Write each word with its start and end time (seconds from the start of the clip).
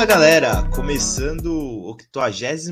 Fala 0.00 0.08
galera, 0.08 0.66
começando 0.70 1.52
o 1.52 1.90
83 1.90 2.68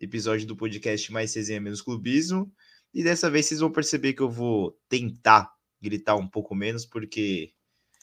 episódio 0.00 0.44
do 0.44 0.56
podcast 0.56 1.12
Mais 1.12 1.32
Resenha 1.32 1.60
Menos 1.60 1.80
Clubismo. 1.80 2.52
E 2.92 3.04
dessa 3.04 3.30
vez 3.30 3.46
vocês 3.46 3.60
vão 3.60 3.70
perceber 3.70 4.14
que 4.14 4.20
eu 4.20 4.28
vou 4.28 4.76
tentar 4.88 5.48
gritar 5.80 6.16
um 6.16 6.26
pouco 6.26 6.52
menos, 6.52 6.84
porque 6.84 7.52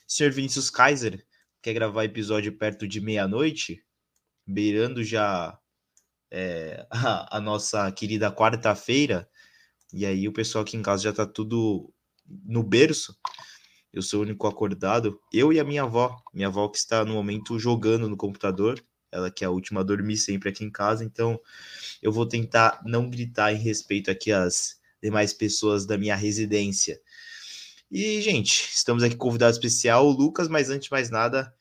o 0.07 0.09
senhor 0.09 0.31
Vinícius 0.31 0.69
Kaiser 0.69 1.21
quer 1.61 1.73
gravar 1.73 2.05
episódio 2.05 2.57
perto 2.57 2.87
de 2.87 3.01
meia-noite, 3.01 3.83
beirando 4.47 5.03
já 5.03 5.59
é, 6.31 6.87
a, 6.89 7.35
a 7.35 7.41
nossa 7.41 7.91
querida 7.91 8.31
quarta-feira. 8.31 9.29
E 9.91 10.05
aí 10.05 10.29
o 10.29 10.33
pessoal 10.33 10.63
aqui 10.63 10.77
em 10.77 10.81
casa 10.81 11.03
já 11.03 11.11
tá 11.11 11.25
tudo 11.25 11.93
no 12.25 12.63
berço. 12.63 13.13
Eu 13.95 14.01
sou 14.01 14.19
o 14.19 14.23
único 14.23 14.45
acordado. 14.45 15.21
Eu 15.31 15.53
e 15.53 15.59
a 15.59 15.63
minha 15.63 15.83
avó. 15.83 16.21
Minha 16.33 16.49
avó 16.49 16.67
que 16.67 16.77
está 16.77 17.05
no 17.05 17.13
momento 17.13 17.57
jogando 17.57 18.09
no 18.09 18.17
computador. 18.17 18.83
Ela 19.09 19.31
que 19.31 19.45
é 19.45 19.47
a 19.47 19.49
última 19.49 19.79
a 19.79 19.83
dormir 19.83 20.17
sempre 20.17 20.49
aqui 20.49 20.65
em 20.65 20.69
casa. 20.69 21.05
Então 21.05 21.39
eu 22.01 22.11
vou 22.11 22.27
tentar 22.27 22.81
não 22.85 23.09
gritar 23.09 23.53
em 23.53 23.57
respeito 23.57 24.11
aqui 24.11 24.33
às 24.33 24.77
demais 25.01 25.31
pessoas 25.31 25.85
da 25.85 25.97
minha 25.97 26.13
residência. 26.13 26.99
E, 27.89 28.21
gente, 28.21 28.69
estamos 28.75 29.01
aqui 29.01 29.15
com 29.15 29.27
convidado 29.27 29.53
especial, 29.53 30.05
o 30.05 30.11
Lucas, 30.11 30.49
mas 30.49 30.69
antes 30.69 30.85
de 30.85 30.91
mais 30.91 31.09
nada, 31.09 31.53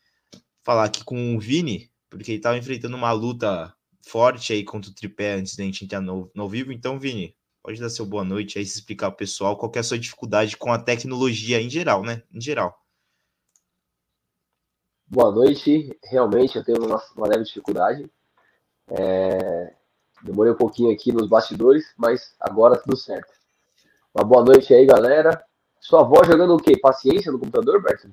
falar 0.65 0.87
aqui 0.87 1.05
com 1.05 1.37
o 1.37 1.39
Vini, 1.39 1.89
porque 2.11 2.33
ele 2.33 2.39
estava 2.39 2.59
enfrentando 2.59 2.97
uma 2.97 3.13
luta 3.13 3.73
forte 4.03 4.53
aí 4.53 4.65
contra 4.65 4.91
o 4.91 4.95
tripé 4.95 5.35
antes 5.35 5.55
da 5.55 5.63
gente 5.63 5.85
entrar 5.85 6.01
no, 6.01 6.29
no 6.35 6.49
vivo. 6.49 6.73
Então, 6.73 6.99
Vini, 6.99 7.37
Pode 7.65 7.81
dar 7.81 7.89
seu 7.89 8.05
boa 8.05 8.23
noite 8.23 8.59
aí, 8.59 8.67
se 8.67 8.79
explicar 8.79 9.07
ao 9.07 9.17
pessoal 9.17 9.57
qual 9.57 9.73
é 9.75 9.79
a 9.79 9.83
sua 9.83 9.99
dificuldade 9.99 10.55
com 10.55 10.71
a 10.71 10.79
tecnologia 10.79 11.63
em 11.63 11.71
geral, 11.71 12.03
né? 12.03 12.23
Em 12.31 12.39
geral. 12.39 12.79
Boa 15.07 15.33
noite. 15.33 15.99
Realmente 16.05 16.57
eu 16.57 16.63
tenho 16.63 16.85
uma, 16.85 17.03
uma 17.17 17.27
leve 17.27 17.45
dificuldade. 17.45 18.13
É... 18.91 19.75
Demorei 20.23 20.53
um 20.53 20.57
pouquinho 20.57 20.93
aqui 20.93 21.11
nos 21.11 21.27
bastidores, 21.27 21.87
mas 21.97 22.35
agora 22.39 22.77
tudo 22.77 22.99
certo. 22.99 23.33
Uma 24.15 24.25
boa 24.27 24.45
noite 24.45 24.75
aí, 24.75 24.85
galera. 24.85 25.43
Sua 25.81 26.03
avó 26.03 26.23
jogando 26.23 26.55
o 26.55 26.59
quê? 26.61 26.79
Paciência 26.79 27.33
no 27.33 27.39
computador, 27.39 27.83
Berto? 27.83 28.13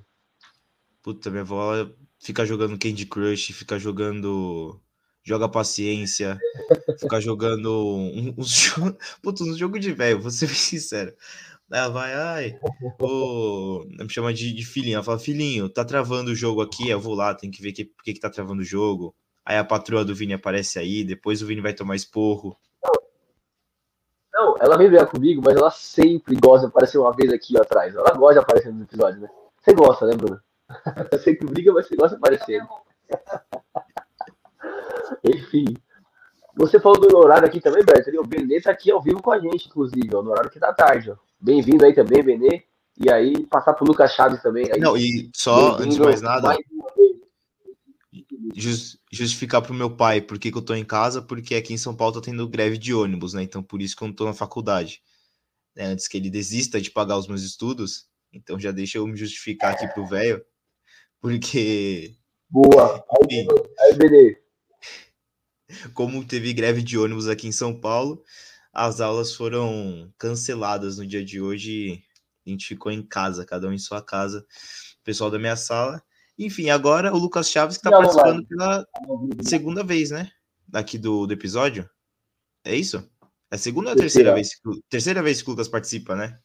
Puta, 1.03 1.29
minha 1.29 1.41
avó 1.41 1.73
fica 2.17 2.45
jogando 2.45 2.79
Candy 2.79 3.05
Crush, 3.05 3.51
fica 3.51 3.77
jogando 3.77 4.79
joga 5.23 5.49
paciência, 5.49 6.37
ficar 6.99 7.19
jogando 7.19 7.71
um, 7.71 8.29
um, 8.29 8.35
Putz, 9.21 9.41
um 9.41 9.57
jogo 9.57 9.79
de 9.79 9.91
velho, 9.91 10.21
vou 10.21 10.31
ser 10.31 10.47
sincero. 10.49 11.13
Ela 11.71 11.87
vai, 11.87 12.13
ai, 12.13 12.59
oh, 12.99 13.85
me 13.87 14.09
chama 14.09 14.33
de, 14.33 14.53
de 14.53 14.65
filhinho. 14.65 14.95
Ela 14.95 15.03
fala, 15.03 15.19
filhinho, 15.19 15.69
tá 15.69 15.85
travando 15.85 16.31
o 16.31 16.35
jogo 16.35 16.61
aqui, 16.61 16.89
eu 16.89 16.99
vou 16.99 17.15
lá, 17.15 17.33
tem 17.33 17.49
que 17.49 17.61
ver 17.61 17.71
que, 17.71 17.85
por 17.85 18.03
que, 18.03 18.13
que 18.13 18.19
tá 18.19 18.29
travando 18.29 18.61
o 18.61 18.65
jogo. 18.65 19.15
Aí 19.45 19.57
a 19.57 19.63
patroa 19.63 20.03
do 20.03 20.13
Vini 20.13 20.33
aparece 20.33 20.77
aí, 20.77 21.03
depois 21.03 21.41
o 21.41 21.47
Vini 21.47 21.61
vai 21.61 21.73
tomar 21.73 21.95
esporro. 21.95 22.57
Não, 24.33 24.55
ela 24.59 24.77
vem 24.77 24.87
brigar 24.87 25.07
comigo, 25.07 25.41
mas 25.43 25.55
ela 25.55 25.71
sempre 25.71 26.35
gosta 26.35 26.67
de 26.67 26.71
aparecer 26.71 26.97
uma 26.97 27.13
vez 27.13 27.31
aqui 27.31 27.57
atrás. 27.57 27.95
Ela 27.95 28.11
gosta 28.11 28.33
de 28.33 28.39
aparecer 28.39 28.73
nos 28.73 28.83
episódios, 28.83 29.21
né? 29.21 29.29
Você 29.61 29.73
gosta, 29.73 30.07
né, 30.07 30.15
Bruno? 30.15 30.41
Você 31.11 31.19
sempre 31.19 31.47
briga, 31.47 31.73
mas 31.73 31.85
você 31.85 31.95
gosta 31.95 32.15
de 32.15 32.21
aparecer. 32.21 32.65
Enfim. 35.23 35.65
Você 36.55 36.79
falou 36.79 36.99
do 36.99 37.17
horário 37.17 37.47
aqui 37.47 37.61
também, 37.61 37.83
Berto. 37.83 38.09
O 38.19 38.27
Benê 38.27 38.59
tá 38.61 38.71
aqui 38.71 38.91
ao 38.91 39.01
vivo 39.01 39.21
com 39.21 39.31
a 39.31 39.39
gente, 39.39 39.67
inclusive, 39.67 40.09
ó, 40.13 40.21
no 40.21 40.31
horário 40.31 40.49
que 40.49 40.59
da 40.59 40.73
tarde. 40.73 41.13
Bem-vindo 41.39 41.85
aí 41.85 41.93
também, 41.93 42.23
Benê. 42.23 42.63
E 42.99 43.09
aí, 43.09 43.45
passar 43.47 43.73
pro 43.73 43.85
Lucas 43.85 44.13
Chaves 44.13 44.41
também. 44.41 44.65
Aí. 44.71 44.79
Não, 44.79 44.97
e 44.97 45.29
só, 45.33 45.77
antes 45.77 45.95
de 45.95 46.01
mais 46.01 46.21
nada, 46.21 46.49
mais 46.49 46.59
just, 48.55 48.97
justificar 49.11 49.61
pro 49.61 49.73
meu 49.73 49.89
pai 49.89 50.21
por 50.21 50.37
que, 50.37 50.51
que 50.51 50.57
eu 50.57 50.61
tô 50.61 50.73
em 50.73 50.83
casa, 50.83 51.21
porque 51.21 51.55
aqui 51.55 51.73
em 51.73 51.77
São 51.77 51.95
Paulo 51.95 52.13
tá 52.13 52.21
tendo 52.21 52.47
greve 52.47 52.77
de 52.77 52.93
ônibus, 52.93 53.33
né? 53.33 53.43
Então, 53.43 53.63
por 53.63 53.81
isso 53.81 53.95
que 53.95 54.03
eu 54.03 54.07
não 54.07 54.15
tô 54.15 54.25
na 54.25 54.33
faculdade. 54.33 55.01
É, 55.75 55.85
antes 55.85 56.07
que 56.07 56.17
ele 56.17 56.29
desista 56.29 56.81
de 56.81 56.91
pagar 56.91 57.17
os 57.17 57.27
meus 57.27 57.43
estudos, 57.43 58.07
então 58.33 58.59
já 58.59 58.71
deixa 58.71 58.97
eu 58.97 59.07
me 59.07 59.15
justificar 59.15 59.73
aqui 59.73 59.87
pro 59.87 60.05
velho, 60.05 60.43
porque... 61.19 62.13
Boa! 62.49 63.03
Aí, 63.31 63.47
aí 63.79 63.95
Benê, 63.95 64.40
como 65.93 66.25
teve 66.25 66.53
greve 66.53 66.81
de 66.81 66.97
ônibus 66.97 67.27
aqui 67.27 67.47
em 67.47 67.51
São 67.51 67.73
Paulo, 67.73 68.23
as 68.73 69.01
aulas 69.01 69.35
foram 69.35 70.11
canceladas 70.17 70.97
no 70.97 71.05
dia 71.05 71.23
de 71.23 71.41
hoje. 71.41 72.03
A 72.45 72.49
gente 72.49 72.67
ficou 72.67 72.91
em 72.91 73.03
casa, 73.03 73.45
cada 73.45 73.67
um 73.67 73.73
em 73.73 73.77
sua 73.77 74.01
casa, 74.01 74.39
o 74.39 75.03
pessoal 75.03 75.29
da 75.29 75.37
minha 75.37 75.55
sala. 75.55 76.01
Enfim, 76.37 76.69
agora 76.69 77.13
o 77.13 77.17
Lucas 77.17 77.49
Chaves 77.49 77.77
que 77.77 77.87
está 77.87 77.91
participando 77.91 78.45
pela 78.47 78.87
segunda 79.43 79.83
vez, 79.83 80.09
né? 80.09 80.31
Daqui 80.67 80.97
do, 80.97 81.27
do 81.27 81.33
episódio. 81.33 81.87
É 82.63 82.75
isso? 82.75 82.97
É 83.51 83.55
a 83.55 83.57
segunda 83.57 83.89
ou 83.89 83.93
a 83.93 83.97
terceira, 83.97 84.33
terceira 84.33 84.69
vez? 84.73 84.83
Terceira 84.89 85.21
vez 85.21 85.41
que 85.41 85.49
o 85.49 85.51
Lucas 85.51 85.67
participa, 85.67 86.15
né? 86.15 86.39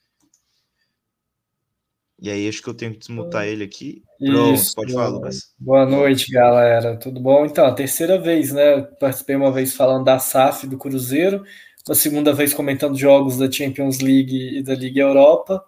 E 2.19 2.31
aí, 2.31 2.49
acho 2.49 2.63
que 2.63 2.69
eu 2.69 2.75
tenho 2.75 2.93
que 2.93 2.99
desmutar 2.99 3.47
ele 3.47 3.63
aqui. 3.63 4.03
Pronto, 4.19 4.55
Isso, 4.55 4.75
pode 4.75 4.93
falar, 4.93 5.09
Lucas. 5.09 5.53
Boa 5.59 5.85
noite, 5.85 6.33
galera. 6.33 6.97
Tudo 6.97 7.21
bom? 7.21 7.45
Então, 7.45 7.67
a 7.67 7.75
terceira 7.75 8.19
vez, 8.19 8.53
né? 8.53 8.81
participei 8.99 9.37
uma 9.37 9.53
vez 9.53 9.75
falando 9.75 10.05
da 10.05 10.19
SAF 10.19 10.67
do 10.67 10.79
Cruzeiro, 10.79 11.45
uma 11.87 11.95
segunda 11.95 12.33
vez 12.33 12.55
comentando 12.55 12.97
jogos 12.97 13.37
da 13.37 13.51
Champions 13.51 14.01
League 14.01 14.59
e 14.59 14.63
da 14.63 14.75
Liga 14.75 15.03
Europa. 15.03 15.63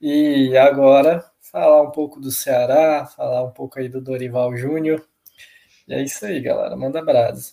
E 0.00 0.56
agora, 0.56 1.24
falar 1.40 1.82
um 1.82 1.92
pouco 1.92 2.20
do 2.20 2.30
Ceará, 2.32 3.06
falar 3.06 3.44
um 3.44 3.52
pouco 3.52 3.78
aí 3.78 3.88
do 3.88 4.00
Dorival 4.00 4.56
Júnior. 4.56 5.06
E 5.86 5.94
é 5.94 6.02
isso 6.02 6.26
aí, 6.26 6.40
galera. 6.40 6.76
Manda 6.76 7.00
brasa. 7.00 7.52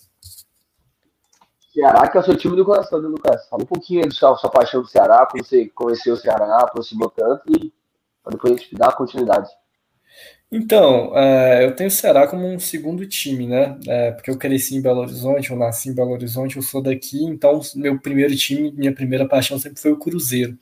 Ceará 1.72 2.08
que 2.08 2.18
é 2.18 2.22
o 2.22 2.24
seu 2.24 2.38
time 2.38 2.56
do 2.56 2.66
coração, 2.66 3.02
né, 3.02 3.08
Lucas? 3.08 3.48
Fala 3.50 3.64
um 3.64 3.68
pouquinho 3.68 4.02
aí 4.02 4.10
da 4.10 4.16
sua, 4.16 4.36
sua 4.38 4.50
paixão 4.50 4.82
do 4.82 4.88
Ceará, 4.88 5.26
como 5.26 5.44
você 5.44 5.68
conheceu 5.68 6.14
o 6.14 6.18
Ceará, 6.18 6.60
aproximou 6.60 7.10
tanto 7.10 7.44
e 7.52 7.72
para 8.26 8.34
depois 8.34 8.54
a 8.54 8.58
gente 8.58 8.76
dar 8.76 8.96
continuidade. 8.96 9.48
Então, 10.52 11.18
é, 11.18 11.66
eu 11.66 11.76
tenho 11.76 11.90
o 11.90 11.92
Ceará 11.92 12.28
como 12.28 12.48
um 12.48 12.60
segundo 12.60 13.06
time, 13.08 13.48
né? 13.48 13.78
É, 13.88 14.12
porque 14.12 14.32
eu 14.32 14.38
cresci 14.38 14.76
em 14.76 14.82
Belo 14.82 15.02
Horizonte, 15.02 15.52
eu 15.52 15.58
nasci 15.58 15.90
em 15.90 15.94
Belo 15.94 16.12
Horizonte, 16.12 16.58
eu 16.58 16.64
sou 16.64 16.82
daqui, 16.82 17.24
então 17.24 17.60
meu 17.76 18.00
primeiro 18.00 18.36
time, 18.36 18.72
minha 18.72 18.94
primeira 18.94 19.28
paixão 19.28 19.60
sempre 19.60 19.82
foi 19.82 19.92
o 19.92 19.98
Cruzeiro. 20.00 20.58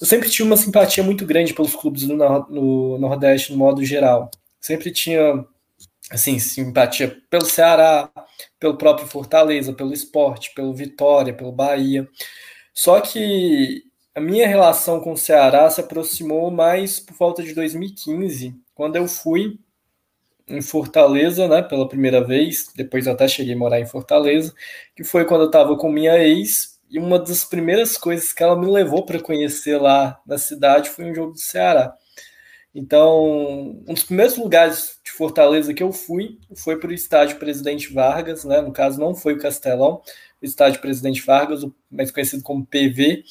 Eu 0.00 0.06
sempre 0.06 0.28
tinha 0.30 0.46
uma 0.46 0.56
simpatia 0.56 1.04
muito 1.04 1.24
grande 1.26 1.54
pelos 1.54 1.74
clubes 1.76 2.04
no, 2.04 2.16
no 2.16 2.98
Nordeste, 2.98 3.52
no 3.52 3.58
modo 3.58 3.84
geral. 3.84 4.30
Sempre 4.60 4.90
tinha, 4.90 5.44
assim, 6.10 6.38
simpatia 6.38 7.16
pelo 7.30 7.44
Ceará, 7.44 8.10
pelo 8.58 8.76
próprio 8.76 9.06
Fortaleza, 9.06 9.72
pelo 9.72 9.92
esporte, 9.92 10.52
pelo 10.54 10.74
Vitória, 10.74 11.34
pelo 11.34 11.52
Bahia. 11.52 12.08
Só 12.74 13.00
que 13.00 13.82
a 14.14 14.20
minha 14.20 14.46
relação 14.46 15.00
com 15.00 15.12
o 15.12 15.16
Ceará 15.16 15.68
se 15.70 15.80
aproximou 15.80 16.50
mais 16.50 17.00
por 17.00 17.14
volta 17.14 17.42
de 17.42 17.54
2015, 17.54 18.54
quando 18.74 18.96
eu 18.96 19.08
fui 19.08 19.58
em 20.46 20.60
Fortaleza, 20.60 21.48
né, 21.48 21.62
pela 21.62 21.88
primeira 21.88 22.22
vez, 22.22 22.70
depois 22.76 23.06
até 23.08 23.26
cheguei 23.26 23.54
a 23.54 23.58
morar 23.58 23.80
em 23.80 23.86
Fortaleza, 23.86 24.52
que 24.94 25.04
foi 25.04 25.24
quando 25.24 25.42
eu 25.42 25.46
estava 25.46 25.76
com 25.76 25.90
minha 25.90 26.18
ex, 26.18 26.78
e 26.90 26.98
uma 26.98 27.18
das 27.18 27.42
primeiras 27.42 27.96
coisas 27.96 28.32
que 28.34 28.42
ela 28.42 28.58
me 28.58 28.66
levou 28.66 29.06
para 29.06 29.18
conhecer 29.18 29.78
lá 29.78 30.20
na 30.26 30.36
cidade 30.36 30.90
foi 30.90 31.06
um 31.06 31.14
jogo 31.14 31.32
do 31.32 31.38
Ceará. 31.38 31.96
Então, 32.74 33.82
um 33.86 33.94
dos 33.94 34.04
primeiros 34.04 34.36
lugares 34.36 34.98
de 35.04 35.10
Fortaleza 35.10 35.72
que 35.74 35.82
eu 35.82 35.92
fui 35.92 36.38
foi 36.54 36.78
para 36.78 36.90
o 36.90 36.92
estádio 36.92 37.38
Presidente 37.38 37.92
Vargas, 37.92 38.44
né? 38.44 38.60
No 38.62 38.72
caso, 38.72 38.98
não 38.98 39.14
foi 39.14 39.34
o 39.34 39.38
Castelão, 39.38 40.02
o 40.40 40.44
estádio 40.44 40.80
Presidente 40.80 41.22
Vargas, 41.22 41.64
mais 41.90 42.10
conhecido 42.10 42.42
como 42.42 42.66
PV, 42.66 43.24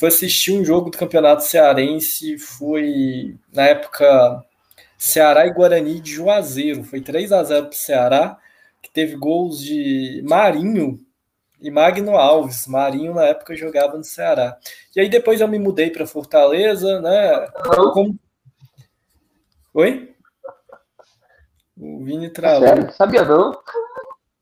foi 0.00 0.08
assistir 0.08 0.52
um 0.52 0.64
jogo 0.64 0.88
do 0.88 0.96
Campeonato 0.96 1.42
Cearense, 1.42 2.38
foi 2.38 3.36
na 3.52 3.64
época 3.64 4.42
Ceará 4.96 5.46
e 5.46 5.52
Guarani 5.52 6.00
de 6.00 6.12
Juazeiro, 6.12 6.82
foi 6.82 7.02
3 7.02 7.30
a 7.32 7.44
0 7.44 7.66
para 7.66 7.70
o 7.70 7.74
Ceará, 7.74 8.38
que 8.80 8.90
teve 8.90 9.14
gols 9.14 9.60
de 9.60 10.24
Marinho 10.26 10.98
e 11.60 11.70
Magno 11.70 12.16
Alves. 12.16 12.66
Marinho 12.66 13.12
na 13.12 13.26
época 13.26 13.54
jogava 13.54 13.98
no 13.98 14.02
Ceará. 14.02 14.56
E 14.96 15.00
aí 15.00 15.10
depois 15.10 15.38
eu 15.42 15.48
me 15.48 15.58
mudei 15.58 15.90
para 15.90 16.06
Fortaleza, 16.06 16.98
né? 17.02 17.46
Como... 17.92 18.18
Oi? 19.74 20.14
O 21.76 22.02
Vini 22.02 22.30
travou. 22.30 22.66
Sério? 22.66 22.92
Sabia 22.94 23.24
não? 23.26 23.58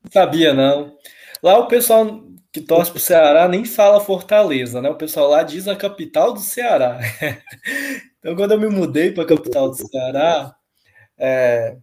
Sabia 0.09 0.53
não. 0.53 0.95
Lá 1.43 1.59
o 1.59 1.67
pessoal 1.67 2.29
que 2.51 2.61
torce 2.61 2.91
para 2.91 2.97
o 2.97 3.01
Ceará 3.01 3.47
nem 3.47 3.65
fala 3.65 3.99
Fortaleza, 3.99 4.81
né? 4.81 4.89
O 4.89 4.97
pessoal 4.97 5.29
lá 5.29 5.43
diz 5.43 5.67
a 5.67 5.75
capital 5.75 6.33
do 6.33 6.39
Ceará. 6.39 6.99
então, 8.19 8.35
quando 8.35 8.53
eu 8.53 8.59
me 8.59 8.67
mudei 8.69 9.11
para 9.11 9.23
a 9.23 9.27
capital 9.27 9.69
do 9.69 9.75
Ceará, 9.75 10.55
é... 11.17 11.77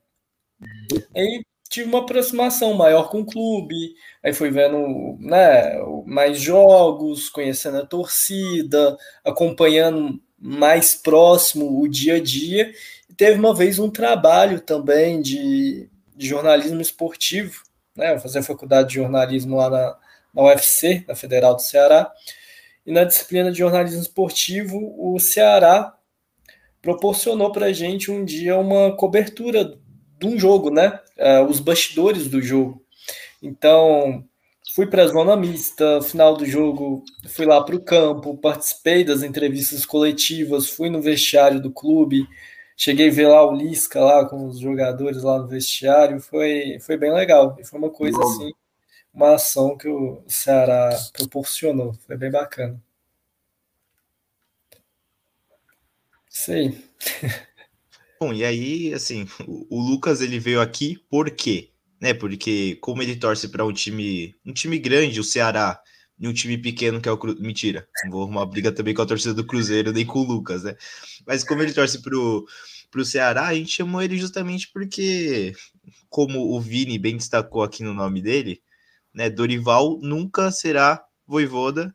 aí 1.14 1.44
tive 1.68 1.88
uma 1.88 2.00
aproximação 2.00 2.74
maior 2.74 3.10
com 3.10 3.20
o 3.20 3.26
clube, 3.26 3.94
aí 4.22 4.32
fui 4.32 4.50
vendo 4.50 5.16
né, 5.20 5.76
mais 6.06 6.40
jogos, 6.40 7.28
conhecendo 7.28 7.78
a 7.78 7.86
torcida, 7.86 8.96
acompanhando 9.24 10.20
mais 10.38 10.94
próximo 10.94 11.80
o 11.80 11.88
dia 11.88 12.16
a 12.16 12.20
dia. 12.20 12.72
E 13.10 13.14
teve 13.14 13.38
uma 13.38 13.54
vez 13.54 13.78
um 13.78 13.90
trabalho 13.90 14.60
também 14.60 15.20
de 15.20 15.88
de 16.16 16.26
jornalismo 16.26 16.80
esportivo, 16.80 17.62
né? 17.94 18.14
Eu 18.14 18.18
fazia 18.18 18.42
faculdade 18.42 18.88
de 18.88 18.94
jornalismo 18.94 19.56
lá 19.56 19.68
na, 19.68 19.96
na 20.36 20.42
UFC, 20.42 21.02
na 21.08 21.14
Federal 21.14 21.56
do 21.56 21.62
Ceará, 21.62 22.12
e 22.86 22.92
na 22.92 23.04
disciplina 23.04 23.50
de 23.50 23.58
jornalismo 23.58 24.02
esportivo, 24.02 24.94
o 24.98 25.18
Ceará 25.18 25.96
proporcionou 26.82 27.50
para 27.50 27.66
a 27.66 27.72
gente 27.72 28.10
um 28.12 28.24
dia 28.24 28.56
uma 28.56 28.94
cobertura 28.94 29.76
de 30.18 30.26
um 30.26 30.38
jogo, 30.38 30.70
né? 30.70 31.00
Uh, 31.18 31.44
os 31.50 31.58
bastidores 31.58 32.28
do 32.28 32.40
jogo. 32.40 32.80
Então, 33.42 34.24
fui 34.74 34.86
para 34.86 35.02
a 35.02 35.08
zona 35.08 35.36
mista, 35.36 36.00
final 36.02 36.36
do 36.36 36.46
jogo, 36.46 37.02
fui 37.28 37.44
lá 37.44 37.62
para 37.64 37.74
o 37.74 37.82
campo, 37.82 38.36
participei 38.36 39.02
das 39.02 39.22
entrevistas 39.22 39.84
coletivas, 39.84 40.68
fui 40.68 40.88
no 40.88 41.02
vestiário 41.02 41.60
do 41.60 41.72
clube, 41.72 42.26
cheguei 42.76 43.08
a 43.08 43.12
ver 43.12 43.28
lá 43.28 43.44
o 43.44 43.54
Lisca 43.54 44.00
lá 44.00 44.24
com 44.28 44.46
os 44.46 44.60
jogadores 44.60 45.22
lá 45.22 45.38
no 45.38 45.48
vestiário, 45.48 46.20
foi, 46.20 46.78
foi 46.80 46.96
bem 46.96 47.12
legal. 47.12 47.56
E 47.58 47.64
foi 47.64 47.78
uma 47.78 47.90
coisa 47.90 48.18
assim, 48.22 48.52
uma 49.16 49.34
ação 49.34 49.78
que 49.78 49.88
o 49.88 50.22
Ceará 50.28 50.90
proporcionou, 51.14 51.94
foi 52.06 52.18
bem 52.18 52.30
bacana. 52.30 52.78
Sei. 56.28 56.84
Bom, 58.20 58.34
e 58.34 58.44
aí, 58.44 58.92
assim, 58.92 59.26
o, 59.46 59.80
Lucas 59.80 60.20
ele 60.20 60.38
veio 60.38 60.60
aqui 60.60 60.98
por 61.08 61.30
quê? 61.30 61.70
Né? 61.98 62.12
Porque 62.12 62.76
como 62.76 63.02
ele 63.02 63.16
torce 63.16 63.48
para 63.48 63.64
um 63.64 63.72
time, 63.72 64.34
um 64.44 64.52
time 64.52 64.78
grande, 64.78 65.18
o 65.18 65.24
Ceará, 65.24 65.80
e 66.18 66.28
um 66.28 66.32
time 66.32 66.58
pequeno 66.58 67.00
que 67.00 67.08
é 67.08 67.12
o 67.12 67.16
Cru... 67.16 67.40
Mentira, 67.40 67.88
não 68.04 68.10
vou 68.10 68.22
arrumar 68.22 68.44
briga 68.44 68.70
também 68.70 68.94
com 68.94 69.00
a 69.00 69.06
torcida 69.06 69.32
do 69.32 69.46
Cruzeiro, 69.46 69.92
nem 69.92 70.04
com 70.04 70.20
o 70.20 70.24
Lucas, 70.24 70.62
né? 70.62 70.76
Mas 71.26 71.42
como 71.42 71.62
ele 71.62 71.72
torce 71.72 72.02
pro, 72.02 72.46
pro 72.90 73.04
Ceará, 73.04 73.46
a 73.46 73.54
gente 73.54 73.72
chamou 73.72 74.02
ele 74.02 74.18
justamente 74.18 74.70
porque, 74.72 75.54
como 76.10 76.54
o 76.54 76.60
Vini 76.60 76.98
bem 76.98 77.16
destacou 77.16 77.62
aqui 77.62 77.82
no 77.82 77.94
nome 77.94 78.20
dele, 78.20 78.62
né? 79.16 79.30
Dorival 79.30 79.98
nunca 80.02 80.50
será 80.52 81.02
voivoda, 81.26 81.92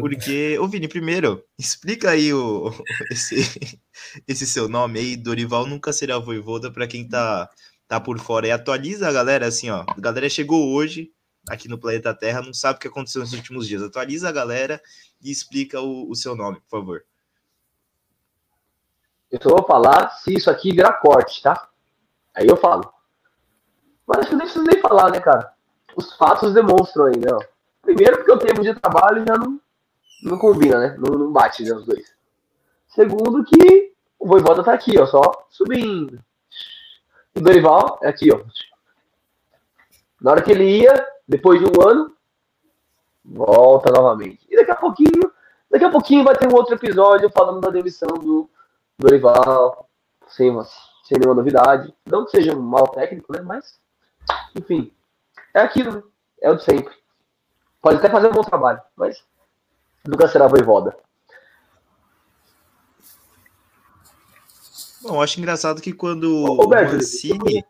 porque, 0.00 0.58
ô 0.58 0.66
Vini, 0.66 0.88
primeiro, 0.88 1.44
explica 1.56 2.10
aí 2.10 2.32
o, 2.32 2.72
esse, 3.12 3.78
esse 4.26 4.46
seu 4.46 4.66
nome 4.66 4.98
aí, 4.98 5.16
Dorival 5.16 5.66
nunca 5.66 5.92
será 5.92 6.18
voivoda, 6.18 6.72
para 6.72 6.88
quem 6.88 7.06
tá, 7.06 7.48
tá 7.86 8.00
por 8.00 8.18
fora, 8.18 8.48
e 8.48 8.50
atualiza 8.50 9.06
a 9.06 9.12
galera 9.12 9.46
assim, 9.46 9.70
ó, 9.70 9.84
a 9.86 10.00
galera 10.00 10.28
chegou 10.30 10.72
hoje 10.72 11.12
aqui 11.48 11.68
no 11.68 11.78
planeta 11.78 12.12
Terra, 12.14 12.42
não 12.42 12.54
sabe 12.54 12.78
o 12.78 12.80
que 12.80 12.88
aconteceu 12.88 13.20
nos 13.20 13.34
últimos 13.34 13.68
dias, 13.68 13.82
atualiza 13.82 14.28
a 14.28 14.32
galera 14.32 14.80
e 15.22 15.30
explica 15.30 15.80
o, 15.80 16.10
o 16.10 16.16
seu 16.16 16.34
nome, 16.34 16.58
por 16.62 16.80
favor. 16.80 17.04
Eu 19.30 19.40
só 19.42 19.50
vou 19.50 19.66
falar 19.66 20.10
se 20.10 20.32
isso 20.32 20.50
aqui 20.50 20.70
virar 20.72 20.94
corte, 20.94 21.42
tá? 21.42 21.68
Aí 22.34 22.46
eu 22.46 22.56
falo. 22.56 22.92
Mas 24.06 24.20
acho 24.20 24.28
que 24.30 24.34
não 24.34 24.44
preciso 24.44 24.64
nem 24.64 24.80
falar, 24.80 25.10
né, 25.10 25.20
cara? 25.20 25.55
Os 25.96 26.12
fatos 26.12 26.52
demonstram 26.52 27.06
aí, 27.06 27.16
né? 27.18 27.30
Primeiro, 27.80 28.18
porque 28.18 28.32
o 28.32 28.38
tempo 28.38 28.60
de 28.60 28.74
trabalho 28.74 29.24
já 29.26 29.38
não, 29.38 29.58
não 30.22 30.38
combina, 30.38 30.78
né? 30.78 30.96
Não, 30.98 31.18
não 31.18 31.32
bate 31.32 31.64
né, 31.64 31.74
os 31.74 31.86
dois. 31.86 32.14
Segundo, 32.88 33.44
que 33.44 33.94
o 34.18 34.28
Voivoda 34.28 34.62
tá 34.62 34.74
aqui, 34.74 34.98
ó, 34.98 35.06
só 35.06 35.46
subindo. 35.48 36.22
O 37.34 37.40
Dorival 37.40 37.98
é 38.02 38.08
aqui, 38.08 38.30
ó. 38.30 38.40
Na 40.20 40.32
hora 40.32 40.42
que 40.42 40.50
ele 40.50 40.82
ia, 40.82 41.06
depois 41.26 41.60
de 41.60 41.66
um 41.66 41.88
ano, 41.88 42.14
volta 43.24 43.90
novamente. 43.90 44.46
E 44.50 44.56
daqui 44.56 44.70
a 44.70 44.76
pouquinho, 44.76 45.32
daqui 45.70 45.84
a 45.84 45.90
pouquinho 45.90 46.24
vai 46.24 46.36
ter 46.36 46.50
um 46.50 46.56
outro 46.56 46.74
episódio 46.74 47.30
falando 47.30 47.60
da 47.60 47.70
demissão 47.70 48.08
do 48.08 48.50
Dorival, 48.98 49.88
sem, 50.28 50.52
sem 51.04 51.18
nenhuma 51.18 51.36
novidade. 51.36 51.94
Não 52.06 52.24
que 52.24 52.32
seja 52.32 52.54
um 52.54 52.62
mal 52.62 52.88
técnico, 52.88 53.32
né? 53.32 53.40
Mas, 53.42 53.78
enfim, 54.54 54.90
é 55.56 55.62
aquilo? 55.62 56.12
É 56.40 56.50
o 56.50 56.56
de 56.56 56.64
sempre. 56.64 56.94
Pode 57.80 57.98
até 57.98 58.10
fazer 58.10 58.28
um 58.28 58.32
bom 58.32 58.42
trabalho, 58.42 58.80
mas 58.94 59.24
nunca 60.06 60.28
será 60.28 60.46
voivoda. 60.46 60.96
Bom, 65.02 65.14
eu 65.14 65.22
acho 65.22 65.38
engraçado 65.40 65.80
que 65.80 65.92
quando 65.92 66.44
Ô, 66.44 66.54
Roberto, 66.54 66.92
o 66.92 66.94
Mancini 66.96 67.64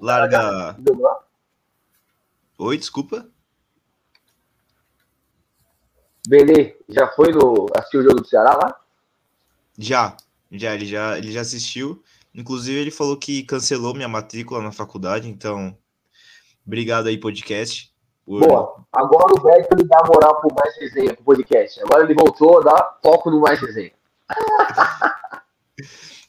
larga... 0.00 0.76
Oi, 2.58 2.76
desculpa. 2.76 3.26
Belê, 6.26 6.76
já 6.88 7.08
foi 7.08 7.32
no 7.32 7.66
assistiu 7.76 8.00
o 8.00 8.04
jogo 8.04 8.20
do 8.20 8.28
Ceará 8.28 8.54
lá? 8.54 8.80
Já, 9.78 10.16
já 10.50 10.74
ele 10.74 10.86
já 10.86 11.18
ele 11.18 11.32
já 11.32 11.40
assistiu. 11.40 12.02
Inclusive 12.34 12.78
ele 12.78 12.90
falou 12.90 13.16
que 13.16 13.42
cancelou 13.42 13.94
minha 13.94 14.08
matrícula 14.08 14.62
na 14.62 14.70
faculdade, 14.70 15.28
então 15.28 15.76
obrigado 16.66 17.06
aí 17.06 17.18
podcast. 17.18 17.92
Por... 18.24 18.40
Boa. 18.40 18.84
Agora 18.92 19.32
o 19.34 19.42
Beto 19.42 19.68
ele 19.72 19.84
dá 19.84 20.02
moral 20.06 20.40
pro 20.40 20.54
mais 20.54 20.76
resenha 20.76 21.14
pro 21.14 21.24
podcast. 21.24 21.80
Agora 21.82 22.04
ele 22.04 22.14
voltou 22.14 22.60
a 22.60 22.62
dar 22.62 22.98
foco 23.02 23.30
no 23.30 23.40
mais 23.40 23.60
resenha. 23.60 23.92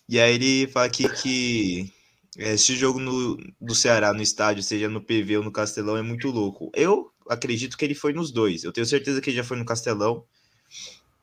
e 0.09 0.19
aí 0.19 0.35
ele 0.35 0.67
fala 0.67 0.85
aqui 0.85 1.07
que 1.09 1.93
esse 2.37 2.75
jogo 2.75 2.99
no, 2.99 3.37
do 3.61 3.75
Ceará 3.75 4.13
no 4.13 4.21
estádio, 4.21 4.63
seja 4.63 4.89
no 4.89 5.01
PV 5.01 5.37
ou 5.37 5.43
no 5.43 5.51
Castelão, 5.51 5.95
é 5.97 6.01
muito 6.01 6.29
louco. 6.29 6.71
Eu 6.73 7.11
acredito 7.29 7.77
que 7.77 7.85
ele 7.85 7.95
foi 7.95 8.13
nos 8.13 8.31
dois. 8.31 8.63
Eu 8.63 8.73
tenho 8.73 8.85
certeza 8.85 9.21
que 9.21 9.29
ele 9.29 9.37
já 9.37 9.43
foi 9.43 9.57
no 9.57 9.65
Castelão. 9.65 10.23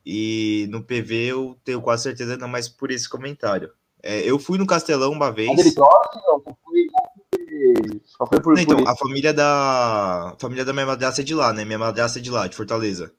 E 0.04 0.66
no 0.70 0.82
PV 0.82 1.14
eu 1.26 1.58
tenho 1.64 1.82
quase 1.82 2.04
certeza, 2.04 2.36
não 2.36 2.48
mais 2.48 2.68
por 2.68 2.90
esse 2.90 3.08
comentário. 3.08 3.70
É, 4.02 4.20
eu 4.20 4.38
fui 4.38 4.56
no 4.56 4.66
Castelão 4.66 5.12
uma 5.12 5.30
vez. 5.30 5.50
Ele 5.58 5.74
torce, 5.74 6.18
não, 6.26 6.42
fui 6.64 6.86
só 8.04 8.26
foi 8.26 8.40
por, 8.40 8.58
então, 8.58 8.76
por 8.76 8.88
a 8.88 8.96
família 8.96 9.32
da 9.32 10.30
a 10.30 10.36
família 10.38 10.64
da 10.64 10.72
minha 10.72 10.86
madrasta 10.86 11.20
é 11.20 11.24
de 11.24 11.34
lá, 11.34 11.52
né? 11.52 11.64
Minha 11.64 11.78
madrasta 11.78 12.18
é 12.18 12.22
de 12.22 12.30
lá, 12.30 12.46
de 12.46 12.56
Fortaleza. 12.56 13.12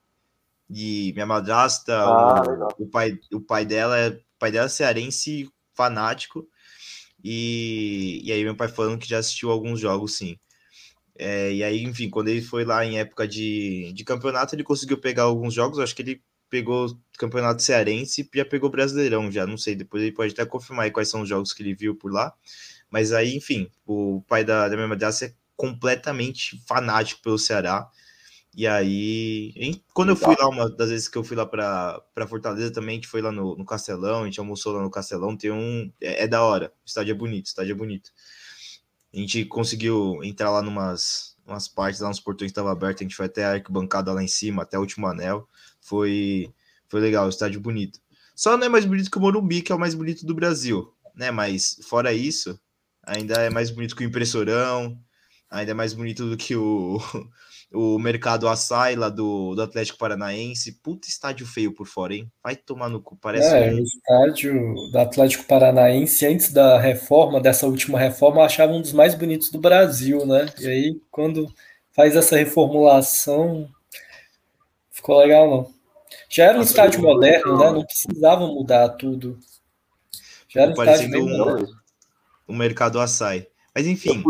E 0.69 1.12
minha 1.13 1.25
madrasta, 1.25 1.98
ah, 1.98 2.42
o, 2.77 2.83
o, 2.83 2.88
pai, 2.88 3.19
o 3.33 3.42
pai 3.42 3.65
dela 3.65 3.98
é 3.98 4.09
o 4.09 4.39
pai 4.39 4.51
dela 4.51 4.65
é 4.68 4.69
cearense 4.69 5.50
fanático. 5.74 6.48
E, 7.24 8.21
e 8.24 8.31
aí 8.31 8.44
meu 8.44 8.56
pai 8.56 8.68
falando 8.68 8.98
que 8.98 9.07
já 9.07 9.19
assistiu 9.19 9.51
alguns 9.51 9.80
jogos, 9.80 10.18
sim. 10.18 10.38
É, 11.18 11.53
e 11.53 11.63
aí, 11.63 11.83
enfim, 11.83 12.09
quando 12.09 12.30
ele 12.30 12.42
foi 12.42 12.65
lá 12.65 12.86
em 12.86 12.98
época 12.98 13.27
de, 13.27 13.92
de 13.94 14.03
campeonato, 14.03 14.56
ele 14.56 14.63
conseguiu 14.63 14.98
pegar 14.98 15.24
alguns 15.24 15.53
jogos. 15.53 15.77
Acho 15.77 15.95
que 15.95 16.01
ele 16.01 16.21
pegou 16.50 16.88
campeonato 17.18 17.62
cearense 17.62 18.21
e 18.21 18.38
já 18.38 18.45
pegou 18.45 18.69
brasileirão, 18.69 19.31
já 19.31 19.46
não 19.46 19.58
sei. 19.58 19.75
Depois 19.75 20.01
ele 20.01 20.13
pode 20.13 20.34
até 20.34 20.46
confirmar 20.46 20.91
quais 20.91 21.10
são 21.10 21.22
os 21.22 21.29
jogos 21.29 21.53
que 21.53 21.62
ele 21.62 21.75
viu 21.75 21.96
por 21.96 22.12
lá. 22.12 22.34
Mas 22.91 23.13
aí, 23.13 23.36
enfim, 23.36 23.69
o 23.86 24.21
pai 24.27 24.43
da, 24.43 24.67
da 24.67 24.75
minha 24.75 24.88
madrasta 24.88 25.25
é 25.25 25.33
completamente 25.55 26.62
fanático 26.67 27.21
pelo 27.21 27.39
Ceará. 27.39 27.89
E 28.53 28.67
aí, 28.67 29.81
quando 29.93 30.10
eu 30.10 30.15
fui 30.15 30.36
lá, 30.38 30.50
uma 30.50 30.69
das 30.69 30.89
vezes 30.89 31.07
que 31.07 31.17
eu 31.17 31.24
fui 31.24 31.38
lá 31.38 31.45
para 31.45 32.27
Fortaleza 32.27 32.71
também, 32.71 33.00
que 33.00 33.07
foi 33.07 33.21
lá 33.21 33.31
no, 33.31 33.55
no 33.55 33.65
Castelão, 33.65 34.24
a 34.24 34.25
gente 34.25 34.39
almoçou 34.39 34.74
lá 34.74 34.81
no 34.81 34.91
Castelão, 34.91 35.38
tem 35.38 35.51
um. 35.51 35.91
É, 36.01 36.24
é, 36.25 36.27
da 36.27 36.43
hora, 36.43 36.74
o 36.83 36.86
estádio 36.86 37.12
é 37.12 37.15
bonito, 37.15 37.45
o 37.45 37.50
estádio 37.50 37.71
é 37.71 37.75
bonito. 37.75 38.12
A 39.13 39.17
gente 39.17 39.45
conseguiu 39.45 40.21
entrar 40.24 40.51
lá 40.51 40.62
numas 40.62 41.31
umas 41.45 41.67
partes, 41.67 42.01
lá 42.01 42.10
nos 42.10 42.19
portões 42.19 42.48
que 42.48 42.51
estavam 42.51 42.71
abertos, 42.71 43.01
a 43.01 43.03
gente 43.03 43.15
foi 43.15 43.25
até 43.25 43.45
a 43.45 43.53
arquibancada 43.53 44.13
lá 44.13 44.24
em 44.24 44.27
cima, 44.27 44.63
até 44.63 44.77
o 44.77 44.81
último 44.81 45.07
anel. 45.07 45.48
Foi, 45.79 46.53
foi 46.88 47.01
legal, 47.01 47.25
o 47.25 47.29
estádio 47.29 47.60
bonito. 47.60 48.00
Só 48.36 48.57
não 48.57 48.65
é 48.65 48.69
mais 48.69 48.86
bonito 48.86 49.10
que 49.12 49.17
o 49.17 49.21
Morumbi, 49.21 49.62
que 49.62 49.71
é 49.71 49.75
o 49.75 49.79
mais 49.79 49.93
bonito 49.93 50.25
do 50.25 50.33
Brasil, 50.33 50.93
né? 51.15 51.31
Mas 51.31 51.79
fora 51.83 52.13
isso, 52.13 52.60
ainda 53.03 53.36
é 53.36 53.50
mais 53.50 53.70
bonito 53.70 53.96
que 53.96 54.03
o 54.03 54.08
impressorão, 54.08 54.98
ainda 55.50 55.72
é 55.72 55.74
mais 55.74 55.93
bonito 55.93 56.29
do 56.29 56.38
que 56.38 56.55
o, 56.55 57.00
o 57.74 58.00
mercado 58.00 58.48
açaí 58.48 58.96
lá 58.96 59.10
do, 59.10 59.55
do 59.55 59.62
Atlético 59.62 59.98
Paranaense. 59.98 60.79
Puta 60.81 61.08
estádio 61.08 61.46
feio 61.46 61.74
por 61.74 61.88
fora, 61.88 62.13
hein? 62.15 62.31
Vai 62.43 62.55
tomar 62.55 62.89
no 62.89 63.01
cu, 63.01 63.17
parece. 63.17 63.53
É, 63.55 63.72
um... 63.72 63.77
o 63.77 63.84
estádio 63.84 64.74
do 64.91 64.98
Atlético 64.98 65.46
Paranaense, 65.46 66.25
antes 66.25 66.51
da 66.51 66.79
reforma, 66.79 67.41
dessa 67.41 67.67
última 67.67 68.00
reforma, 68.00 68.43
achava 68.43 68.72
um 68.72 68.81
dos 68.81 68.93
mais 68.93 69.15
bonitos 69.15 69.50
do 69.50 69.60
Brasil, 69.60 70.25
né? 70.25 70.48
E 70.60 70.67
aí, 70.67 71.01
quando 71.10 71.53
faz 71.91 72.15
essa 72.15 72.38
reformulação, 72.38 73.67
ficou 74.91 75.17
legal, 75.20 75.50
não. 75.50 75.81
Já 76.29 76.46
era 76.46 76.53
um 76.55 76.58
Nossa, 76.60 76.72
estádio 76.72 77.01
moderno, 77.01 77.58
né? 77.58 77.72
Não 77.72 77.86
precisava 77.86 78.48
mudar 78.48 78.89
tudo. 78.89 79.38
Já 80.48 80.62
era 80.62 80.72
um 80.72 80.74
estádio 80.74 81.12
bem 81.12 81.24
um, 81.24 81.80
o 82.51 82.53
mercado 82.53 83.00
açaí. 83.00 83.48
Mas 83.74 83.88
enfim, 83.88 84.22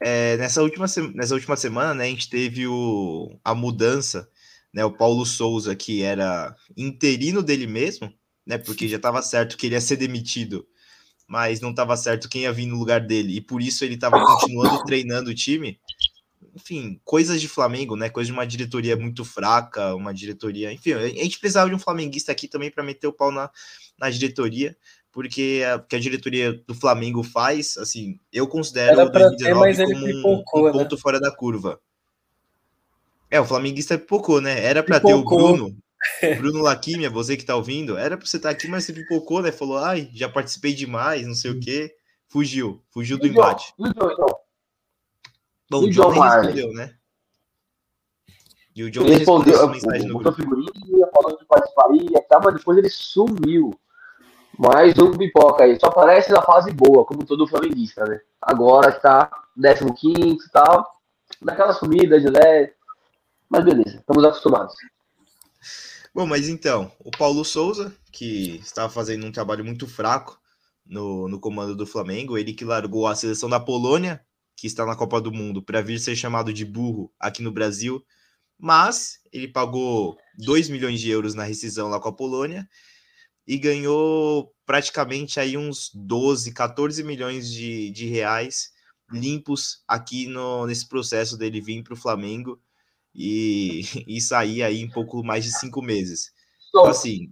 é, 0.00 0.36
nessa, 0.38 0.62
última, 0.62 0.86
nessa 1.14 1.34
última 1.34 1.56
semana, 1.56 1.94
né, 1.94 2.04
a 2.04 2.08
gente 2.08 2.30
teve 2.30 2.66
o, 2.66 3.38
a 3.44 3.54
mudança, 3.54 4.28
né, 4.72 4.84
o 4.84 4.90
Paulo 4.90 5.26
Souza, 5.26 5.76
que 5.76 6.02
era 6.02 6.56
interino 6.74 7.42
dele 7.42 7.66
mesmo, 7.66 8.10
né, 8.46 8.56
porque 8.56 8.88
já 8.88 8.96
estava 8.96 9.20
certo 9.20 9.56
que 9.56 9.66
ele 9.66 9.74
ia 9.74 9.80
ser 9.80 9.96
demitido, 9.96 10.66
mas 11.28 11.60
não 11.60 11.70
estava 11.70 11.96
certo 11.96 12.28
quem 12.28 12.42
ia 12.42 12.52
vir 12.52 12.66
no 12.66 12.78
lugar 12.78 13.00
dele, 13.00 13.36
e 13.36 13.40
por 13.40 13.60
isso 13.60 13.84
ele 13.84 13.94
estava 13.94 14.18
continuando 14.18 14.82
treinando 14.84 15.30
o 15.30 15.34
time. 15.34 15.78
Enfim, 16.54 16.98
coisas 17.04 17.38
de 17.38 17.48
Flamengo, 17.48 17.96
né, 17.96 18.08
coisa 18.08 18.28
de 18.28 18.32
uma 18.32 18.46
diretoria 18.46 18.96
muito 18.96 19.26
fraca, 19.26 19.94
uma 19.94 20.14
diretoria, 20.14 20.72
enfim, 20.72 20.92
a 20.94 21.08
gente 21.08 21.38
precisava 21.38 21.68
de 21.68 21.74
um 21.74 21.78
flamenguista 21.78 22.32
aqui 22.32 22.48
também 22.48 22.70
para 22.70 22.82
meter 22.82 23.06
o 23.06 23.12
pau 23.12 23.30
na, 23.30 23.50
na 23.98 24.08
diretoria, 24.08 24.74
porque 25.16 25.64
a, 25.66 25.78
que 25.78 25.96
a 25.96 25.98
diretoria 25.98 26.52
do 26.52 26.74
Flamengo 26.74 27.22
faz, 27.22 27.78
assim, 27.78 28.20
eu 28.30 28.46
considero 28.46 29.02
o 29.02 29.10
pra 29.10 29.30
ter, 29.30 29.54
2019 29.54 29.66
mas 29.66 29.78
ele 29.78 29.94
como 29.94 30.04
um, 30.04 30.08
pipocou, 30.08 30.60
um 30.60 30.66
né? 30.66 30.72
ponto 30.72 30.98
fora 30.98 31.18
da 31.18 31.34
curva. 31.34 31.80
É, 33.30 33.40
o 33.40 33.44
flamenguista 33.46 33.96
pipocou, 33.96 34.42
né? 34.42 34.62
Era 34.62 34.82
pra 34.82 35.00
ter 35.00 35.14
o. 35.14 35.24
Bruno, 35.24 35.74
Bruno 36.36 36.60
Laquimia, 36.60 37.08
você 37.08 37.34
que 37.34 37.46
tá 37.46 37.56
ouvindo, 37.56 37.96
era 37.96 38.14
pra 38.14 38.26
você 38.26 38.36
estar 38.36 38.50
aqui, 38.50 38.68
mas 38.68 38.84
você 38.84 38.92
pipocou, 38.92 39.40
né? 39.40 39.50
Falou, 39.50 39.78
ai, 39.78 40.10
já 40.12 40.28
participei 40.28 40.74
demais, 40.74 41.26
não 41.26 41.34
sei 41.34 41.50
o 41.50 41.60
quê. 41.60 41.94
Fugiu, 42.28 42.82
fugiu 42.90 43.16
do 43.16 43.26
embate. 43.26 43.72
Então? 43.78 44.14
Bom, 45.70 45.84
o 45.84 45.90
John 45.90 46.10
respondeu, 46.10 46.74
né? 46.74 46.94
E 48.74 48.84
o 48.84 48.90
John 48.90 49.06
Ele 49.06 49.14
respondeu 49.14 49.54
respondeu, 49.54 49.54
essa 49.54 49.66
mensagem 49.66 50.08
no 50.08 50.18
grupo. 50.18 50.36
figurinha, 50.36 51.06
falou 51.10 51.38
que 51.38 51.44
participaria 51.46 52.18
e 52.18 52.22
tal, 52.28 52.42
mas 52.42 52.54
depois 52.54 52.76
ele 52.76 52.90
sumiu. 52.90 53.70
Mas 54.58 54.96
um 54.98 55.12
pipoca 55.12 55.64
aí, 55.64 55.78
só 55.78 55.88
aparece 55.88 56.32
na 56.32 56.42
fase 56.42 56.72
boa, 56.72 57.04
como 57.04 57.26
todo 57.26 57.46
flamenguista, 57.46 58.04
né? 58.04 58.20
Agora 58.40 58.90
tá 58.92 59.30
15 59.54 60.18
e 60.18 60.50
tal, 60.50 60.86
daquela 61.42 61.74
sumida 61.74 62.18
de 62.18 62.28
leve. 62.28 62.72
Mas 63.48 63.64
beleza, 63.64 63.98
estamos 63.98 64.24
acostumados. 64.24 64.74
Bom, 66.14 66.26
mas 66.26 66.48
então, 66.48 66.90
o 67.04 67.10
Paulo 67.10 67.44
Souza, 67.44 67.94
que 68.10 68.56
estava 68.56 68.88
fazendo 68.88 69.26
um 69.26 69.32
trabalho 69.32 69.64
muito 69.64 69.86
fraco 69.86 70.38
no, 70.86 71.28
no 71.28 71.38
comando 71.38 71.76
do 71.76 71.86
Flamengo, 71.86 72.38
ele 72.38 72.54
que 72.54 72.64
largou 72.64 73.06
a 73.06 73.14
seleção 73.14 73.50
da 73.50 73.60
Polônia, 73.60 74.24
que 74.56 74.66
está 74.66 74.86
na 74.86 74.96
Copa 74.96 75.20
do 75.20 75.30
Mundo, 75.30 75.62
para 75.62 75.82
vir 75.82 75.98
ser 75.98 76.16
chamado 76.16 76.52
de 76.52 76.64
burro 76.64 77.12
aqui 77.20 77.42
no 77.42 77.52
Brasil, 77.52 78.02
mas 78.58 79.20
ele 79.30 79.46
pagou 79.46 80.16
2 80.38 80.70
milhões 80.70 80.98
de 80.98 81.10
euros 81.10 81.34
na 81.34 81.44
rescisão 81.44 81.90
lá 81.90 82.00
com 82.00 82.08
a 82.08 82.12
Polônia 82.12 82.66
e 83.46 83.58
ganhou 83.58 84.52
praticamente 84.64 85.38
aí 85.38 85.56
uns 85.56 85.90
12, 85.94 86.52
14 86.52 87.02
milhões 87.04 87.50
de, 87.50 87.90
de 87.90 88.06
reais 88.06 88.72
limpos 89.10 89.82
aqui 89.86 90.26
no, 90.26 90.66
nesse 90.66 90.88
processo 90.88 91.36
dele 91.36 91.60
vir 91.60 91.82
para 91.84 91.94
o 91.94 91.96
Flamengo 91.96 92.60
e, 93.14 93.82
e 94.06 94.20
sair 94.20 94.62
aí 94.62 94.80
em 94.80 94.90
pouco 94.90 95.22
mais 95.22 95.44
de 95.44 95.58
cinco 95.58 95.80
meses. 95.80 96.32
Então, 96.68 96.86
assim, 96.86 97.30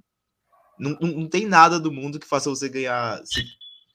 não, 0.78 0.96
não, 1.00 1.08
não 1.08 1.28
tem 1.28 1.46
nada 1.46 1.78
do 1.78 1.92
mundo 1.92 2.18
que 2.18 2.26
faça 2.26 2.48
você 2.48 2.68
ganhar, 2.68 3.20
se, 3.26 3.44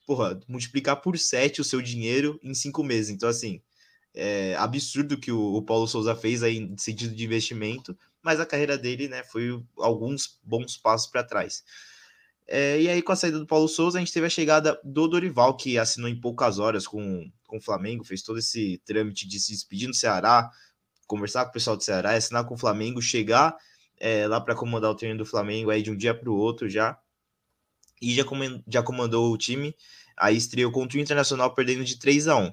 porra, 0.06 0.38
multiplicar 0.46 1.00
por 1.00 1.18
sete 1.18 1.60
o 1.60 1.64
seu 1.64 1.80
dinheiro 1.80 2.38
em 2.42 2.54
cinco 2.54 2.84
meses. 2.84 3.10
Então, 3.10 3.28
assim, 3.28 3.62
é 4.14 4.54
absurdo 4.56 5.18
que 5.18 5.32
o, 5.32 5.54
o 5.54 5.62
Paulo 5.62 5.86
Souza 5.86 6.14
fez 6.14 6.42
aí 6.42 6.58
em 6.58 6.76
sentido 6.76 7.14
de 7.14 7.24
investimento, 7.24 7.96
mas 8.22 8.38
a 8.38 8.46
carreira 8.46 8.76
dele, 8.76 9.08
né, 9.08 9.24
foi 9.24 9.62
alguns 9.78 10.38
bons 10.42 10.76
passos 10.76 11.10
para 11.10 11.24
trás. 11.24 11.64
É, 12.52 12.80
e 12.80 12.88
aí, 12.88 13.00
com 13.00 13.12
a 13.12 13.16
saída 13.16 13.38
do 13.38 13.46
Paulo 13.46 13.68
Souza, 13.68 13.96
a 13.96 14.00
gente 14.00 14.12
teve 14.12 14.26
a 14.26 14.30
chegada 14.30 14.76
do 14.82 15.06
Dorival, 15.06 15.56
que 15.56 15.78
assinou 15.78 16.10
em 16.10 16.20
poucas 16.20 16.58
horas 16.58 16.84
com, 16.84 17.30
com 17.46 17.58
o 17.58 17.60
Flamengo, 17.60 18.02
fez 18.02 18.22
todo 18.22 18.40
esse 18.40 18.82
trâmite 18.84 19.28
de 19.28 19.38
se 19.38 19.52
despedir 19.52 19.86
no 19.86 19.94
Ceará, 19.94 20.50
conversar 21.06 21.44
com 21.44 21.50
o 21.50 21.52
pessoal 21.52 21.76
do 21.76 21.84
Ceará, 21.84 22.10
assinar 22.10 22.44
com 22.44 22.54
o 22.54 22.58
Flamengo, 22.58 23.00
chegar 23.00 23.56
é, 24.00 24.26
lá 24.26 24.40
para 24.40 24.56
comandar 24.56 24.90
o 24.90 24.96
treino 24.96 25.16
do 25.16 25.24
Flamengo 25.24 25.70
aí 25.70 25.80
de 25.80 25.92
um 25.92 25.96
dia 25.96 26.12
para 26.12 26.28
o 26.28 26.34
outro 26.34 26.68
já. 26.68 26.98
E 28.02 28.12
já, 28.12 28.24
comand 28.24 28.60
já 28.66 28.82
comandou 28.82 29.32
o 29.32 29.38
time. 29.38 29.72
Aí 30.16 30.36
estreou 30.36 30.72
contra 30.72 30.98
o 30.98 31.00
Internacional 31.00 31.54
perdendo 31.54 31.84
de 31.84 32.00
3 32.00 32.26
a 32.26 32.36
1 32.36 32.52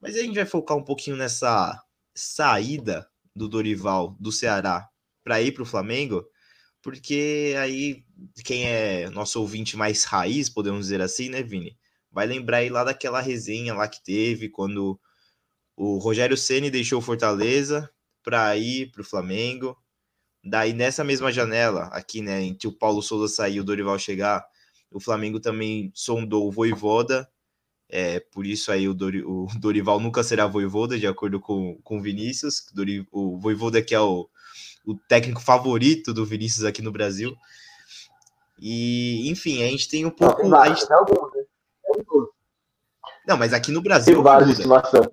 Mas 0.00 0.16
a 0.16 0.20
gente 0.20 0.34
vai 0.34 0.46
focar 0.46 0.78
um 0.78 0.82
pouquinho 0.82 1.16
nessa 1.16 1.78
saída 2.14 3.06
do 3.36 3.48
Dorival 3.48 4.16
do 4.18 4.32
Ceará 4.32 4.88
para 5.22 5.42
ir 5.42 5.52
para 5.52 5.62
o 5.62 5.66
Flamengo, 5.66 6.24
porque 6.84 7.54
aí 7.58 8.04
quem 8.44 8.66
é 8.66 9.08
nosso 9.08 9.40
ouvinte 9.40 9.74
mais 9.74 10.04
raiz, 10.04 10.50
podemos 10.50 10.82
dizer 10.82 11.00
assim, 11.00 11.30
né, 11.30 11.42
Vini? 11.42 11.78
Vai 12.12 12.26
lembrar 12.26 12.58
aí 12.58 12.68
lá 12.68 12.84
daquela 12.84 13.22
resenha 13.22 13.72
lá 13.72 13.88
que 13.88 14.04
teve 14.04 14.50
quando 14.50 15.00
o 15.74 15.96
Rogério 15.96 16.36
Ceni 16.36 16.70
deixou 16.70 17.00
Fortaleza 17.00 17.90
para 18.22 18.54
ir 18.58 18.92
para 18.92 19.00
o 19.00 19.04
Flamengo. 19.04 19.74
Daí 20.44 20.74
nessa 20.74 21.02
mesma 21.02 21.32
janela, 21.32 21.84
aqui, 21.84 22.20
né, 22.20 22.42
entre 22.42 22.68
o 22.68 22.72
Paulo 22.72 23.00
Souza 23.00 23.34
sair 23.34 23.54
e 23.56 23.60
o 23.60 23.64
Dorival 23.64 23.98
chegar, 23.98 24.44
o 24.90 25.00
Flamengo 25.00 25.40
também 25.40 25.90
sondou 25.94 26.46
o 26.46 26.52
Voivoda. 26.52 27.26
É, 27.88 28.20
por 28.20 28.44
isso 28.44 28.70
aí 28.70 28.86
o, 28.86 28.92
o 28.92 29.48
Dorival 29.58 29.98
nunca 30.00 30.22
será 30.22 30.46
Voivoda, 30.46 30.98
de 30.98 31.06
acordo 31.06 31.40
com, 31.40 31.80
com 31.82 31.96
o 31.96 32.02
Vinícius. 32.02 32.66
O 33.10 33.38
Voivoda 33.38 33.80
que 33.80 33.94
é 33.94 34.00
o, 34.00 34.28
o 34.84 34.94
técnico 34.94 35.40
favorito 35.40 36.12
do 36.12 36.24
Vinícius 36.26 36.64
aqui 36.64 36.82
no 36.82 36.92
Brasil. 36.92 37.36
E, 38.58 39.28
enfim, 39.30 39.62
a 39.62 39.68
gente 39.68 39.88
tem 39.88 40.04
um 40.04 40.10
pouco. 40.10 40.42
tem 40.42 40.52
a 40.54 40.68
gente- 40.68 40.88
né? 40.88 40.96
Alguns. 40.96 42.28
Não, 43.26 43.36
mas 43.36 43.52
aqui 43.52 43.70
no 43.72 43.80
Brasil 43.80 44.14
Tem 44.14 44.22
vários 44.22 44.48
de 44.48 44.54
estimação. 44.54 45.10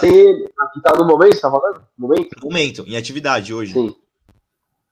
Tem 0.00 0.14
ele, 0.14 0.52
aqui 0.58 0.82
tá 0.82 0.92
no 0.96 1.06
momento, 1.06 1.34
você 1.34 1.40
tá 1.40 1.50
falando? 1.50 1.86
Momento? 1.96 2.36
Momento, 2.42 2.84
em 2.86 2.96
atividade 2.96 3.54
hoje. 3.54 3.72
Sim. 3.72 3.96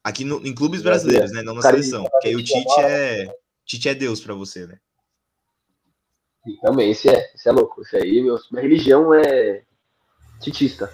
Aqui 0.02 0.24
no, 0.24 0.36
em 0.46 0.54
clubes 0.54 0.82
Brasileiro. 0.82 1.22
brasileiros, 1.24 1.32
né? 1.32 1.42
Não 1.42 1.54
na 1.54 1.60
Cara, 1.60 1.76
seleção. 1.76 2.00
ele- 2.02 2.10
Porque 2.10 2.28
aí 2.28 2.36
o 2.36 2.42
Tite 2.44 2.80
é. 2.80 3.34
Tite 3.64 3.88
é 3.88 3.94
Deus 3.94 4.20
para 4.20 4.34
você, 4.34 4.66
né? 4.66 4.78
Sim, 6.44 6.56
Também, 6.62 6.90
esse 6.92 7.08
é, 7.08 7.32
esse 7.34 7.48
é 7.48 7.52
louco. 7.52 7.82
Esse 7.82 7.96
aí, 7.96 8.22
meu, 8.22 8.38
minha 8.52 8.62
religião 8.62 9.12
é 9.12 9.64
titista. 10.40 10.88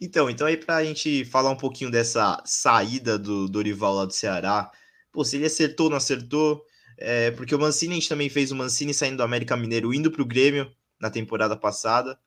Então, 0.00 0.30
então 0.30 0.46
aí 0.46 0.56
pra 0.56 0.84
gente 0.84 1.24
falar 1.24 1.50
um 1.50 1.56
pouquinho 1.56 1.90
dessa 1.90 2.42
saída 2.44 3.18
do 3.18 3.48
Dorival 3.48 3.94
lá 3.94 4.04
do 4.04 4.12
Ceará, 4.12 4.70
pô, 5.12 5.24
se 5.24 5.36
ele 5.36 5.46
acertou, 5.46 5.90
não 5.90 5.96
acertou, 5.96 6.64
é, 6.98 7.30
porque 7.30 7.54
o 7.54 7.58
Mancini, 7.58 7.92
a 7.92 7.96
gente 7.96 8.08
também 8.08 8.28
fez 8.28 8.50
o 8.50 8.56
Mancini 8.56 8.92
saindo 8.92 9.18
do 9.18 9.22
América 9.22 9.56
Mineiro, 9.56 9.94
indo 9.94 10.10
pro 10.10 10.24
Grêmio 10.24 10.70
na 11.00 11.10
temporada 11.10 11.56
passada, 11.56 12.18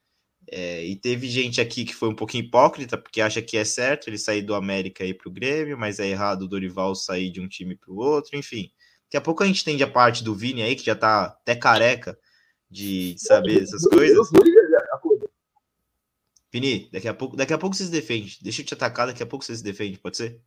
é, 0.51 0.83
e 0.83 0.95
teve 0.95 1.29
gente 1.29 1.61
aqui 1.61 1.85
que 1.85 1.95
foi 1.95 2.09
um 2.09 2.15
pouquinho 2.15 2.43
hipócrita, 2.43 2.97
porque 2.97 3.21
acha 3.21 3.41
que 3.41 3.55
é 3.55 3.63
certo 3.63 4.09
ele 4.09 4.17
sair 4.17 4.41
do 4.41 4.55
América 4.55 5.03
e 5.05 5.09
ir 5.09 5.13
pro 5.13 5.31
Grêmio, 5.31 5.77
mas 5.77 5.99
é 5.99 6.07
errado 6.07 6.43
o 6.43 6.47
Dorival 6.47 6.95
sair 6.95 7.29
de 7.29 7.39
um 7.39 7.47
time 7.47 7.75
pro 7.75 7.95
outro, 7.95 8.37
enfim. 8.37 8.71
Daqui 9.05 9.17
a 9.17 9.21
pouco 9.21 9.43
a 9.43 9.45
gente 9.45 9.61
entende 9.61 9.83
a 9.83 9.87
parte 9.87 10.23
do 10.23 10.35
Vini 10.35 10.63
aí, 10.63 10.75
que 10.75 10.85
já 10.85 10.95
tá 10.95 11.25
até 11.25 11.55
careca 11.55 12.17
de 12.69 13.15
saber 13.19 13.61
essas 13.61 13.83
coisas. 13.83 14.29
Vini, 16.53 16.87
daqui 16.91 17.07
a 17.07 17.13
pouco, 17.15 17.35
daqui 17.35 17.51
a 17.51 17.57
pouco 17.57 17.75
você 17.75 17.85
se 17.85 17.91
defende. 17.91 18.37
Deixa 18.43 18.61
eu 18.61 18.65
te 18.65 18.75
atacar, 18.75 19.07
daqui 19.07 19.23
a 19.23 19.25
pouco 19.25 19.43
você 19.43 19.55
se 19.55 19.63
defende, 19.63 19.97
pode 19.97 20.17
ser? 20.17 20.39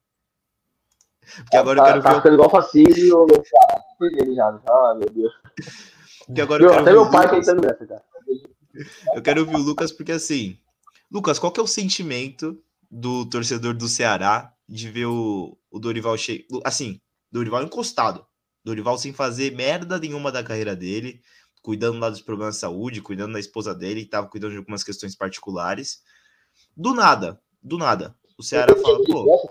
Porque 1.38 1.56
agora 1.56 1.80
eu 1.80 1.82
tá, 1.82 1.90
quero 1.90 2.02
tá 2.02 2.10
ver. 2.10 2.14
o- 2.14 2.18
ficando 2.20 2.34
igual 2.34 2.50
cara. 2.50 3.84
Ele 4.00 4.34
já. 4.36 4.48
Ah, 4.68 4.94
meu 4.96 5.10
Deus. 5.10 5.32
Porque 6.24 6.40
agora 6.40 6.62
eu 6.62 6.68
Meu, 6.68 6.76
quero 6.76 6.82
até 6.82 6.92
meu 6.92 7.10
pai 7.10 7.26
tá 7.26 7.32
Lucas. 7.32 7.46
tentando 7.46 7.66
nessa, 7.66 7.86
cara. 7.86 8.04
Eu 9.14 9.22
quero 9.22 9.40
ouvir 9.40 9.56
o 9.56 9.62
Lucas, 9.62 9.90
porque 9.90 10.12
assim. 10.12 10.56
Lucas, 11.10 11.38
qual 11.40 11.50
que 11.50 11.58
é 11.58 11.62
o 11.62 11.66
sentimento 11.66 12.62
do 12.88 13.26
torcedor 13.28 13.74
do 13.74 13.88
Ceará 13.88 14.52
de 14.68 14.88
ver 14.90 15.06
o, 15.06 15.56
o 15.70 15.78
Dorival 15.78 16.16
che... 16.16 16.46
Assim, 16.64 17.00
Dorival 17.32 17.62
encostado. 17.64 18.24
Dorival 18.64 18.98
sem 18.98 19.12
fazer 19.12 19.52
merda 19.54 19.98
nenhuma 19.98 20.30
da 20.32 20.42
carreira 20.42 20.74
dele, 20.74 21.20
cuidando 21.66 21.98
lá 21.98 22.08
dos 22.08 22.20
problemas 22.20 22.54
de 22.54 22.60
saúde, 22.60 23.02
cuidando 23.02 23.32
da 23.32 23.40
esposa 23.40 23.74
dele, 23.74 24.02
e 24.02 24.06
tava 24.06 24.28
cuidando 24.28 24.52
de 24.52 24.58
algumas 24.58 24.84
questões 24.84 25.16
particulares. 25.16 26.00
Do 26.76 26.94
nada, 26.94 27.40
do 27.60 27.76
nada. 27.76 28.14
O 28.38 28.42
Ceará 28.44 28.72
fala, 28.76 29.02
pô. 29.04 29.50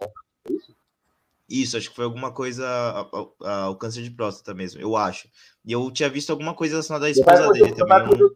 Isso, 1.50 1.75
acho 1.75 1.89
que 1.89 1.95
foi 1.95 2.05
alguma 2.05 2.31
coisa 2.31 2.65
ao, 3.12 3.36
ao 3.41 3.75
câncer 3.75 4.01
de 4.01 4.12
próstata 4.12 4.53
mesmo, 4.53 4.79
eu 4.79 4.95
acho. 4.95 5.27
E 5.65 5.74
eu 5.74 5.91
tinha 5.91 6.10
visto 6.10 6.29
alguma 6.29 6.53
coisa 6.53 6.75
relacionada 6.75 7.07
à 7.07 7.10
esposa 7.10 7.51
dele 7.51 7.75
também. 7.75 7.98
eu 7.98 8.17
não-. 8.17 8.36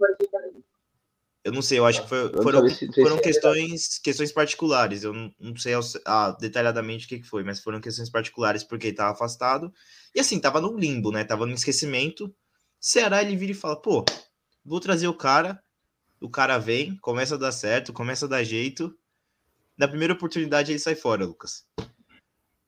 Eu 1.42 1.54
não 1.54 1.62
sei, 1.62 1.80
eu 1.80 1.86
acho 1.86 2.04
que 2.04 2.10
foi- 2.10 2.34
foram, 2.44 2.70
foram 2.96 3.16
é 3.16 3.22
questões, 3.22 3.98
questões 3.98 4.34
particulares. 4.34 5.04
Eu 5.06 5.14
não, 5.14 5.34
não 5.40 5.56
sei 5.56 5.74
ah, 6.06 6.32
detalhadamente 6.32 7.06
o 7.06 7.10
que, 7.10 7.20
que 7.20 7.26
foi, 7.26 7.46
mas 7.46 7.62
foram 7.62 7.80
questões 7.80 8.10
particulares 8.10 8.62
porque 8.62 8.88
ele 8.88 8.94
estava 8.94 9.12
afastado. 9.14 9.74
E 10.14 10.20
assim, 10.20 10.38
tava 10.38 10.60
no 10.60 10.78
limbo, 10.78 11.12
né? 11.14 11.24
Tava 11.24 11.46
no 11.46 11.54
esquecimento. 11.54 12.36
Ceará 12.80 13.22
ele 13.22 13.36
vira 13.36 13.52
e 13.52 13.56
fala: 13.56 13.76
pô, 13.76 14.06
vou 14.64 14.80
trazer 14.80 15.08
o 15.08 15.14
cara. 15.14 15.62
O 16.22 16.30
cara 16.30 16.58
vem, 16.58 16.98
começa 16.98 17.36
a 17.36 17.38
dar 17.38 17.52
certo, 17.52 17.94
começa 17.94 18.26
a 18.26 18.30
dar 18.30 18.44
jeito. 18.44 18.94
Na 19.78 19.88
primeira 19.88 20.14
oportunidade 20.14 20.72
ele 20.72 20.80
sai 20.80 20.96
fora, 20.96 21.26
Lucas. 21.26 21.66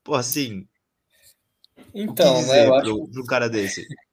Pô, 0.02 0.14
assim, 0.14 0.66
Então, 1.94 2.40
né, 2.46 2.66
eu 2.66 2.74
acho 2.74 2.84
pro, 2.84 3.08
pro 3.08 3.26
cara 3.26 3.48
desse? 3.48 3.86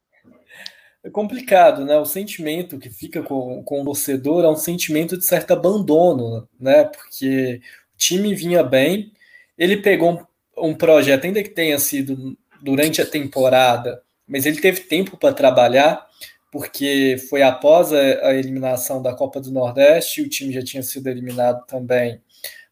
é 1.03 1.09
complicado, 1.09 1.85
né? 1.85 1.97
O 1.97 2.05
sentimento 2.05 2.77
que 2.77 2.89
fica 2.89 3.23
com, 3.23 3.63
com 3.63 3.81
o 3.81 3.85
torcedor 3.85 4.43
é 4.43 4.49
um 4.49 4.55
sentimento 4.55 5.17
de 5.17 5.25
certo 5.25 5.51
abandono, 5.51 6.47
né? 6.59 6.83
Porque 6.83 7.61
o 7.93 7.97
time 7.97 8.35
vinha 8.35 8.63
bem, 8.63 9.11
ele 9.57 9.77
pegou 9.77 10.27
um, 10.57 10.69
um 10.69 10.75
projeto, 10.75 11.25
ainda 11.25 11.41
que 11.41 11.49
tenha 11.49 11.79
sido 11.79 12.37
durante 12.61 13.01
a 13.01 13.05
temporada, 13.05 14.03
mas 14.29 14.45
ele 14.45 14.61
teve 14.61 14.81
tempo 14.81 15.17
para 15.17 15.33
trabalhar, 15.33 16.07
porque 16.51 17.17
foi 17.29 17.41
após 17.41 17.91
a, 17.91 18.33
eliminação 18.33 19.01
da 19.01 19.13
Copa 19.13 19.41
do 19.41 19.51
Nordeste, 19.51 20.21
o 20.21 20.29
time 20.29 20.53
já 20.53 20.63
tinha 20.63 20.83
sido 20.83 21.07
eliminado 21.07 21.65
também 21.65 22.21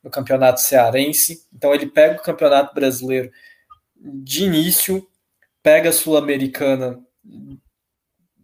no 0.03 0.09
Campeonato 0.09 0.61
Cearense, 0.61 1.45
então 1.53 1.73
ele 1.73 1.87
pega 1.87 2.19
o 2.19 2.23
Campeonato 2.23 2.73
Brasileiro 2.73 3.31
de 3.99 4.43
início, 4.43 5.05
pega 5.63 5.89
a 5.89 5.93
Sul-Americana 5.93 7.03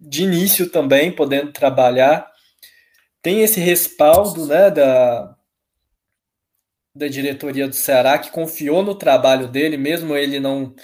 de 0.01 0.24
início 0.24 0.70
também, 0.70 1.12
podendo 1.12 1.53
trabalhar. 1.53 2.29
Tem 3.22 3.41
esse 3.41 3.60
respaldo 3.60 4.46
né, 4.46 4.70
da, 4.70 5.36
da 6.93 7.08
diretoria 7.08 7.67
do 7.67 7.75
Ceará, 7.75 8.17
que 8.17 8.32
confiou 8.32 8.84
no 8.84 8.96
trabalho 8.96 9.48
dele, 9.48 9.77
mesmo 9.77 10.15
ele 10.15 10.39
não 10.39 10.75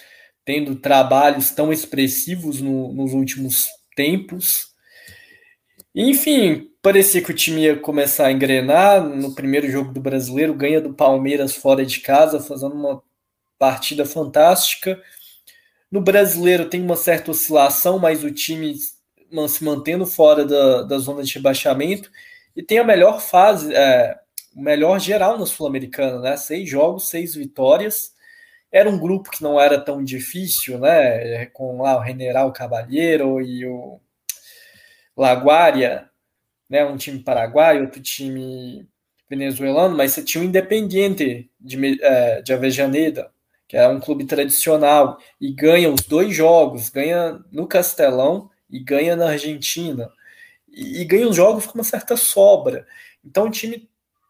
tendo 0.50 0.76
trabalhos 0.76 1.52
tão 1.52 1.72
expressivos 1.72 2.60
no, 2.60 2.92
nos 2.92 3.14
últimos 3.14 3.68
tempos. 3.96 4.70
Enfim, 5.94 6.72
parecia 6.82 7.22
que 7.22 7.30
o 7.30 7.36
time 7.36 7.62
ia 7.66 7.76
começar 7.76 8.26
a 8.26 8.32
engrenar 8.32 9.08
no 9.08 9.36
primeiro 9.36 9.70
jogo 9.70 9.94
do 9.94 10.02
brasileiro, 10.02 10.56
ganha 10.56 10.82
do 10.82 10.92
Palmeiras 10.92 11.56
fora 11.56 11.86
de 11.86 12.00
casa, 12.00 12.40
fazendo 12.40 12.74
uma 12.74 13.00
partida 13.60 14.08
fantástica. 14.08 15.00
No 15.92 16.02
brasileiro 16.02 16.68
tem 16.68 16.82
uma 16.82 16.96
certa 16.96 17.30
oscilação, 17.30 18.00
mas 18.00 18.24
o 18.24 18.32
time 18.32 18.74
se 18.74 19.64
mantendo 19.64 20.04
fora 20.08 20.44
da, 20.44 20.82
da 20.82 20.98
zona 20.98 21.22
de 21.22 21.32
rebaixamento 21.36 22.10
e 22.56 22.64
tem 22.64 22.80
a 22.80 22.84
melhor 22.84 23.22
fase, 23.22 23.72
é, 23.72 24.18
o 24.56 24.62
melhor 24.64 25.00
geral 25.00 25.38
na 25.38 25.46
Sul-Americana, 25.46 26.20
né? 26.20 26.38
Seis 26.38 26.68
jogos, 26.68 27.08
seis 27.08 27.36
vitórias. 27.36 28.18
Era 28.72 28.90
um 28.90 29.00
grupo 29.00 29.32
que 29.32 29.42
não 29.42 29.60
era 29.60 29.80
tão 29.80 30.04
difícil, 30.04 30.80
né? 30.80 31.46
Com 31.48 31.82
lá 31.82 32.00
o 32.00 32.06
General 32.06 32.52
Cabalheiro 32.54 33.42
e 33.42 33.66
o 33.66 34.00
Laguária, 35.18 36.10
né? 36.70 36.86
Um 36.86 36.98
time 36.98 37.20
paraguaio, 37.20 37.84
outro 37.84 38.02
time 38.02 38.88
venezuelano, 39.30 39.96
mas 39.96 40.14
você 40.14 40.24
tinha 40.24 40.44
o 40.44 40.48
Independiente 40.48 41.50
de, 41.60 42.04
é, 42.04 42.42
de 42.42 42.52
Avejaneda, 42.52 43.32
que 43.68 43.78
é 43.78 43.88
um 43.88 44.00
clube 44.00 44.26
tradicional, 44.26 45.20
e 45.40 45.52
ganha 45.54 45.92
os 45.92 46.02
dois 46.02 46.36
jogos, 46.36 46.90
ganha 46.90 47.40
no 47.52 47.68
Castelão 47.68 48.50
e 48.70 48.80
ganha 48.80 49.16
na 49.16 49.30
Argentina. 49.30 50.12
E, 50.68 51.02
e 51.02 51.06
ganha 51.06 51.28
os 51.28 51.36
jogos 51.36 51.68
com 51.68 51.76
uma 51.76 51.84
certa 51.84 52.18
sobra. 52.18 52.88
Então 53.24 53.48
o 53.48 53.52
time 53.52 53.88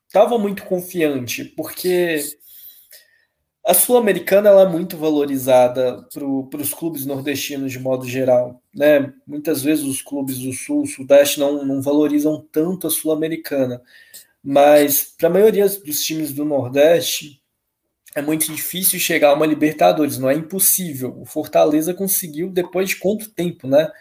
estava 0.08 0.38
muito 0.38 0.64
confiante, 0.64 1.46
porque 1.46 2.20
a 3.70 3.74
Sul-Americana 3.76 4.50
é 4.50 4.68
muito 4.68 4.98
valorizada 4.98 6.02
para 6.12 6.60
os 6.60 6.74
clubes 6.74 7.06
nordestinos 7.06 7.72
de 7.72 7.78
modo 7.78 8.04
geral. 8.08 8.64
Né? 8.74 9.14
Muitas 9.28 9.62
vezes 9.62 9.86
os 9.86 10.02
clubes 10.02 10.40
do 10.40 10.52
Sul, 10.52 10.88
Sudeste 10.88 11.40
não, 11.40 11.64
não 11.64 11.80
valorizam 11.80 12.44
tanto 12.52 12.88
a 12.88 12.90
Sul-Americana, 12.90 13.80
mas 14.44 15.14
para 15.16 15.28
a 15.28 15.32
maioria 15.32 15.70
dos 15.70 16.04
times 16.04 16.34
do 16.34 16.44
Nordeste 16.44 17.40
é 18.16 18.24
muito 18.24 18.52
difícil 18.52 19.00
chegar 19.00 19.30
a 19.30 19.34
uma 19.36 19.46
Libertadores, 19.46 20.18
não 20.18 20.32
é 20.32 20.34
impossível. 20.34 21.16
O 21.22 21.26
Fortaleza 21.26 21.94
conseguiu 21.94 22.50
depois 22.50 22.90
de 22.90 22.96
quanto 22.96 23.30
tempo, 23.30 23.68
né? 23.68 23.92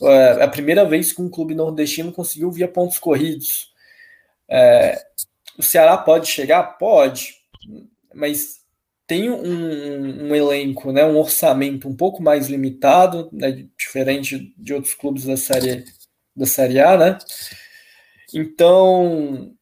É 0.00 0.44
a 0.44 0.48
primeira 0.48 0.84
vez 0.84 1.12
que 1.12 1.20
um 1.20 1.28
clube 1.28 1.56
nordestino 1.56 2.12
conseguiu 2.12 2.52
via 2.52 2.68
pontos 2.68 3.00
corridos. 3.00 3.72
É, 4.48 4.96
o 5.58 5.62
Ceará 5.62 5.96
pode 5.98 6.28
chegar? 6.28 6.62
Pode, 6.78 7.34
mas 8.14 8.57
tem 9.08 9.30
um, 9.30 10.26
um, 10.28 10.34
elenco, 10.34 10.92
né, 10.92 11.02
um 11.02 11.16
orçamento 11.16 11.88
um 11.88 11.96
pouco 11.96 12.22
mais 12.22 12.48
limitado, 12.48 13.30
né, 13.32 13.66
diferente 13.76 14.54
de 14.56 14.74
outros 14.74 14.94
clubes 14.94 15.24
da 15.24 15.36
série, 15.36 15.82
da 16.36 16.44
série 16.44 16.78
A, 16.78 16.96
né? 16.98 17.18
Então, 18.34 19.56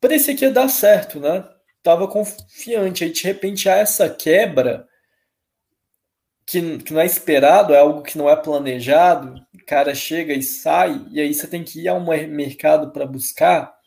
parecia 0.00 0.34
que 0.34 0.46
ia 0.46 0.50
dar 0.50 0.68
certo, 0.68 1.20
né? 1.20 1.46
Tava 1.82 2.08
confiante. 2.08 3.04
Aí, 3.04 3.12
de 3.12 3.22
repente, 3.24 3.68
há 3.68 3.76
essa 3.76 4.08
quebra 4.08 4.88
que, 6.46 6.78
que 6.78 6.94
não 6.94 7.02
é 7.02 7.06
esperado, 7.06 7.74
é 7.74 7.78
algo 7.78 8.02
que 8.02 8.16
não 8.16 8.30
é 8.30 8.36
planejado. 8.36 9.34
O 9.54 9.66
cara 9.66 9.94
chega 9.94 10.32
e 10.32 10.42
sai, 10.42 11.06
e 11.10 11.20
aí 11.20 11.34
você 11.34 11.46
tem 11.46 11.62
que 11.62 11.82
ir 11.82 11.88
ao 11.88 12.00
mercado 12.00 12.90
para 12.90 13.04
buscar 13.04 13.77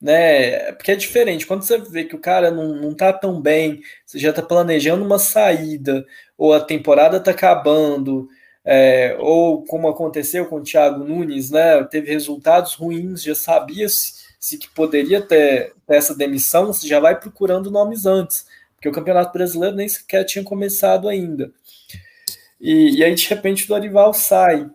né? 0.00 0.72
Porque 0.72 0.92
é 0.92 0.96
diferente. 0.96 1.46
Quando 1.46 1.62
você 1.62 1.78
vê 1.78 2.04
que 2.04 2.14
o 2.14 2.20
cara 2.20 2.50
não, 2.50 2.74
não 2.76 2.94
tá 2.94 3.12
tão 3.12 3.40
bem, 3.40 3.80
você 4.06 4.18
já 4.18 4.32
tá 4.32 4.42
planejando 4.42 5.04
uma 5.04 5.18
saída, 5.18 6.06
ou 6.36 6.52
a 6.52 6.60
temporada 6.60 7.20
tá 7.20 7.32
acabando, 7.32 8.28
é, 8.64 9.16
ou 9.18 9.64
como 9.64 9.88
aconteceu 9.88 10.46
com 10.46 10.56
o 10.56 10.62
Thiago 10.62 11.04
Nunes, 11.04 11.50
né? 11.50 11.82
Teve 11.84 12.10
resultados 12.12 12.74
ruins, 12.74 13.22
já 13.22 13.34
sabia-se 13.34 14.28
se 14.38 14.56
que 14.56 14.68
poderia 14.70 15.20
ter, 15.20 15.74
ter 15.86 15.96
essa 15.96 16.14
demissão, 16.14 16.66
você 16.66 16.86
já 16.86 17.00
vai 17.00 17.18
procurando 17.18 17.70
nomes 17.70 18.06
antes, 18.06 18.46
porque 18.74 18.88
o 18.88 18.92
Campeonato 18.92 19.32
Brasileiro 19.32 19.74
nem 19.74 19.88
sequer 19.88 20.24
tinha 20.24 20.44
começado 20.44 21.08
ainda. 21.08 21.50
E, 22.60 22.98
e 22.98 23.04
aí, 23.04 23.14
de 23.14 23.28
repente, 23.28 23.64
o 23.64 23.68
Dorival 23.68 24.14
sai, 24.14 24.70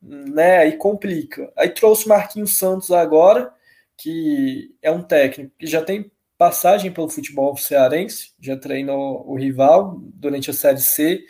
né? 0.00 0.58
Aí 0.58 0.76
complica. 0.76 1.52
Aí 1.56 1.68
trouxe 1.68 2.08
Marquinhos 2.08 2.56
Santos 2.56 2.90
agora 2.90 3.52
que 3.96 4.74
é 4.82 4.90
um 4.90 5.02
técnico 5.02 5.52
que 5.58 5.66
já 5.66 5.82
tem 5.82 6.10
passagem 6.36 6.90
pelo 6.90 7.08
futebol 7.08 7.56
cearense, 7.56 8.32
já 8.40 8.56
treinou 8.56 9.24
o 9.28 9.36
rival 9.36 10.00
durante 10.14 10.50
a 10.50 10.54
Série 10.54 10.80
C, 10.80 11.24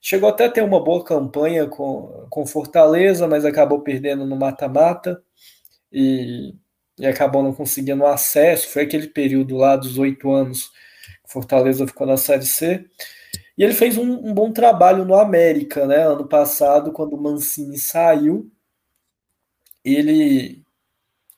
chegou 0.00 0.28
até 0.28 0.44
a 0.44 0.50
ter 0.50 0.62
uma 0.62 0.82
boa 0.82 1.02
campanha 1.04 1.66
com, 1.66 2.26
com 2.28 2.46
Fortaleza, 2.46 3.26
mas 3.26 3.44
acabou 3.44 3.80
perdendo 3.80 4.26
no 4.26 4.36
mata-mata 4.36 5.22
e, 5.92 6.54
e 6.98 7.06
acabou 7.06 7.42
não 7.42 7.54
conseguindo 7.54 8.04
acesso. 8.06 8.68
Foi 8.68 8.82
aquele 8.82 9.08
período 9.08 9.56
lá 9.56 9.76
dos 9.76 9.98
oito 9.98 10.30
anos 10.30 10.70
que 11.24 11.32
Fortaleza 11.32 11.86
ficou 11.86 12.06
na 12.06 12.16
Série 12.16 12.44
C. 12.44 12.84
E 13.56 13.64
ele 13.64 13.74
fez 13.74 13.96
um, 13.98 14.28
um, 14.28 14.34
bom 14.34 14.52
trabalho 14.52 15.04
no 15.04 15.14
América, 15.14 15.86
né? 15.86 16.06
Ano 16.06 16.28
passado, 16.28 16.92
quando 16.92 17.14
o 17.14 17.20
Mancini 17.20 17.78
saiu, 17.78 18.50
ele 19.84 20.64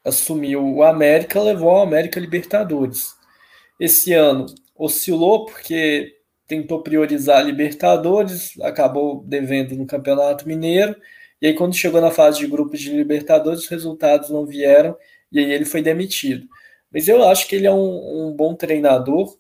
assumiu 0.05 0.65
o 0.65 0.83
América, 0.83 1.41
levou 1.43 1.71
ao 1.71 1.83
América 1.83 2.21
Libertadores. 2.21 3.15
Esse 3.79 4.13
ano 4.13 4.47
oscilou 4.77 5.47
porque 5.47 6.17
tentou 6.47 6.83
priorizar 6.83 7.39
a 7.39 7.43
Libertadores, 7.43 8.59
acabou 8.61 9.23
devendo 9.25 9.77
no 9.77 9.87
Campeonato 9.87 10.49
Mineiro, 10.49 10.97
e 11.41 11.47
aí 11.47 11.55
quando 11.55 11.77
chegou 11.77 12.01
na 12.01 12.11
fase 12.11 12.41
de 12.41 12.47
grupos 12.47 12.81
de 12.81 12.91
Libertadores, 12.91 13.61
os 13.61 13.69
resultados 13.69 14.31
não 14.31 14.45
vieram, 14.45 14.97
e 15.31 15.39
aí 15.39 15.53
ele 15.53 15.65
foi 15.65 15.81
demitido. 15.81 16.47
Mas 16.93 17.07
eu 17.07 17.23
acho 17.29 17.47
que 17.47 17.55
ele 17.55 17.67
é 17.67 17.73
um, 17.73 18.29
um 18.29 18.37
bom 18.37 18.55
treinador, 18.55 19.39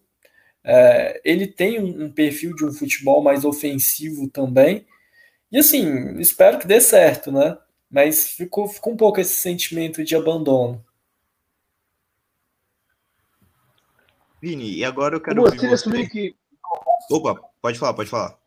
é, 0.62 1.20
ele 1.24 1.46
tem 1.48 1.80
um, 1.80 2.04
um 2.04 2.12
perfil 2.12 2.54
de 2.54 2.64
um 2.64 2.72
futebol 2.72 3.22
mais 3.22 3.44
ofensivo 3.44 4.28
também, 4.28 4.86
e 5.50 5.58
assim, 5.58 6.16
espero 6.20 6.58
que 6.58 6.66
dê 6.66 6.80
certo, 6.80 7.32
né? 7.32 7.56
Mas 7.90 8.28
ficou, 8.28 8.68
ficou 8.68 8.92
um 8.92 8.96
pouco 8.96 9.20
esse 9.20 9.34
sentimento 9.34 10.04
de 10.04 10.14
abandono. 10.14 10.84
Vini, 14.40 14.76
e 14.76 14.84
agora 14.84 15.16
eu 15.16 15.20
quero. 15.20 15.42
Você 15.42 15.66
assumiu 15.66 16.08
que. 16.08 16.36
Opa, 17.10 17.40
pode 17.60 17.78
falar, 17.78 17.94
pode 17.94 18.08
falar. 18.08 18.38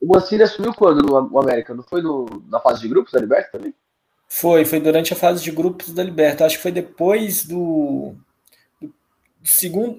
O 0.00 0.06
Mancini 0.08 0.42
assumiu 0.42 0.74
quando 0.74 1.02
no 1.02 1.38
América? 1.38 1.72
Não 1.72 1.82
foi 1.82 2.02
no, 2.02 2.26
na 2.48 2.60
fase 2.60 2.82
de 2.82 2.88
grupos 2.88 3.12
da 3.12 3.20
Liberta 3.20 3.52
também? 3.52 3.72
Foi, 4.28 4.64
foi 4.64 4.80
durante 4.80 5.12
a 5.12 5.16
fase 5.16 5.42
de 5.42 5.50
grupos 5.50 5.92
da 5.92 6.02
Liberta. 6.02 6.44
Acho 6.44 6.56
que 6.56 6.62
foi 6.62 6.72
depois 6.72 7.46
do, 7.46 8.14
do, 8.80 8.92
segundo. 9.44 9.98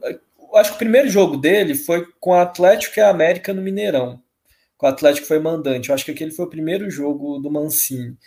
Acho 0.54 0.72
que 0.72 0.76
o 0.76 0.80
primeiro 0.80 1.10
jogo 1.10 1.38
dele 1.38 1.74
foi 1.74 2.06
com 2.20 2.32
o 2.32 2.36
Atlético 2.36 3.00
e 3.00 3.02
a 3.02 3.10
América 3.10 3.54
no 3.54 3.62
Mineirão 3.62 4.22
o 4.86 4.88
Atlético 4.88 5.28
foi 5.28 5.40
mandante. 5.40 5.90
Eu 5.90 5.96
acho 5.96 6.06
que 6.06 6.12
aquele 6.12 6.32
foi 6.32 6.46
o 6.46 6.50
primeiro 6.50 6.90
jogo 6.90 7.40
do 7.40 7.52
Mancini. 7.52 8.18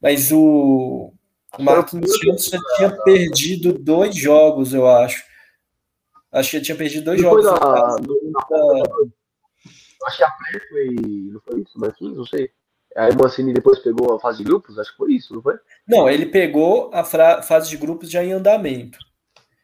Mas 0.00 0.30
o, 0.30 1.12
o 1.58 1.62
Marcos 1.62 1.92
Santos 1.92 2.46
já 2.46 2.58
tinha 2.76 2.90
perdido 3.02 3.72
dois 3.72 4.14
jogos, 4.14 4.72
eu 4.72 4.86
acho. 4.86 5.24
Acho 6.30 6.50
que 6.50 6.56
ele 6.56 6.64
tinha 6.64 6.76
perdido 6.76 7.04
dois 7.04 7.20
jogos. 7.20 7.44
Na, 7.44 7.52
na, 7.52 8.82
acho 10.06 10.16
que 10.16 10.24
a 10.24 10.30
pré 10.30 10.60
foi. 10.68 10.96
Não 11.32 11.40
foi 11.40 11.60
isso, 11.62 11.78
Marquinhos? 11.78 12.16
Não 12.16 12.26
sei. 12.26 12.50
Aí 12.96 13.10
o 13.12 13.18
Mancini 13.18 13.52
depois 13.52 13.78
pegou 13.80 14.14
a 14.14 14.20
fase 14.20 14.38
de 14.38 14.44
grupos? 14.44 14.78
Acho 14.78 14.90
que 14.90 14.96
foi 14.96 15.12
isso, 15.12 15.34
não 15.34 15.42
foi? 15.42 15.58
Não, 15.86 16.08
ele 16.08 16.26
pegou 16.26 16.90
a 16.94 17.04
fase 17.04 17.68
de 17.68 17.76
grupos 17.76 18.10
já 18.10 18.24
em 18.24 18.32
andamento. 18.32 18.98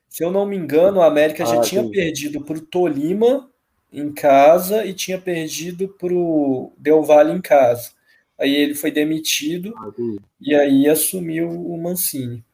Se 0.09 0.23
eu 0.23 0.31
não 0.31 0.45
me 0.45 0.57
engano, 0.57 1.01
a 1.01 1.07
América 1.07 1.43
ah, 1.45 1.47
já 1.47 1.61
tinha 1.63 1.89
perdido 1.89 2.45
para 2.45 2.59
o 2.59 2.61
Tolima 2.61 3.51
em 3.93 4.13
casa 4.13 4.85
e 4.85 4.95
tinha 4.95 5.21
perdido 5.21 5.89
para 5.89 6.15
o 6.15 6.73
Del 6.79 7.03
Valle 7.03 7.33
em 7.33 7.41
casa. 7.41 7.91
Aí 8.39 8.55
ele 8.55 8.75
foi 8.75 8.91
demitido 8.91 9.75
ah, 9.77 9.93
e 10.41 10.55
aí 10.55 10.89
assumiu 10.89 11.49
o 11.49 11.81
Mancini. 11.81 12.45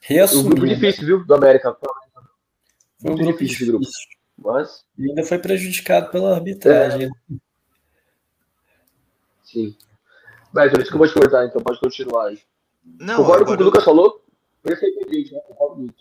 Reassumiu. 0.00 0.46
Um 0.46 0.50
grupo 0.50 0.66
difícil, 0.66 1.06
viu, 1.06 1.24
do 1.24 1.34
América. 1.34 1.76
Foi 2.98 3.10
um 3.10 3.16
grupo 3.16 3.38
difícil. 3.44 3.78
Grupo. 3.78 3.86
Mas... 4.38 4.84
E 4.98 5.08
ainda 5.08 5.22
foi 5.22 5.38
prejudicado 5.38 6.10
pela 6.10 6.34
arbitragem. 6.34 7.06
É. 7.06 7.34
Sim. 9.44 9.76
Mas 10.52 10.70
por 10.70 10.80
isso 10.80 10.88
que 10.88 10.94
eu 10.94 10.98
vou 10.98 11.08
te 11.08 11.14
cortar, 11.14 11.46
então 11.46 11.62
pode 11.62 11.78
continuar. 11.78 12.32
Não, 12.84 13.18
Concordo 13.18 13.44
com 13.44 13.52
o 13.52 13.56
que 13.56 13.62
o 13.62 13.66
Lucas 13.66 13.84
falou. 13.84 14.24
Perfeitamente, 14.62 15.32
né? 15.32 15.40
Concordo 15.46 15.76
muito. 15.76 15.94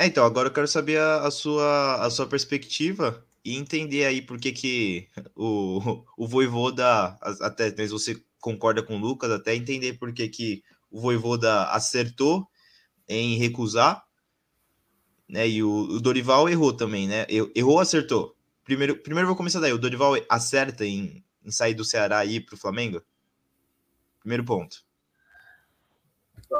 É, 0.00 0.06
então, 0.06 0.24
agora 0.24 0.46
eu 0.48 0.52
quero 0.52 0.68
saber 0.68 1.00
a, 1.00 1.26
a, 1.26 1.30
sua, 1.32 2.06
a 2.06 2.08
sua 2.08 2.24
perspectiva 2.24 3.26
e 3.44 3.56
entender 3.56 4.04
aí 4.04 4.22
por 4.22 4.38
que, 4.38 4.52
que 4.52 5.08
o, 5.34 6.04
o 6.16 6.28
Voivoda, 6.28 7.18
até 7.40 7.68
se 7.70 7.88
você 7.88 8.22
concorda 8.40 8.80
com 8.80 8.94
o 8.94 9.00
Lucas, 9.00 9.28
até 9.32 9.56
entender 9.56 9.94
por 9.94 10.12
que, 10.12 10.28
que 10.28 10.62
o 10.88 11.00
Voivoda 11.00 11.64
acertou 11.70 12.46
em 13.08 13.38
recusar, 13.38 14.06
né? 15.28 15.48
E 15.48 15.64
o, 15.64 15.68
o 15.68 16.00
Dorival 16.00 16.48
errou 16.48 16.72
também, 16.72 17.08
né? 17.08 17.26
Errou 17.28 17.72
ou 17.72 17.80
acertou? 17.80 18.36
Primeiro, 18.62 18.96
primeiro 18.98 19.26
vou 19.26 19.36
começar 19.36 19.58
daí. 19.58 19.72
O 19.72 19.78
Dorival 19.78 20.14
acerta 20.28 20.86
em, 20.86 21.24
em 21.44 21.50
sair 21.50 21.74
do 21.74 21.84
Ceará 21.84 22.24
e 22.24 22.36
ir 22.36 22.40
para 22.42 22.54
o 22.54 22.58
Flamengo? 22.58 23.02
Primeiro 24.20 24.44
ponto. 24.44 24.87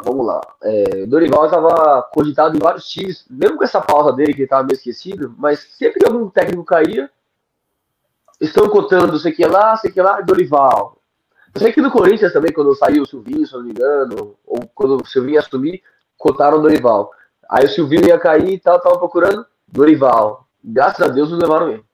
Vamos 0.05 0.27
lá. 0.27 0.41
É, 0.63 1.07
Dorival 1.07 1.47
estava 1.47 2.03
cogitado 2.13 2.57
em 2.57 2.61
vários 2.61 2.89
times, 2.89 3.25
mesmo 3.29 3.57
com 3.57 3.65
essa 3.65 3.81
pausa 3.81 4.13
dele, 4.13 4.33
que 4.35 4.41
ele 4.41 4.45
estava 4.45 4.63
meio 4.63 4.77
esquecido, 4.77 5.35
mas 5.39 5.61
sempre 5.79 5.99
que 5.99 6.07
algum 6.07 6.29
técnico 6.29 6.65
caía, 6.65 7.11
estão 8.41 8.69
cotando 8.69 9.19
sei 9.19 9.33
que 9.33 9.45
lá, 9.47 9.77
sei 9.77 9.91
que 9.91 10.01
lá, 10.01 10.21
Dorival. 10.21 10.99
Eu 11.55 11.61
sei 11.61 11.73
que 11.73 11.81
no 11.81 11.91
Corinthians 11.91 12.33
também, 12.33 12.53
quando 12.53 12.75
saiu 12.75 13.03
o 13.03 13.07
Silvinho, 13.07 13.47
se 13.47 13.55
não 13.55 13.63
me 13.63 13.71
engano, 13.71 14.37
ou 14.47 14.61
quando 14.75 15.03
o 15.03 15.07
Silvinho 15.07 15.41
assumir, 15.41 15.83
cotaram 16.17 16.59
o 16.59 16.63
Dorival. 16.63 17.11
Aí 17.49 17.65
o 17.65 17.69
Silvinho 17.69 18.07
ia 18.07 18.19
cair 18.19 18.53
e 18.53 18.61
tal, 18.61 18.81
tava 18.81 18.99
procurando 18.99 19.47
Dorival. 19.67 20.47
Graças 20.63 21.01
a 21.01 21.09
Deus 21.09 21.31
não 21.31 21.39
levaram 21.39 21.71
ele. 21.71 21.85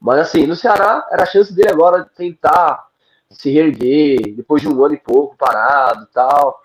Mas 0.00 0.18
assim, 0.18 0.46
no 0.46 0.56
Ceará, 0.56 1.06
era 1.10 1.22
a 1.22 1.26
chance 1.26 1.54
dele 1.54 1.70
agora 1.70 2.04
tentar 2.16 2.86
se 3.30 3.50
reerguer, 3.50 4.34
depois 4.34 4.60
de 4.60 4.68
um 4.68 4.84
ano 4.84 4.94
e 4.94 4.98
pouco 4.98 5.36
parado 5.36 6.06
tal. 6.12 6.60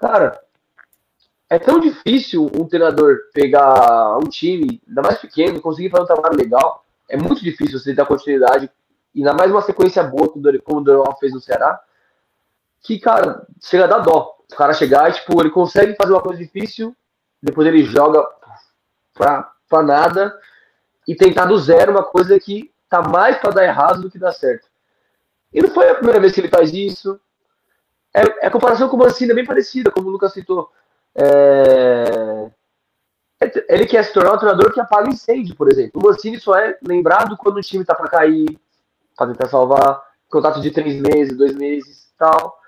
Cara, 0.00 0.40
é 1.50 1.58
tão 1.58 1.78
difícil 1.78 2.50
um 2.58 2.66
treinador 2.66 3.18
pegar 3.34 4.16
um 4.16 4.28
time, 4.28 4.80
ainda 4.88 5.02
mais 5.02 5.18
pequeno, 5.18 5.60
conseguir 5.60 5.90
fazer 5.90 6.04
um 6.04 6.06
trabalho 6.06 6.36
legal. 6.36 6.84
É 7.08 7.16
muito 7.16 7.42
difícil 7.42 7.78
você 7.78 7.92
dar 7.92 8.06
continuidade, 8.06 8.70
e 9.14 9.18
ainda 9.18 9.34
mais 9.34 9.50
uma 9.50 9.60
sequência 9.60 10.02
boa, 10.02 10.28
como 10.28 10.80
o 10.80 10.80
Dorival 10.80 11.18
fez 11.18 11.34
no 11.34 11.40
Ceará, 11.40 11.78
que, 12.80 12.98
cara, 12.98 13.46
chega 13.60 13.84
a 13.84 13.88
dar 13.88 13.98
dó. 13.98 14.36
O 14.50 14.56
cara 14.56 14.72
chegar 14.72 15.12
tipo, 15.12 15.38
ele 15.40 15.50
consegue 15.50 15.94
fazer 15.96 16.12
uma 16.12 16.22
coisa 16.22 16.38
difícil, 16.38 16.96
depois 17.42 17.66
ele 17.66 17.84
joga 17.84 18.26
pra, 19.12 19.52
pra 19.68 19.82
nada 19.82 20.40
e 21.06 21.14
tentar 21.14 21.44
do 21.44 21.58
zero 21.58 21.92
uma 21.92 22.04
coisa 22.04 22.38
que 22.40 22.72
tá 22.88 23.02
mais 23.02 23.36
para 23.38 23.50
dar 23.50 23.64
errado 23.64 24.00
do 24.00 24.10
que 24.10 24.18
dar 24.18 24.32
certo. 24.32 24.66
E 25.52 25.60
não 25.60 25.70
foi 25.70 25.90
a 25.90 25.94
primeira 25.94 26.20
vez 26.20 26.32
que 26.32 26.40
ele 26.40 26.48
faz 26.48 26.72
isso. 26.72 27.20
É, 28.14 28.44
é 28.44 28.46
a 28.46 28.50
comparação 28.50 28.88
com 28.88 28.96
o 28.96 28.98
Mancini 28.98 29.32
é 29.32 29.34
bem 29.34 29.44
parecida, 29.44 29.90
como 29.90 30.08
o 30.08 30.10
Lucas 30.10 30.32
citou. 30.32 30.70
É... 31.14 32.50
Ele 33.68 33.86
quer 33.86 34.04
se 34.04 34.12
tornar 34.12 34.34
um 34.34 34.38
treinador 34.38 34.72
que 34.72 34.80
apaga 34.80 35.08
incêndio, 35.08 35.56
por 35.56 35.70
exemplo. 35.70 36.00
O 36.00 36.06
Mancini 36.06 36.38
só 36.38 36.54
é 36.56 36.76
lembrado 36.86 37.36
quando 37.38 37.56
o 37.56 37.62
time 37.62 37.84
tá 37.84 37.94
para 37.94 38.10
cair, 38.10 38.58
para 39.16 39.28
tentar 39.28 39.48
salvar, 39.48 40.02
contato 40.28 40.60
de 40.60 40.70
três 40.70 41.00
meses, 41.00 41.36
dois 41.36 41.54
meses 41.54 42.12
tal. 42.18 42.60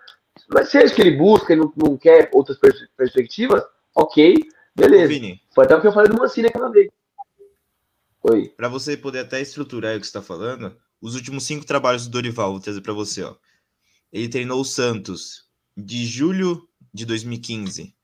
Mas 0.49 0.71
se 0.71 0.79
é 0.79 0.85
isso 0.85 0.95
que 0.95 1.03
ele 1.03 1.17
busca, 1.17 1.53
ele 1.53 1.63
não, 1.63 1.73
não 1.77 1.97
quer 1.97 2.31
outras 2.33 2.59
pers 2.59 2.89
perspectivas, 2.97 3.63
ok, 3.95 4.35
beleza. 4.75 5.09
Vini. 5.09 5.41
Foi 5.55 5.65
até 5.65 5.77
o 5.77 5.81
que 5.81 5.87
eu 5.87 5.93
falei 5.93 6.11
do 6.11 6.19
Mancini 6.19 6.49
aquela 6.49 6.71
vez. 6.71 6.89
Oi. 8.23 8.53
Para 8.57 8.69
você 8.69 8.97
poder 8.97 9.21
até 9.21 9.41
estruturar 9.41 9.97
o 9.97 10.01
que 10.01 10.07
está 10.07 10.23
falando, 10.23 10.75
os 11.01 11.15
últimos 11.15 11.45
cinco 11.45 11.67
trabalhos 11.67 12.07
do 12.07 12.13
Dorival, 12.13 12.53
vou 12.53 12.61
trazer 12.61 12.81
para 12.81 12.93
você, 12.93 13.23
ó. 13.23 13.35
Ele 14.13 14.29
treinou 14.29 14.61
o 14.61 14.65
Santos 14.65 15.47
de 15.77 16.05
julho 16.05 16.69
de 16.93 17.07
2015 17.07 17.95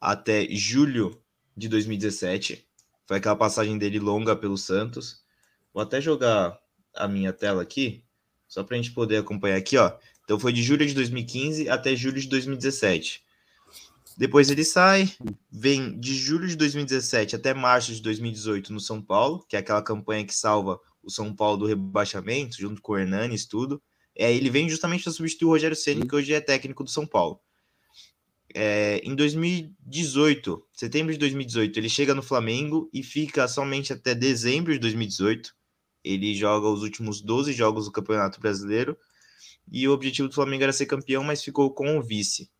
até 0.00 0.46
julho 0.50 1.22
de 1.56 1.68
2017. 1.68 2.66
Foi 3.06 3.18
aquela 3.18 3.36
passagem 3.36 3.76
dele 3.76 3.98
longa 3.98 4.34
pelo 4.34 4.56
Santos. 4.56 5.22
Vou 5.72 5.82
até 5.82 6.00
jogar 6.00 6.58
a 6.94 7.06
minha 7.06 7.32
tela 7.32 7.62
aqui, 7.62 8.04
só 8.48 8.64
para 8.64 8.76
a 8.76 8.80
gente 8.80 8.92
poder 8.92 9.18
acompanhar 9.18 9.56
aqui, 9.56 9.76
ó. 9.76 9.96
Então 10.24 10.38
foi 10.38 10.52
de 10.52 10.62
julho 10.62 10.86
de 10.86 10.94
2015 10.94 11.68
até 11.68 11.94
julho 11.94 12.20
de 12.20 12.28
2017. 12.28 13.22
Depois 14.16 14.50
ele 14.50 14.64
sai, 14.64 15.10
vem 15.50 15.98
de 15.98 16.14
julho 16.14 16.46
de 16.46 16.56
2017 16.56 17.36
até 17.36 17.54
março 17.54 17.94
de 17.94 18.02
2018 18.02 18.72
no 18.72 18.80
São 18.80 19.00
Paulo, 19.00 19.44
que 19.48 19.56
é 19.56 19.58
aquela 19.58 19.82
campanha 19.82 20.24
que 20.24 20.34
salva 20.34 20.78
o 21.02 21.10
São 21.10 21.34
Paulo 21.34 21.58
do 21.58 21.66
rebaixamento, 21.66 22.56
junto 22.58 22.80
com 22.82 22.92
o 22.92 22.98
Hernanes, 22.98 23.46
tudo. 23.46 23.82
É, 24.14 24.32
ele 24.32 24.50
vem 24.50 24.68
justamente 24.68 25.04
para 25.04 25.12
substituir 25.12 25.46
o 25.46 25.50
Rogério 25.50 25.76
Ceni, 25.76 26.06
que 26.06 26.14
hoje 26.14 26.32
é 26.32 26.40
técnico 26.40 26.84
do 26.84 26.90
São 26.90 27.06
Paulo. 27.06 27.40
É, 28.54 29.00
em 29.02 29.14
2018, 29.14 30.62
setembro 30.74 31.12
de 31.12 31.18
2018, 31.18 31.78
ele 31.78 31.88
chega 31.88 32.14
no 32.14 32.22
Flamengo 32.22 32.90
e 32.92 33.02
fica 33.02 33.48
somente 33.48 33.92
até 33.92 34.14
dezembro 34.14 34.72
de 34.72 34.78
2018. 34.78 35.54
Ele 36.04 36.34
joga 36.34 36.68
os 36.68 36.82
últimos 36.82 37.22
12 37.22 37.52
jogos 37.52 37.86
do 37.86 37.92
Campeonato 37.92 38.40
Brasileiro. 38.40 38.96
E 39.70 39.88
o 39.88 39.92
objetivo 39.92 40.28
do 40.28 40.34
Flamengo 40.34 40.64
era 40.64 40.72
ser 40.72 40.86
campeão, 40.86 41.24
mas 41.24 41.42
ficou 41.42 41.72
com 41.72 41.96
o 41.96 42.02
vice 42.02 42.50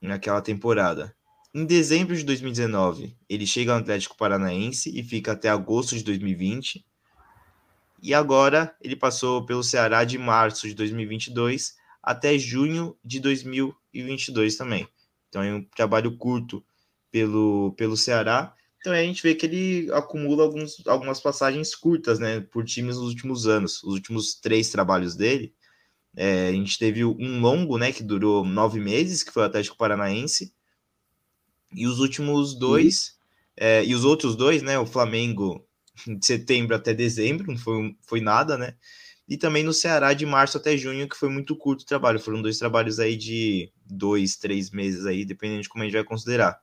naquela 0.00 0.40
temporada. 0.40 1.14
Em 1.54 1.66
dezembro 1.66 2.16
de 2.16 2.24
2019, 2.24 3.16
ele 3.28 3.46
chega 3.46 3.72
ao 3.72 3.78
Atlético 3.78 4.16
Paranaense 4.16 4.90
e 4.98 5.02
fica 5.04 5.32
até 5.32 5.48
agosto 5.50 5.94
de 5.94 6.02
2020. 6.02 6.84
E 8.02 8.12
agora 8.12 8.74
ele 8.80 8.96
passou 8.96 9.46
pelo 9.46 9.62
Ceará 9.62 10.02
de 10.02 10.18
março 10.18 10.66
de 10.66 10.74
2022 10.74 11.76
até 12.02 12.36
junho 12.36 12.96
de 13.04 13.20
2022 13.20 14.56
também. 14.56 14.88
Então 15.28 15.40
é 15.40 15.54
um 15.54 15.62
trabalho 15.62 16.16
curto 16.16 16.64
pelo, 17.12 17.72
pelo 17.76 17.96
Ceará. 17.96 18.52
Então 18.80 18.92
a 18.92 19.02
gente 19.02 19.22
vê 19.22 19.36
que 19.36 19.46
ele 19.46 19.92
acumula 19.92 20.42
alguns, 20.42 20.84
algumas 20.84 21.20
passagens 21.20 21.76
curtas 21.76 22.18
né, 22.18 22.40
por 22.40 22.64
times 22.64 22.96
nos 22.96 23.06
últimos 23.06 23.46
anos. 23.46 23.80
Os 23.84 23.94
últimos 23.94 24.34
três 24.34 24.68
trabalhos 24.70 25.14
dele. 25.14 25.54
É, 26.16 26.48
a 26.48 26.52
gente 26.52 26.78
teve 26.78 27.04
um 27.04 27.40
longo, 27.40 27.78
né, 27.78 27.92
que 27.92 28.02
durou 28.02 28.44
nove 28.44 28.80
meses, 28.80 29.22
que 29.22 29.32
foi 29.32 29.44
o 29.44 29.46
Atlético 29.46 29.76
Paranaense. 29.76 30.52
E 31.72 31.86
os 31.86 32.00
últimos 32.00 32.58
dois, 32.58 33.16
é, 33.56 33.84
e 33.84 33.94
os 33.94 34.04
outros 34.04 34.34
dois, 34.34 34.60
né, 34.60 34.76
o 34.78 34.84
Flamengo 34.84 35.64
de 36.06 36.24
setembro 36.24 36.74
até 36.74 36.94
dezembro, 36.94 37.46
não 37.46 37.58
foi, 37.58 37.96
foi 38.00 38.20
nada, 38.20 38.56
né? 38.56 38.74
E 39.28 39.36
também 39.36 39.62
no 39.62 39.72
Ceará 39.72 40.12
de 40.12 40.26
março 40.26 40.56
até 40.58 40.76
junho, 40.76 41.08
que 41.08 41.16
foi 41.16 41.28
muito 41.28 41.56
curto 41.56 41.82
o 41.82 41.86
trabalho. 41.86 42.18
Foram 42.18 42.42
dois 42.42 42.58
trabalhos 42.58 42.98
aí 42.98 43.16
de 43.16 43.72
dois, 43.86 44.36
três 44.36 44.70
meses 44.70 45.06
aí, 45.06 45.24
dependendo 45.24 45.62
de 45.62 45.68
como 45.68 45.82
a 45.82 45.86
gente 45.86 45.94
vai 45.94 46.04
considerar. 46.04 46.60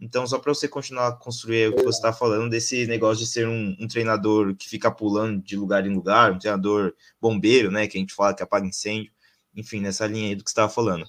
Então, 0.00 0.26
só 0.26 0.38
para 0.40 0.52
você 0.52 0.66
continuar 0.66 1.06
a 1.06 1.12
construir 1.12 1.68
o 1.68 1.76
que 1.76 1.84
você 1.84 1.96
está 1.96 2.12
falando, 2.12 2.50
desse 2.50 2.84
negócio 2.86 3.24
de 3.24 3.30
ser 3.30 3.46
um, 3.46 3.76
um, 3.78 3.86
treinador 3.86 4.56
que 4.56 4.68
fica 4.68 4.90
pulando 4.90 5.40
de 5.40 5.56
lugar 5.56 5.86
em 5.86 5.94
lugar, 5.94 6.32
um 6.32 6.38
treinador 6.38 6.92
bombeiro, 7.20 7.70
né? 7.70 7.86
Que 7.86 7.96
a 7.96 8.00
gente 8.00 8.12
fala 8.12 8.34
que 8.34 8.42
apaga 8.42 8.66
incêndio. 8.66 9.12
Enfim, 9.54 9.78
nessa 9.80 10.04
linha 10.06 10.30
aí 10.30 10.34
do 10.34 10.42
que 10.42 10.50
você 10.50 10.54
estava 10.54 10.68
falando. 10.68 11.06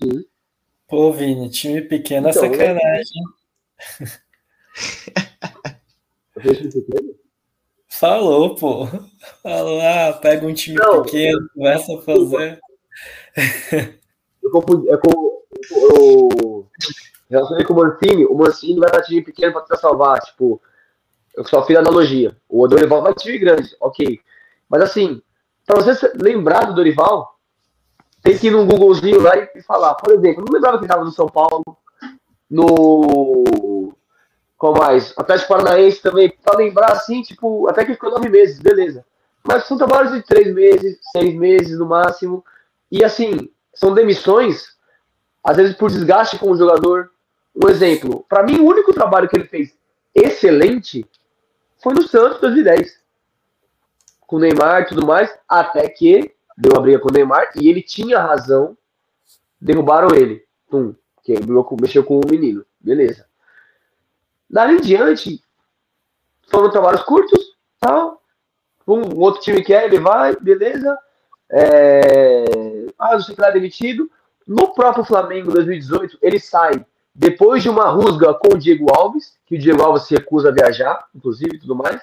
Pô, 0.87 1.11
Vini, 1.11 1.49
time 1.49 1.81
pequeno 1.81 2.27
é 2.27 2.29
então, 2.29 2.43
sacanagem. 2.43 3.23
Falou, 7.99 8.55
pô. 8.55 8.87
Falou, 9.41 9.79
ah, 9.81 10.13
pega 10.13 10.45
um 10.45 10.53
time 10.53 10.77
não, 10.77 11.03
pequeno, 11.03 11.49
começa 11.53 11.97
a 11.97 12.01
fazer. 12.01 12.59
Eu 14.43 14.51
confundi. 14.51 14.89
É 14.89 14.97
com, 14.97 15.41
eu, 15.71 16.67
relacionei 17.29 17.65
com 17.65 17.73
o 17.73 17.77
Mancini. 17.77 18.25
O 18.25 18.35
Mancini 18.35 18.79
vai 18.79 18.89
para 18.89 19.01
time 19.01 19.21
pequeno 19.21 19.53
para 19.53 19.61
tentar 19.61 19.77
salvar. 19.77 20.19
Tipo, 20.19 20.61
eu 21.35 21.43
só 21.45 21.65
fiz 21.65 21.77
analogia. 21.77 22.35
O 22.47 22.67
Dorival 22.67 23.01
vai 23.01 23.13
time 23.13 23.37
grande, 23.37 23.75
ok. 23.79 24.19
Mas 24.69 24.81
assim, 24.81 25.21
para 25.65 25.81
você 25.81 26.11
lembrar 26.15 26.65
do 26.65 26.75
Dorival, 26.75 27.39
tem 28.21 28.37
que 28.37 28.47
ir 28.47 28.51
num 28.51 28.67
Googlezinho 28.67 29.21
lá 29.21 29.35
e 29.37 29.61
falar. 29.63 29.95
Por 29.95 30.13
exemplo, 30.13 30.43
não 30.45 30.53
lembrava 30.53 30.77
que 30.77 30.85
estava 30.85 31.03
no 31.03 31.11
São 31.11 31.27
Paulo, 31.27 31.63
no 32.49 33.94
qual 34.65 34.73
mais? 34.73 35.13
Atlético 35.15 35.49
Paranaense 35.49 36.01
também, 36.01 36.35
para 36.43 36.57
lembrar 36.57 36.91
assim, 36.91 37.21
tipo, 37.21 37.67
até 37.67 37.85
que 37.85 37.93
ficou 37.93 38.09
nove 38.09 38.29
meses, 38.29 38.59
beleza. 38.59 39.05
Mas 39.43 39.65
são 39.65 39.77
trabalhos 39.77 40.11
de 40.11 40.23
três 40.23 40.51
meses, 40.51 40.97
seis 41.11 41.35
meses 41.35 41.77
no 41.77 41.85
máximo. 41.85 42.43
E 42.91 43.03
assim, 43.03 43.51
são 43.75 43.93
demissões, 43.93 44.75
às 45.43 45.57
vezes 45.57 45.75
por 45.75 45.91
desgaste 45.91 46.39
com 46.39 46.49
o 46.49 46.57
jogador. 46.57 47.11
Um 47.55 47.69
exemplo, 47.69 48.25
para 48.27 48.43
mim, 48.43 48.59
o 48.59 48.65
único 48.65 48.91
trabalho 48.91 49.29
que 49.29 49.37
ele 49.37 49.47
fez 49.47 49.77
excelente 50.15 51.05
foi 51.83 51.93
no 51.93 52.01
Santos 52.07 52.41
2010. 52.41 52.99
Com 54.21 54.37
o 54.37 54.39
Neymar 54.39 54.81
e 54.81 54.85
tudo 54.87 55.05
mais, 55.05 55.31
até 55.47 55.87
que 55.87 56.33
deu 56.57 56.71
uma 56.73 56.81
briga 56.81 56.99
com 56.99 57.09
o 57.09 57.13
Neymar 57.13 57.51
e 57.55 57.69
ele 57.69 57.83
tinha 57.83 58.19
razão, 58.19 58.75
derrubaram 59.61 60.15
ele. 60.15 60.43
Pum, 60.67 60.95
que 61.23 61.35
mexeu 61.79 62.03
com 62.03 62.19
o 62.19 62.27
menino. 62.27 62.65
Beleza. 62.81 63.27
Dali 64.49 64.75
em 64.75 64.81
diante, 64.81 65.41
foram 66.49 66.69
trabalhos 66.69 67.03
curtos, 67.03 67.39
tal. 67.79 68.21
Um, 68.87 69.17
outro 69.19 69.41
time 69.41 69.63
quer, 69.63 69.85
ele 69.85 69.99
vai, 69.99 70.35
beleza. 70.35 70.97
É... 71.51 72.45
Ah, 72.99 73.13
não 73.13 73.19
sei 73.21 73.35
que 73.35 73.41
lá 73.41 73.49
demitido. 73.49 74.09
No 74.47 74.73
próprio 74.73 75.03
Flamengo 75.03 75.51
2018, 75.51 76.19
ele 76.21 76.39
sai 76.39 76.85
depois 77.13 77.63
de 77.63 77.69
uma 77.69 77.89
rusga 77.89 78.33
com 78.33 78.55
o 78.55 78.57
Diego 78.57 78.93
Alves, 78.93 79.33
que 79.45 79.55
o 79.55 79.59
Diego 79.59 79.81
Alves 79.81 80.03
se 80.03 80.15
recusa 80.15 80.49
a 80.49 80.51
viajar, 80.51 81.05
inclusive, 81.15 81.59
tudo 81.59 81.75
mais, 81.75 81.99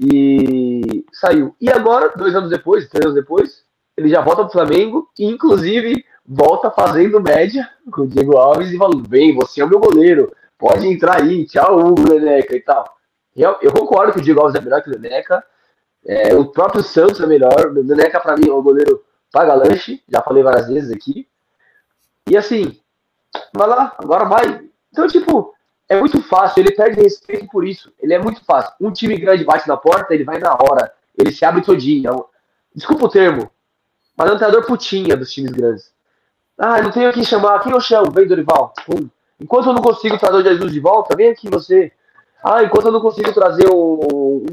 e 0.00 1.04
saiu. 1.12 1.54
E 1.60 1.70
agora, 1.70 2.12
dois 2.16 2.34
anos 2.34 2.50
depois, 2.50 2.88
três 2.88 3.04
anos 3.04 3.14
depois, 3.14 3.64
ele 3.96 4.08
já 4.08 4.22
volta 4.22 4.42
para 4.42 4.48
o 4.48 4.52
Flamengo 4.52 5.08
e, 5.18 5.26
inclusive, 5.26 6.04
volta 6.26 6.70
fazendo 6.70 7.20
média 7.20 7.68
com 7.92 8.02
o 8.02 8.06
Diego 8.06 8.36
Alves 8.36 8.70
e 8.70 8.78
falando: 8.78 9.06
vem, 9.06 9.34
você 9.34 9.60
é 9.60 9.64
o 9.64 9.68
meu 9.68 9.78
goleiro, 9.78 10.32
pode 10.60 10.86
entrar 10.86 11.22
aí, 11.22 11.46
tchau, 11.46 11.80
Hugo, 11.80 12.12
Neneca 12.12 12.54
e 12.54 12.60
tal. 12.60 12.84
Eu, 13.34 13.56
eu 13.62 13.72
concordo 13.72 14.12
que 14.12 14.18
o 14.18 14.22
Diego 14.22 14.40
Alves 14.40 14.54
é 14.54 14.60
melhor 14.60 14.82
que 14.82 14.90
o 14.90 14.98
Neneca, 14.98 15.42
é, 16.06 16.34
o 16.34 16.46
próprio 16.46 16.82
Santos 16.82 17.20
é 17.20 17.26
melhor, 17.26 17.66
o 17.66 17.82
Neneca, 17.82 18.20
para 18.20 18.36
mim, 18.36 18.48
é 18.48 18.52
o 18.52 18.62
goleiro 18.62 19.02
paga 19.32 19.54
lanche, 19.54 20.02
já 20.08 20.20
falei 20.20 20.42
várias 20.42 20.68
vezes 20.68 20.90
aqui. 20.90 21.26
E 22.28 22.36
assim, 22.36 22.78
vai 23.54 23.66
lá, 23.66 23.96
agora 23.98 24.24
vai. 24.24 24.68
Então, 24.92 25.06
tipo, 25.08 25.54
é 25.88 25.98
muito 25.98 26.22
fácil, 26.22 26.60
ele 26.60 26.72
perde 26.72 27.00
respeito 27.00 27.46
por 27.48 27.66
isso. 27.66 27.92
Ele 27.98 28.14
é 28.14 28.18
muito 28.18 28.44
fácil. 28.44 28.72
Um 28.80 28.92
time 28.92 29.16
grande 29.16 29.44
bate 29.44 29.66
na 29.66 29.76
porta, 29.76 30.14
ele 30.14 30.24
vai 30.24 30.38
na 30.38 30.52
hora. 30.52 30.92
Ele 31.18 31.32
se 31.32 31.44
abre 31.44 31.62
todinho. 31.62 32.26
Desculpa 32.74 33.06
o 33.06 33.08
termo, 33.08 33.50
mas 34.16 34.30
é 34.30 34.32
um 34.32 34.36
treinador 34.36 34.66
putinha 34.66 35.16
dos 35.16 35.32
times 35.32 35.50
grandes. 35.50 35.92
Ah, 36.56 36.80
não 36.82 36.90
tenho 36.90 37.12
quem 37.12 37.24
chamar. 37.24 37.60
Quem 37.60 37.72
eu 37.72 37.80
chamo? 37.80 38.10
Vem, 38.10 38.28
Dorival. 38.28 38.72
Pum. 38.86 39.08
Enquanto 39.40 39.68
eu 39.68 39.72
não 39.72 39.82
consigo 39.82 40.18
trazer 40.18 40.36
o 40.36 40.42
Jesus 40.42 40.72
de 40.72 40.80
volta, 40.80 41.16
vem 41.16 41.30
aqui 41.30 41.48
você. 41.48 41.90
Ah, 42.44 42.62
enquanto 42.62 42.86
eu 42.86 42.92
não 42.92 43.00
consigo 43.00 43.32
trazer 43.32 43.68
um, 43.72 44.44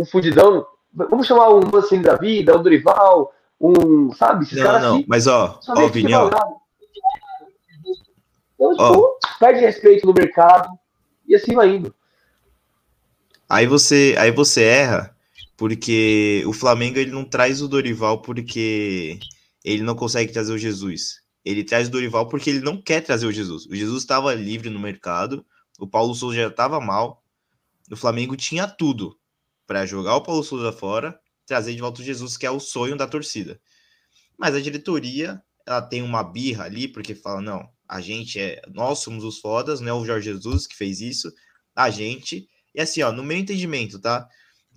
um 0.00 0.04
fundidão, 0.04 0.66
vamos 0.92 1.26
chamar 1.26 1.50
um 1.50 1.76
assim 1.76 2.02
da 2.02 2.16
vida, 2.16 2.56
um 2.56 2.62
Dorival, 2.62 3.32
um, 3.60 4.12
sabe? 4.12 4.44
Esses 4.44 4.58
não, 4.58 4.80
não, 4.80 4.94
assim, 4.96 5.04
mas 5.06 5.26
ó, 5.26 5.60
ó, 5.68 5.86
Vini, 5.88 6.12
ó. 6.14 6.26
Então, 8.54 8.72
tipo, 8.72 8.82
ó. 8.82 9.18
perde 9.38 9.60
respeito 9.60 10.06
no 10.06 10.12
mercado 10.12 10.68
e 11.26 11.34
assim 11.34 11.54
vai 11.54 11.76
indo. 11.76 11.94
Aí 13.48 13.66
você, 13.66 14.16
aí 14.18 14.30
você 14.30 14.64
erra, 14.64 15.16
porque 15.56 16.42
o 16.46 16.52
Flamengo 16.52 16.98
ele 16.98 17.12
não 17.12 17.24
traz 17.24 17.62
o 17.62 17.68
Dorival 17.68 18.22
porque 18.22 19.18
ele 19.64 19.82
não 19.82 19.94
consegue 19.94 20.32
trazer 20.32 20.52
o 20.52 20.58
Jesus. 20.58 21.21
Ele 21.44 21.64
traz 21.64 21.88
o 21.88 21.90
Dorival 21.90 22.28
porque 22.28 22.50
ele 22.50 22.60
não 22.60 22.80
quer 22.80 23.00
trazer 23.00 23.26
o 23.26 23.32
Jesus. 23.32 23.66
O 23.66 23.74
Jesus 23.74 24.02
estava 24.02 24.32
livre 24.34 24.70
no 24.70 24.78
mercado, 24.78 25.44
o 25.78 25.86
Paulo 25.86 26.14
Souza 26.14 26.36
já 26.36 26.48
estava 26.48 26.80
mal. 26.80 27.24
O 27.90 27.96
Flamengo 27.96 28.36
tinha 28.36 28.68
tudo 28.68 29.18
para 29.66 29.86
jogar 29.86 30.16
o 30.16 30.22
Paulo 30.22 30.44
Souza 30.44 30.72
fora, 30.72 31.18
trazer 31.46 31.74
de 31.74 31.80
volta 31.80 32.00
o 32.00 32.04
Jesus, 32.04 32.36
que 32.36 32.46
é 32.46 32.50
o 32.50 32.60
sonho 32.60 32.96
da 32.96 33.06
torcida. 33.06 33.60
Mas 34.38 34.54
a 34.54 34.60
diretoria, 34.60 35.42
ela 35.66 35.82
tem 35.82 36.02
uma 36.02 36.22
birra 36.22 36.64
ali, 36.64 36.88
porque 36.88 37.14
fala: 37.14 37.40
não, 37.40 37.68
a 37.88 38.00
gente 38.00 38.38
é. 38.38 38.62
Nós 38.72 39.00
somos 39.00 39.24
os 39.24 39.38
fodas, 39.38 39.80
não 39.80 39.88
é 39.88 39.92
o 39.92 40.04
Jorge 40.04 40.32
Jesus 40.32 40.66
que 40.66 40.76
fez 40.76 41.00
isso, 41.00 41.32
a 41.74 41.90
gente. 41.90 42.48
E 42.74 42.80
assim, 42.80 43.02
ó, 43.02 43.12
no 43.12 43.22
meu 43.22 43.36
entendimento, 43.36 44.00
tá? 44.00 44.28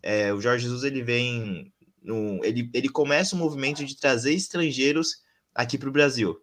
É, 0.01 0.33
o 0.33 0.41
Jorge 0.41 0.65
Jesus 0.65 0.83
ele 0.83 1.01
vem. 1.01 1.71
No, 2.01 2.43
ele, 2.43 2.69
ele 2.73 2.89
começa 2.89 3.35
o 3.35 3.39
movimento 3.39 3.83
de 3.83 3.97
trazer 3.97 4.33
estrangeiros 4.33 5.23
aqui 5.53 5.77
para 5.77 5.89
o 5.89 5.91
Brasil. 5.91 6.39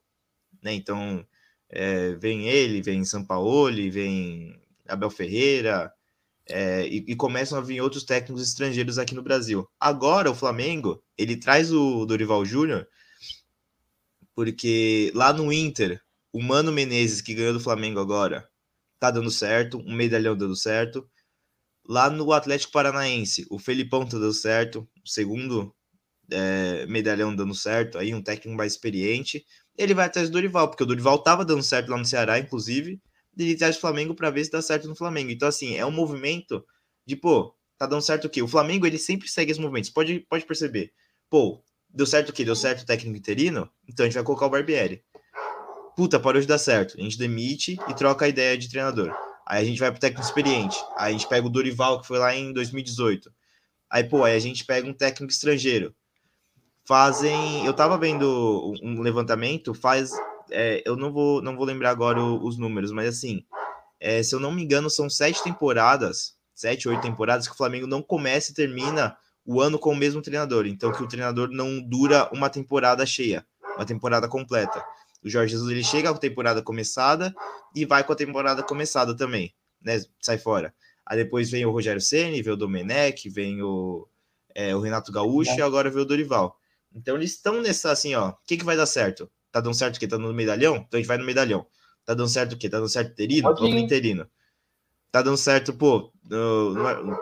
Né? 0.62 0.72
Então, 0.74 1.26
é, 1.68 2.14
vem 2.14 2.48
ele, 2.48 2.82
vem 2.82 3.04
Sampaoli, 3.04 3.90
vem 3.90 4.60
Abel 4.86 5.10
Ferreira, 5.10 5.92
é, 6.48 6.86
e, 6.86 7.04
e, 7.08 7.16
começam 7.16 7.58
a 7.58 7.60
vir 7.62 7.80
outros 7.80 8.04
técnicos 8.04 8.42
estrangeiros 8.42 8.98
aqui 8.98 9.14
no 9.14 9.22
Brasil. 9.22 9.68
Agora, 9.78 10.30
o 10.30 10.34
Flamengo, 10.34 11.02
ele 11.16 11.36
traz 11.36 11.72
o 11.72 12.04
Dorival 12.04 12.44
Júnior, 12.44 12.86
porque 14.34 15.12
lá 15.14 15.32
no 15.32 15.52
Inter, 15.52 16.00
o 16.32 16.42
Mano 16.42 16.72
Menezes, 16.72 17.20
que 17.20 17.34
ganhou 17.34 17.52
do 17.52 17.60
Flamengo 17.60 18.00
agora, 18.00 18.48
tá 18.98 19.10
dando 19.10 19.30
certo, 19.30 19.78
um 19.78 19.94
medalhão 19.94 20.36
dando 20.36 20.56
certo. 20.56 21.08
Lá 21.86 22.10
no 22.10 22.32
Atlético 22.32 22.72
Paranaense, 22.72 23.46
o 23.50 23.58
Felipão 23.58 24.04
tá 24.06 24.18
dando 24.18 24.32
certo, 24.32 24.88
o 25.04 25.08
segundo 25.08 25.74
é, 26.30 26.86
medalhão 26.86 27.34
dando 27.34 27.54
certo, 27.54 27.98
aí 27.98 28.14
um 28.14 28.22
técnico 28.22 28.56
mais 28.56 28.72
experiente 28.72 29.44
ele 29.76 29.94
vai 29.94 30.06
atrás 30.06 30.28
do 30.28 30.32
Dorival, 30.32 30.68
porque 30.68 30.82
o 30.82 30.86
Dorival 30.86 31.18
tava 31.18 31.44
dando 31.44 31.62
certo 31.62 31.90
lá 31.90 31.96
no 31.96 32.04
Ceará, 32.04 32.38
inclusive, 32.38 33.00
ele 33.36 33.56
traz 33.56 33.76
o 33.76 33.80
Flamengo 33.80 34.14
para 34.14 34.30
ver 34.30 34.44
se 34.44 34.50
dá 34.50 34.60
certo 34.60 34.88
no 34.88 34.94
Flamengo. 34.94 35.30
Então, 35.30 35.48
assim, 35.48 35.74
é 35.76 35.86
um 35.86 35.90
movimento 35.90 36.64
de, 37.06 37.16
pô, 37.16 37.54
tá 37.78 37.86
dando 37.86 38.02
certo 38.02 38.26
o 38.26 38.30
quê? 38.30 38.42
O 38.42 38.48
Flamengo, 38.48 38.86
ele 38.86 38.98
sempre 38.98 39.28
segue 39.28 39.50
esses 39.50 39.60
movimentos, 39.60 39.90
pode, 39.90 40.20
pode 40.20 40.44
perceber. 40.44 40.92
Pô, 41.30 41.62
deu 41.88 42.06
certo 42.06 42.28
o 42.28 42.32
quê? 42.32 42.44
Deu 42.44 42.54
certo 42.54 42.82
o 42.82 42.86
técnico 42.86 43.16
interino? 43.16 43.68
Então 43.88 44.04
a 44.04 44.06
gente 44.08 44.14
vai 44.14 44.24
colocar 44.24 44.46
o 44.46 44.50
Barbieri. 44.50 45.02
Puta, 45.96 46.20
parou 46.20 46.40
de 46.40 46.46
dar 46.46 46.58
certo. 46.58 46.98
A 46.98 47.02
gente 47.02 47.18
demite 47.18 47.78
e 47.88 47.94
troca 47.94 48.24
a 48.24 48.28
ideia 48.28 48.56
de 48.56 48.68
treinador. 48.68 49.14
Aí 49.46 49.62
a 49.62 49.64
gente 49.64 49.78
vai 49.78 49.90
pro 49.90 50.00
técnico 50.00 50.24
experiente. 50.24 50.76
Aí 50.96 51.14
a 51.14 51.18
gente 51.18 51.28
pega 51.28 51.46
o 51.46 51.50
Dorival, 51.50 52.00
que 52.00 52.06
foi 52.06 52.18
lá 52.18 52.34
em 52.34 52.52
2018. 52.52 53.30
Aí, 53.90 54.04
pô, 54.04 54.24
aí 54.24 54.34
a 54.34 54.38
gente 54.38 54.64
pega 54.64 54.88
um 54.88 54.94
técnico 54.94 55.30
estrangeiro 55.30 55.94
fazem. 56.84 57.64
Eu 57.64 57.72
tava 57.72 57.98
vendo 57.98 58.74
um 58.82 59.00
levantamento, 59.00 59.74
faz. 59.74 60.12
É, 60.50 60.82
eu 60.84 60.96
não 60.96 61.12
vou, 61.12 61.40
não 61.42 61.56
vou 61.56 61.64
lembrar 61.64 61.90
agora 61.90 62.22
os 62.22 62.58
números, 62.58 62.90
mas 62.90 63.08
assim, 63.08 63.44
é, 63.98 64.22
se 64.22 64.34
eu 64.34 64.40
não 64.40 64.52
me 64.52 64.62
engano, 64.62 64.90
são 64.90 65.08
sete 65.08 65.42
temporadas, 65.42 66.36
sete, 66.54 66.88
oito 66.88 67.00
temporadas, 67.00 67.46
que 67.46 67.54
o 67.54 67.56
Flamengo 67.56 67.86
não 67.86 68.02
começa 68.02 68.50
e 68.50 68.54
termina 68.54 69.16
o 69.44 69.60
ano 69.60 69.78
com 69.78 69.92
o 69.92 69.96
mesmo 69.96 70.20
treinador. 70.20 70.66
Então, 70.66 70.92
que 70.92 71.02
o 71.02 71.08
treinador 71.08 71.48
não 71.50 71.80
dura 71.80 72.28
uma 72.32 72.50
temporada 72.50 73.06
cheia, 73.06 73.46
uma 73.76 73.86
temporada 73.86 74.28
completa. 74.28 74.84
O 75.24 75.28
Jorge 75.28 75.52
Jesus 75.52 75.70
ele 75.70 75.84
chega 75.84 76.10
com 76.10 76.16
a 76.16 76.20
temporada 76.20 76.62
começada 76.62 77.32
e 77.74 77.84
vai 77.84 78.02
com 78.02 78.12
a 78.12 78.16
temporada 78.16 78.62
começada 78.62 79.16
também, 79.16 79.54
né? 79.80 80.00
Sai 80.20 80.36
fora. 80.36 80.74
Aí 81.06 81.16
depois 81.16 81.50
vem 81.50 81.64
o 81.64 81.70
Rogério 81.70 82.00
Ceni, 82.00 82.42
vem 82.42 82.52
o 82.52 82.56
Domenech, 82.56 83.28
vem 83.28 83.62
o, 83.62 84.08
é, 84.54 84.74
o 84.74 84.80
Renato 84.80 85.12
Gaúcho 85.12 85.52
é. 85.52 85.58
e 85.58 85.62
agora 85.62 85.90
vem 85.90 86.02
o 86.02 86.04
Dorival. 86.04 86.58
Então 86.94 87.16
eles 87.16 87.32
estão 87.32 87.60
nessa 87.60 87.90
assim, 87.90 88.14
ó. 88.14 88.30
O 88.30 88.36
que, 88.46 88.56
que 88.56 88.64
vai 88.64 88.76
dar 88.76 88.86
certo? 88.86 89.30
Tá 89.50 89.60
dando 89.60 89.74
certo 89.74 89.96
o 89.96 90.00
quê? 90.00 90.08
Tá 90.08 90.18
no 90.18 90.32
medalhão? 90.32 90.76
Então 90.76 90.98
a 90.98 91.00
gente 91.00 91.08
vai 91.08 91.18
no 91.18 91.24
medalhão. 91.24 91.66
Tá 92.04 92.14
dando 92.14 92.28
certo 92.28 92.54
o 92.54 92.58
quê? 92.58 92.68
Tá 92.68 92.78
dando 92.78 92.88
certo 92.88 93.12
interino? 93.12 93.54
Vamos 93.54 93.80
interino. 93.80 94.28
Tá 95.10 95.22
dando 95.22 95.36
certo, 95.36 95.72
pô. 95.74 96.10
No, 96.28 96.74
no, 96.74 97.16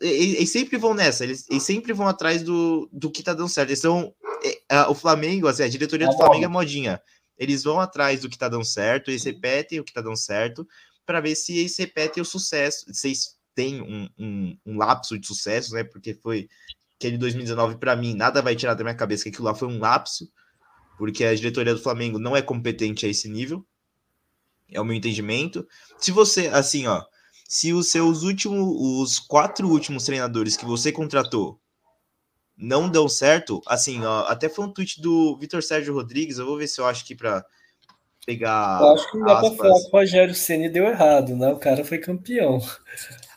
eles, 0.00 0.50
sempre 0.50 0.76
vão 0.76 0.92
nessa, 0.92 1.24
eles, 1.24 1.46
eles, 1.48 1.62
sempre 1.62 1.92
vão 1.92 2.06
atrás 2.06 2.42
do, 2.42 2.88
do 2.92 3.10
que 3.10 3.22
tá 3.22 3.32
dando 3.32 3.48
certo. 3.48 3.70
Eles 3.70 3.80
são. 3.80 4.14
É, 4.70 4.82
o 4.82 4.94
Flamengo, 4.94 5.48
assim, 5.48 5.62
a 5.62 5.68
diretoria 5.68 6.06
do 6.06 6.16
Flamengo 6.16 6.44
é 6.44 6.48
modinha. 6.48 7.00
Eles 7.38 7.64
vão 7.64 7.80
atrás 7.80 8.20
do 8.20 8.28
que 8.28 8.36
tá 8.36 8.48
dando 8.48 8.64
certo, 8.64 9.10
eles 9.10 9.24
repetem 9.24 9.80
o 9.80 9.84
que 9.84 9.92
tá 9.92 10.02
dando 10.02 10.16
certo, 10.16 10.68
para 11.06 11.20
ver 11.20 11.34
se 11.34 11.58
eles 11.58 11.76
repetem 11.78 12.22
o 12.22 12.26
sucesso. 12.26 12.84
Se 12.92 13.08
eles 13.08 13.38
têm 13.54 13.80
um, 13.80 14.08
um, 14.18 14.58
um 14.66 14.76
lapso 14.76 15.18
de 15.18 15.26
sucesso, 15.26 15.74
né? 15.74 15.82
Porque 15.82 16.12
foi 16.12 16.48
aquele 17.00 17.16
2019, 17.16 17.78
para 17.78 17.96
mim, 17.96 18.14
nada 18.14 18.42
vai 18.42 18.54
tirar 18.54 18.74
da 18.74 18.84
minha 18.84 18.94
cabeça 18.94 19.22
que 19.22 19.30
aquilo 19.30 19.46
lá 19.46 19.54
foi 19.54 19.66
um 19.66 19.78
lapso, 19.78 20.30
porque 20.98 21.24
a 21.24 21.34
diretoria 21.34 21.74
do 21.74 21.80
Flamengo 21.80 22.18
não 22.18 22.36
é 22.36 22.42
competente 22.42 23.06
a 23.06 23.08
esse 23.08 23.26
nível. 23.26 23.64
É 24.70 24.78
o 24.78 24.84
meu 24.84 24.94
entendimento. 24.94 25.66
Se 25.98 26.12
você, 26.12 26.48
assim, 26.48 26.86
ó, 26.86 27.02
se 27.48 27.72
os 27.72 27.90
seus 27.90 28.22
últimos, 28.22 28.60
os 28.78 29.18
quatro 29.18 29.66
últimos 29.66 30.04
treinadores 30.04 30.58
que 30.58 30.66
você 30.66 30.92
contratou 30.92 31.58
não 32.54 32.86
dão 32.86 33.08
certo, 33.08 33.62
assim, 33.66 34.04
ó, 34.04 34.26
até 34.26 34.50
foi 34.50 34.66
um 34.66 34.72
tweet 34.72 35.00
do 35.00 35.38
Vitor 35.38 35.62
Sérgio 35.62 35.94
Rodrigues, 35.94 36.36
eu 36.36 36.44
vou 36.44 36.58
ver 36.58 36.68
se 36.68 36.78
eu 36.82 36.86
acho 36.86 37.02
aqui 37.02 37.14
para 37.14 37.42
pegar. 38.26 38.78
Eu 38.82 38.92
acho 38.92 39.10
que 39.10 39.16
não 39.16 39.26
dá 39.26 39.40
falar 39.40 39.56
que 39.56 39.88
o 39.88 39.90
Rogério 39.90 40.34
Ceni 40.34 40.68
deu 40.68 40.84
errado, 40.84 41.34
né? 41.34 41.48
O 41.48 41.58
cara 41.58 41.82
foi 41.82 41.96
campeão. 41.96 42.60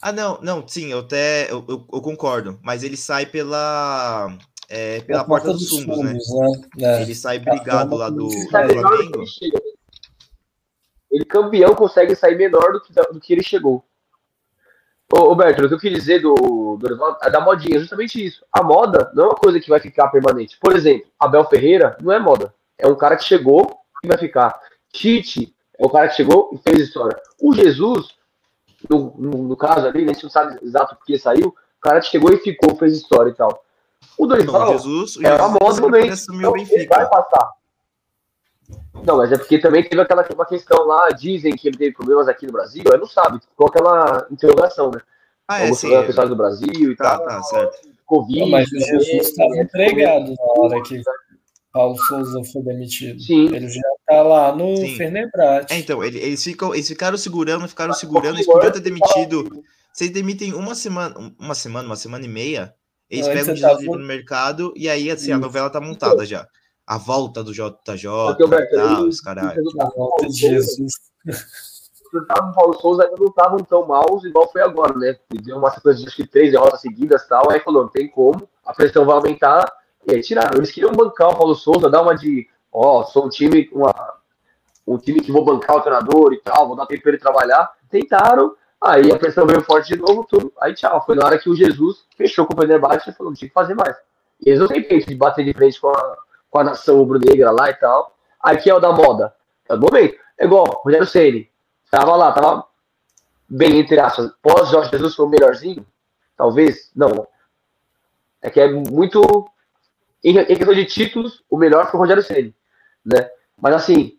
Ah, 0.05 0.11
não, 0.11 0.37
não, 0.41 0.67
sim, 0.67 0.91
eu 0.91 0.99
até 0.99 1.49
eu, 1.49 1.63
eu, 1.65 1.87
eu 1.93 2.01
concordo, 2.01 2.59
mas 2.61 2.83
ele 2.83 2.97
sai 2.97 3.25
pela 3.25 4.37
é, 4.67 4.99
pela 4.99 5.23
porta, 5.23 5.45
porta, 5.45 5.57
dos, 5.57 5.69
dos 5.69 5.83
fundos, 5.85 6.29
né? 6.35 6.61
né? 6.75 6.99
É. 6.99 7.01
Ele 7.03 7.15
sai 7.15 7.39
brigado 7.39 7.95
lá 7.95 8.09
do, 8.09 8.27
do 8.27 8.49
Flamengo. 8.49 9.23
Ele 11.09 11.23
campeão 11.23 11.73
consegue 11.73 12.17
sair 12.17 12.35
menor 12.35 12.73
do 12.73 12.81
que, 12.81 12.91
do 12.91 13.19
que 13.21 13.31
ele 13.31 13.43
chegou. 13.43 13.85
Ô, 15.09 15.19
Roberto, 15.29 15.63
o 15.63 15.69
que 15.69 15.73
eu 15.75 15.79
queria 15.79 15.97
dizer 15.97 16.19
do, 16.19 16.35
do 16.75 17.17
é 17.21 17.29
da 17.29 17.39
modinha, 17.39 17.79
justamente 17.79 18.25
isso. 18.25 18.45
A 18.51 18.61
moda 18.61 19.09
não 19.15 19.23
é 19.23 19.27
uma 19.27 19.35
coisa 19.35 19.57
que 19.57 19.69
vai 19.69 19.79
ficar 19.79 20.09
permanente. 20.09 20.57
Por 20.59 20.75
exemplo, 20.75 21.07
Abel 21.17 21.45
Ferreira 21.45 21.95
não 22.01 22.11
é 22.11 22.19
moda. 22.19 22.53
É 22.77 22.89
um 22.89 22.95
cara 22.95 23.15
que 23.15 23.23
chegou 23.23 23.73
e 24.03 24.07
vai 24.09 24.17
ficar. 24.17 24.59
Tite 24.91 25.55
é 25.79 25.85
o 25.85 25.89
cara 25.89 26.09
que 26.09 26.15
chegou 26.15 26.49
e 26.51 26.57
fez 26.57 26.87
história. 26.87 27.17
O 27.41 27.53
Jesus 27.53 28.21
no, 28.89 29.13
no, 29.17 29.43
no, 29.43 29.57
caso 29.57 29.87
ali, 29.87 30.03
a 30.03 30.13
gente 30.13 30.23
não 30.23 30.29
sabe 30.29 30.59
exato 30.61 30.95
porque 30.95 31.17
saiu, 31.17 31.47
o 31.47 31.81
cara 31.81 32.01
chegou 32.01 32.31
e 32.33 32.37
ficou, 32.37 32.75
fez 32.75 32.93
história 32.93 33.29
e 33.29 33.33
tal. 33.33 33.63
O 34.17 34.27
Dorival 34.27 34.61
não, 34.61 34.73
Jesus, 34.73 35.15
o 35.17 35.25
é 35.25 35.37
famoso 35.37 35.81
também. 35.81 36.09
Então, 36.09 36.55
ele 36.57 36.87
vai 36.87 37.09
passar. 37.09 37.51
Não, 39.05 39.17
mas 39.17 39.31
é 39.31 39.37
porque 39.37 39.59
também 39.59 39.83
teve 39.83 40.01
aquela 40.01 40.25
uma 40.33 40.45
questão 40.45 40.85
lá, 40.85 41.09
dizem 41.09 41.55
que 41.55 41.67
ele 41.67 41.77
teve 41.77 41.93
problemas 41.93 42.27
aqui 42.27 42.45
no 42.45 42.53
Brasil, 42.53 42.83
eu 42.85 42.97
não 42.97 43.07
sabe, 43.07 43.39
ficou 43.39 43.67
aquela 43.67 44.27
interrogação, 44.31 44.91
né? 44.91 45.01
Ah, 45.47 45.61
é, 45.61 45.73
sim. 45.73 45.93
É. 45.93 46.03
pessoal 46.03 46.27
do 46.27 46.35
Brasil 46.35 46.91
e 46.91 46.95
tá, 46.95 47.17
tal. 47.17 47.25
Tá, 47.25 47.43
certo. 47.43 47.93
Covid. 48.05 48.39
Não, 48.41 48.49
mas 48.49 48.71
o 48.71 48.79
Jesus 48.79 49.29
estava 49.29 49.55
é, 49.55 49.61
empregado 49.61 50.31
na 50.31 50.61
hora 50.61 50.81
que 50.83 51.01
Paulo 51.73 51.97
Souza 51.97 52.39
foi 52.51 52.61
demitido. 52.61 53.19
Sim. 53.19 53.53
Ele 53.53 53.67
já 53.67 53.81
Tá 54.05 54.21
lá 54.21 54.55
no 54.55 54.75
Fenerbahçe. 54.95 55.73
É, 55.73 55.77
então, 55.77 56.03
eles, 56.03 56.43
ficam, 56.43 56.73
eles 56.73 56.87
ficaram 56.87 57.17
segurando, 57.17 57.67
ficaram 57.67 57.93
segurando, 57.93 58.35
eles 58.35 58.45
podiam 58.45 58.71
ter 58.71 58.81
demitido. 58.81 59.63
Vocês 59.93 60.11
demitem 60.11 60.53
uma 60.53 60.75
semana, 60.75 61.33
uma 61.39 61.55
semana, 61.55 61.87
uma 61.87 61.95
semana 61.95 62.25
e 62.25 62.27
meia, 62.27 62.75
eles 63.09 63.25
Não, 63.25 63.33
pegam 63.33 63.53
o 63.53 63.57
Jesus 63.57 63.85
tá 63.85 63.97
no 63.97 64.05
mercado 64.05 64.73
e 64.75 64.89
aí, 64.89 65.09
assim, 65.09 65.31
a 65.31 65.37
novela 65.37 65.69
tá 65.69 65.79
montada 65.79 66.25
já. 66.25 66.45
A 66.85 66.97
volta 66.97 67.41
do 67.43 67.53
JJ, 67.53 68.03
tal, 68.71 69.05
os 69.07 69.21
caralho. 69.21 69.63
A 69.79 69.89
volta 69.89 70.27
de 70.27 70.37
Jesus. 70.37 70.93
O 72.13 72.53
Paulo 72.53 72.79
Souza 72.79 73.05
ainda 73.05 73.15
não 73.17 73.27
estavam 73.27 73.59
tão 73.59 73.87
maus 73.87 74.23
igual 74.23 74.51
foi 74.51 74.61
agora, 74.61 74.93
né? 74.95 75.15
Deu 75.41 75.57
uma 75.57 75.71
sequência 75.71 76.05
de 76.05 76.27
três 76.27 76.51
derrotas 76.51 76.81
seguidas 76.81 77.27
tal, 77.27 77.49
aí 77.49 77.59
falou, 77.61 77.83
não 77.83 77.89
tem 77.89 78.07
como, 78.07 78.47
a 78.65 78.73
pressão 78.73 79.05
vai 79.05 79.15
aumentar, 79.15 79.65
e 80.07 80.15
aí 80.15 80.21
tiraram. 80.21 80.57
Eles 80.57 80.71
queriam 80.71 80.91
bancar 80.91 81.29
o 81.29 81.37
Paulo 81.37 81.55
Souza, 81.55 81.89
dar 81.89 82.01
uma 82.01 82.15
de, 82.15 82.47
ó, 82.71 82.99
oh, 82.99 83.03
sou 83.05 83.25
um 83.25 83.29
time, 83.29 83.69
uma, 83.71 83.93
um 84.85 84.97
time 84.97 85.21
que 85.21 85.31
vou 85.31 85.43
bancar 85.43 85.77
o 85.77 85.81
treinador 85.81 86.33
e 86.33 86.37
tal, 86.37 86.67
vou 86.67 86.75
dar 86.75 86.85
tempo 86.85 87.01
para 87.01 87.11
ele 87.11 87.19
trabalhar. 87.19 87.71
Tentaram, 87.89 88.55
aí 88.81 89.11
a 89.11 89.17
pressão 89.17 89.45
veio 89.45 89.61
forte 89.61 89.95
de 89.95 90.01
novo, 90.01 90.25
tudo. 90.29 90.51
Aí 90.59 90.73
tchau. 90.73 91.03
Foi 91.05 91.15
na 91.15 91.25
hora 91.25 91.37
que 91.37 91.49
o 91.49 91.55
Jesus 91.55 92.05
fechou 92.17 92.45
com 92.45 92.53
o 92.53 92.61
Fenerbahçe 92.61 93.09
e 93.09 93.13
falou, 93.13 93.31
não 93.31 93.37
tinha 93.37 93.49
que 93.49 93.53
fazer 93.53 93.75
mais. 93.75 93.95
E 94.45 94.49
eles 94.49 94.59
não 94.59 94.67
têm 94.67 94.83
feito 94.83 95.07
de 95.07 95.15
bater 95.15 95.45
de 95.45 95.53
frente 95.53 95.79
com 95.79 95.89
a, 95.89 96.17
com 96.49 96.59
a 96.59 96.63
nação 96.63 96.97
rubro-negra 96.97 97.51
lá 97.51 97.69
e 97.69 97.73
tal. 97.75 98.15
Aí 98.41 98.57
que 98.57 98.69
é 98.69 98.73
o 98.73 98.79
da 98.79 98.91
moda. 98.91 99.33
É 99.69 99.75
o 99.75 99.79
momento. 99.79 100.17
É 100.37 100.45
igual, 100.45 100.81
Rogério 100.83 101.07
Ceni 101.07 101.49
Tava 101.89 102.15
lá, 102.15 102.31
tava 102.31 102.65
bem, 103.47 103.79
entre 103.79 103.99
aspas. 103.99 104.31
Pós 104.41 104.69
Jorge 104.69 104.89
Jesus 104.89 105.15
foi 105.15 105.27
o 105.27 105.29
melhorzinho? 105.29 105.85
Talvez? 106.35 106.91
Não. 106.95 107.27
É 108.41 108.49
que 108.49 108.59
é 108.59 108.67
muito. 108.67 109.47
Em, 110.23 110.37
em 110.37 110.45
questão 110.45 110.73
de 110.73 110.85
títulos, 110.85 111.43
o 111.49 111.57
melhor 111.57 111.89
foi 111.89 111.97
o 111.99 112.01
Rogério 112.01 112.23
Ceni, 112.23 112.55
né? 113.05 113.29
Mas 113.59 113.75
assim, 113.75 114.17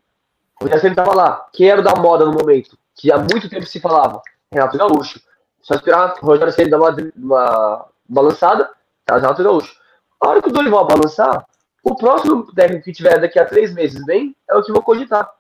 o 0.61 0.65
Rogério 0.65 0.83
Ceni 0.83 0.95
tava 0.95 1.15
lá. 1.15 1.47
Quem 1.53 1.69
era 1.69 1.81
o 1.81 1.85
da 1.85 1.95
moda 1.95 2.25
no 2.25 2.33
momento? 2.33 2.77
Que 2.95 3.11
há 3.11 3.19
muito 3.19 3.49
tempo 3.49 3.67
se 3.67 3.81
falava. 3.81 4.21
Renato 4.53 4.77
Gaúcho. 4.77 5.21
Só 5.63 5.75
esperar 5.75 6.15
o 6.21 6.27
Rogério 6.27 6.53
Ceni 6.53 6.71
dar 6.71 6.79
uma, 6.79 6.95
uma 7.17 7.87
balançada, 8.09 8.71
tá 9.05 9.17
Renato 9.17 9.43
Gaúcho. 9.43 9.75
A 10.21 10.29
hora 10.29 10.43
que 10.43 10.49
o 10.49 10.53
Dorival 10.53 10.87
balançar, 10.87 11.45
o 11.83 11.95
próximo 11.95 12.53
técnico 12.55 12.85
que 12.85 12.93
tiver 12.93 13.19
daqui 13.21 13.39
a 13.39 13.45
três 13.45 13.73
meses 13.73 14.05
bem 14.05 14.35
é 14.49 14.55
o 14.55 14.63
que 14.63 14.73
vou 14.73 14.83
cogitar. 14.83 15.31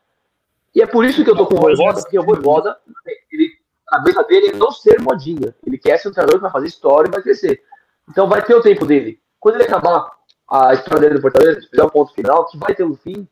E 0.74 0.82
é 0.82 0.86
por 0.86 1.04
isso 1.04 1.22
que 1.22 1.30
eu 1.30 1.36
tô 1.36 1.46
com 1.46 1.54
o 1.54 1.60
Voivoda, 1.60 2.00
porque 2.00 2.18
o 2.18 2.24
Voivoda, 2.24 2.76
ele, 3.30 3.52
a 3.88 3.96
cabeça 3.96 4.24
dele 4.24 4.48
é 4.48 4.52
não 4.52 4.70
ser 4.72 5.00
modinha. 5.00 5.54
Ele 5.64 5.78
quer 5.78 5.98
ser 5.98 6.08
um 6.08 6.12
treinador 6.12 6.36
que 6.36 6.42
vai 6.42 6.50
fazer 6.50 6.66
história 6.66 7.08
e 7.08 7.12
vai 7.12 7.22
crescer. 7.22 7.62
Então 8.10 8.28
vai 8.28 8.42
ter 8.42 8.54
o 8.54 8.60
tempo 8.60 8.84
dele. 8.84 9.20
Quando 9.38 9.54
ele 9.54 9.64
acabar 9.64 10.10
a 10.50 10.74
história 10.74 11.00
dele 11.00 11.14
do 11.14 11.20
Fortaleza, 11.20 11.66
fizer 11.68 11.82
o 11.82 11.86
um 11.86 11.90
ponto 11.90 12.14
final, 12.14 12.46
que 12.46 12.58
vai 12.58 12.74
ter 12.74 12.84
um 12.84 12.94
fim, 12.94 13.26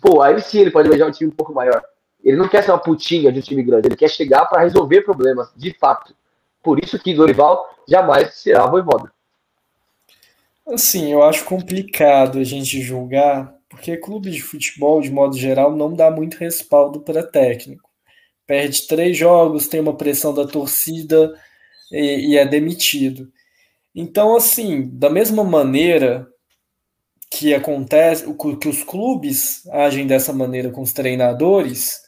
pô, 0.00 0.20
aí 0.22 0.40
sim 0.40 0.60
ele 0.60 0.70
pode 0.70 0.88
beijar 0.88 1.08
um 1.08 1.12
time 1.12 1.30
um 1.30 1.34
pouco 1.34 1.52
maior. 1.52 1.82
Ele 2.22 2.36
não 2.36 2.48
quer 2.48 2.62
ser 2.62 2.70
uma 2.70 2.78
putinha 2.78 3.32
de 3.32 3.38
um 3.38 3.42
time 3.42 3.62
grande, 3.62 3.88
ele 3.88 3.96
quer 3.96 4.08
chegar 4.08 4.46
para 4.46 4.62
resolver 4.62 5.02
problemas, 5.02 5.50
de 5.56 5.76
fato. 5.78 6.14
Por 6.62 6.82
isso 6.82 6.98
que 6.98 7.14
Dorival 7.14 7.68
jamais 7.88 8.34
será 8.34 8.66
Voivoda. 8.66 9.12
Assim, 10.66 11.12
eu 11.12 11.22
acho 11.22 11.44
complicado 11.44 12.38
a 12.38 12.44
gente 12.44 12.80
julgar 12.80 13.52
porque 13.72 13.96
clube 13.96 14.30
de 14.30 14.42
futebol, 14.42 15.00
de 15.00 15.10
modo 15.10 15.34
geral, 15.34 15.74
não 15.74 15.94
dá 15.94 16.10
muito 16.10 16.36
respaldo 16.36 17.00
para 17.00 17.22
técnico. 17.22 17.88
Perde 18.46 18.86
três 18.86 19.16
jogos, 19.16 19.66
tem 19.66 19.80
uma 19.80 19.96
pressão 19.96 20.34
da 20.34 20.46
torcida 20.46 21.34
e, 21.90 22.32
e 22.32 22.36
é 22.36 22.44
demitido. 22.44 23.32
Então, 23.94 24.36
assim, 24.36 24.90
da 24.92 25.08
mesma 25.08 25.42
maneira 25.42 26.28
que 27.34 27.54
acontece, 27.54 28.26
que 28.60 28.68
os 28.68 28.82
clubes 28.82 29.66
agem 29.68 30.06
dessa 30.06 30.34
maneira 30.34 30.70
com 30.70 30.82
os 30.82 30.92
treinadores, 30.92 32.02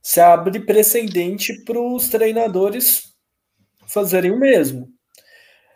se 0.00 0.20
abre 0.20 0.60
precedente 0.60 1.64
para 1.64 1.80
os 1.80 2.08
treinadores 2.08 3.12
fazerem 3.88 4.30
o 4.30 4.38
mesmo. 4.38 4.88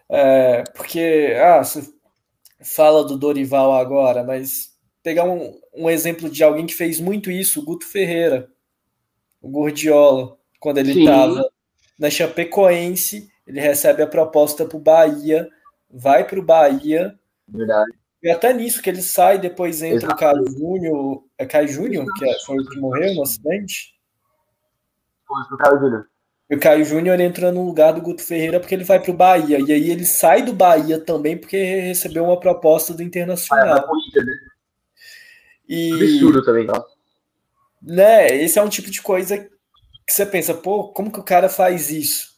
É, 0.08 0.62
porque, 0.76 1.34
ah, 1.42 1.64
você 1.64 1.82
fala 2.60 3.02
do 3.04 3.18
Dorival 3.18 3.74
agora, 3.74 4.22
mas 4.22 4.70
pegar 5.02 5.24
um, 5.24 5.58
um 5.74 5.90
exemplo 5.90 6.30
de 6.30 6.44
alguém 6.44 6.64
que 6.64 6.74
fez 6.74 7.00
muito 7.00 7.28
isso, 7.28 7.58
o 7.58 7.64
Guto 7.64 7.84
Ferreira, 7.84 8.48
o 9.42 9.50
Gordiola, 9.50 10.38
quando 10.60 10.78
ele 10.78 11.00
estava 11.00 11.44
na 11.98 12.08
Chapecoense, 12.08 13.28
ele 13.44 13.60
recebe 13.60 14.00
a 14.00 14.06
proposta 14.06 14.64
para 14.64 14.76
o 14.76 14.80
Bahia, 14.80 15.48
vai 15.90 16.24
para 16.24 16.38
o 16.38 16.44
Bahia. 16.44 17.18
Verdade. 17.48 17.99
E 18.22 18.30
até 18.30 18.52
nisso 18.52 18.82
que 18.82 18.90
ele 18.90 19.00
sai, 19.00 19.38
depois 19.38 19.82
entra 19.82 20.08
Exato. 20.08 20.14
o 20.14 20.18
Caio 20.18 20.50
Júnior. 20.50 21.24
É 21.38 21.46
Caio 21.46 21.68
Júnior, 21.68 22.06
que 22.18 22.28
é, 22.28 22.38
foi 22.44 22.58
o 22.58 22.68
que 22.68 22.78
morreu 22.78 23.14
no 23.14 23.22
acidente? 23.22 23.94
Foi 25.26 25.42
o 25.42 25.56
Caio 25.56 25.80
Júnior. 25.80 26.06
E 26.50 26.56
o 26.56 26.60
Caio 26.60 26.84
Júnior 26.84 27.20
entra 27.20 27.52
no 27.52 27.64
lugar 27.64 27.92
do 27.92 28.02
Guto 28.02 28.22
Ferreira 28.22 28.58
porque 28.58 28.74
ele 28.74 28.84
vai 28.84 29.00
para 29.00 29.10
o 29.10 29.16
Bahia. 29.16 29.60
E 29.60 29.72
aí 29.72 29.90
ele 29.90 30.04
sai 30.04 30.42
do 30.42 30.52
Bahia 30.52 30.98
também 30.98 31.36
porque 31.36 31.56
recebeu 31.56 32.24
uma 32.24 32.38
proposta 32.38 32.92
do 32.92 33.02
Internacional. 33.02 33.88
Ah, 33.88 34.18
é, 34.18 34.24
né? 34.24 34.32
E, 35.68 35.92
Absurdo 35.92 36.44
também, 36.44 36.66
ó. 36.68 36.84
Né, 37.80 38.26
esse 38.42 38.58
é 38.58 38.62
um 38.62 38.68
tipo 38.68 38.90
de 38.90 39.00
coisa 39.00 39.38
que 39.38 40.12
você 40.12 40.26
pensa, 40.26 40.52
pô, 40.52 40.88
como 40.88 41.10
que 41.10 41.20
o 41.20 41.24
cara 41.24 41.48
faz 41.48 41.88
isso? 41.88 42.30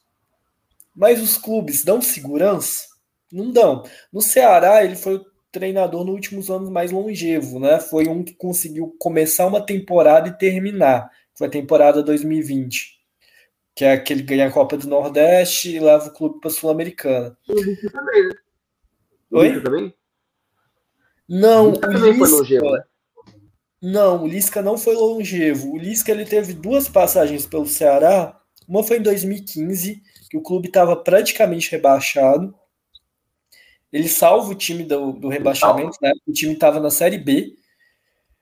Mas 0.95 1.21
os 1.21 1.39
clubes 1.39 1.83
dão 1.83 2.03
segurança? 2.03 2.85
Não 3.33 3.51
dão. 3.51 3.83
No 4.13 4.21
Ceará, 4.21 4.85
ele 4.85 4.95
foi 4.95 5.25
treinador 5.53 6.05
nos 6.05 6.15
últimos 6.15 6.51
anos 6.51 6.71
mais 6.71 6.91
longevo, 6.91 7.61
né? 7.61 7.79
Foi 7.79 8.09
um 8.09 8.25
que 8.25 8.33
conseguiu 8.33 8.97
começar 8.99 9.47
uma 9.47 9.65
temporada 9.65 10.29
e 10.29 10.39
terminar. 10.39 11.11
Foi 11.35 11.47
a 11.47 11.51
temporada 11.51 12.03
2020. 12.03 13.01
Que 13.75 13.85
é 13.85 13.93
aquele 13.93 14.21
que 14.21 14.29
ganha 14.29 14.49
a 14.49 14.53
Copa 14.53 14.77
do 14.77 14.89
Nordeste 14.89 15.77
e 15.77 15.81
leva 15.81 16.09
o 16.09 16.13
clube 16.13 16.41
para 16.41 16.51
a 16.51 16.55
Sul-Americana. 16.55 17.37
O 17.49 17.55
Lisca 17.55 17.91
também, 17.91 18.29
né? 18.29 18.35
O 19.31 19.39
Oi? 19.39 19.63
também? 19.63 19.95
Não, 21.29 21.71
o 21.71 21.79
também 21.79 22.15
foi 22.19 22.29
longevo, 22.29 22.71
né? 22.71 22.83
Não, 23.81 24.23
o 24.23 24.29
Lisca 24.29 24.63
não 24.63 24.79
foi 24.79 24.95
longevo. 24.95 25.73
O 25.73 25.79
Lisca 25.79 26.13
ele 26.13 26.25
teve 26.25 26.53
duas 26.53 26.89
passagens 26.89 27.47
pelo 27.47 27.67
Ceará. 27.67 28.39
Uma 28.69 28.85
foi 28.85 28.99
em 28.99 29.03
2015, 29.03 30.03
que 30.31 30.37
o 30.37 30.43
clube 30.43 30.69
estava 30.69 30.95
praticamente 30.95 31.71
rebaixado. 31.71 32.55
Ele 33.93 34.09
salva 34.09 34.51
o 34.51 34.55
time 34.55 34.85
do, 34.85 35.13
do 35.13 35.29
rebaixamento, 35.29 35.99
né? 36.01 36.13
O 36.27 36.33
time 36.33 36.55
estava 36.55 36.81
na 36.81 36.91
Série 36.91 37.19
B. 37.19 37.55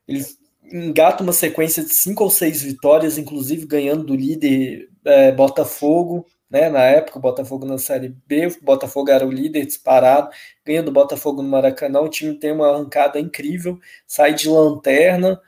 Ele 0.06 0.24
engata 0.72 1.22
uma 1.22 1.32
sequência 1.32 1.82
de 1.82 1.92
cinco 1.92 2.22
ou 2.22 2.30
seis 2.30 2.62
vitórias, 2.62 3.18
inclusive 3.18 3.66
ganhando 3.66 4.04
do 4.04 4.14
líder 4.14 4.88
é, 5.04 5.32
Botafogo. 5.32 6.24
Né? 6.48 6.68
Na 6.68 6.82
época, 6.82 7.18
o 7.18 7.22
Botafogo 7.22 7.66
na 7.66 7.78
Série 7.78 8.08
B, 8.26 8.46
o 8.46 8.64
Botafogo 8.64 9.10
era 9.10 9.26
o 9.26 9.30
líder 9.30 9.66
disparado, 9.66 10.30
ganha 10.64 10.82
do 10.82 10.92
Botafogo 10.92 11.42
no 11.42 11.48
Maracanã, 11.48 12.00
o 12.00 12.08
time 12.08 12.34
tem 12.34 12.52
uma 12.52 12.68
arrancada 12.68 13.20
incrível, 13.20 13.78
sai 14.06 14.34
de 14.34 14.48
lanterna 14.48 15.40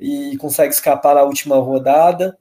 e 0.00 0.36
consegue 0.38 0.72
escapar 0.72 1.14
na 1.14 1.22
última 1.22 1.56
rodada. 1.56 2.38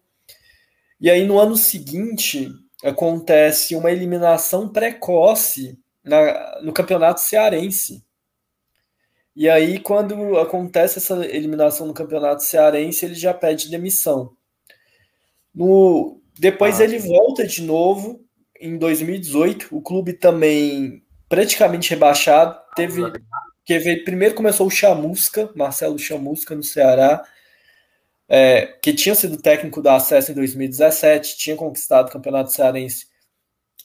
E 0.99 1.09
aí, 1.09 1.25
no 1.25 1.39
ano 1.39 1.55
seguinte, 1.55 2.49
acontece 2.83 3.75
uma 3.75 3.91
eliminação 3.91 4.69
precoce 4.69 5.77
na, 6.05 6.61
no 6.61 6.71
Campeonato 6.71 7.19
Cearense. 7.19 8.05
E 9.35 9.49
aí, 9.49 9.79
quando 9.79 10.37
acontece 10.37 10.99
essa 10.99 11.25
eliminação 11.25 11.87
no 11.87 11.93
Campeonato 11.93 12.43
Cearense, 12.43 13.05
ele 13.05 13.15
já 13.15 13.33
pede 13.33 13.69
demissão. 13.69 14.31
No, 15.53 16.21
depois 16.39 16.79
ah, 16.79 16.83
ele 16.83 16.99
volta 16.99 17.45
de 17.45 17.61
novo 17.61 18.23
em 18.59 18.77
2018. 18.77 19.75
O 19.75 19.81
clube 19.81 20.13
também 20.13 21.03
praticamente 21.27 21.89
rebaixado. 21.89 22.57
Teve 22.75 23.01
que 23.65 23.79
veio, 23.79 24.03
primeiro 24.05 24.35
começou 24.35 24.67
o 24.67 24.71
Chamusca, 24.71 25.49
Marcelo 25.55 25.97
Chamusca 25.97 26.55
no 26.55 26.61
Ceará, 26.61 27.23
é, 28.29 28.67
que 28.81 28.93
tinha 28.93 29.15
sido 29.15 29.41
técnico 29.41 29.81
da 29.81 29.95
Acesso 29.95 30.31
em 30.31 30.35
2017, 30.35 31.37
tinha 31.37 31.55
conquistado 31.55 32.07
o 32.07 32.11
Campeonato 32.11 32.51
Cearense 32.51 33.07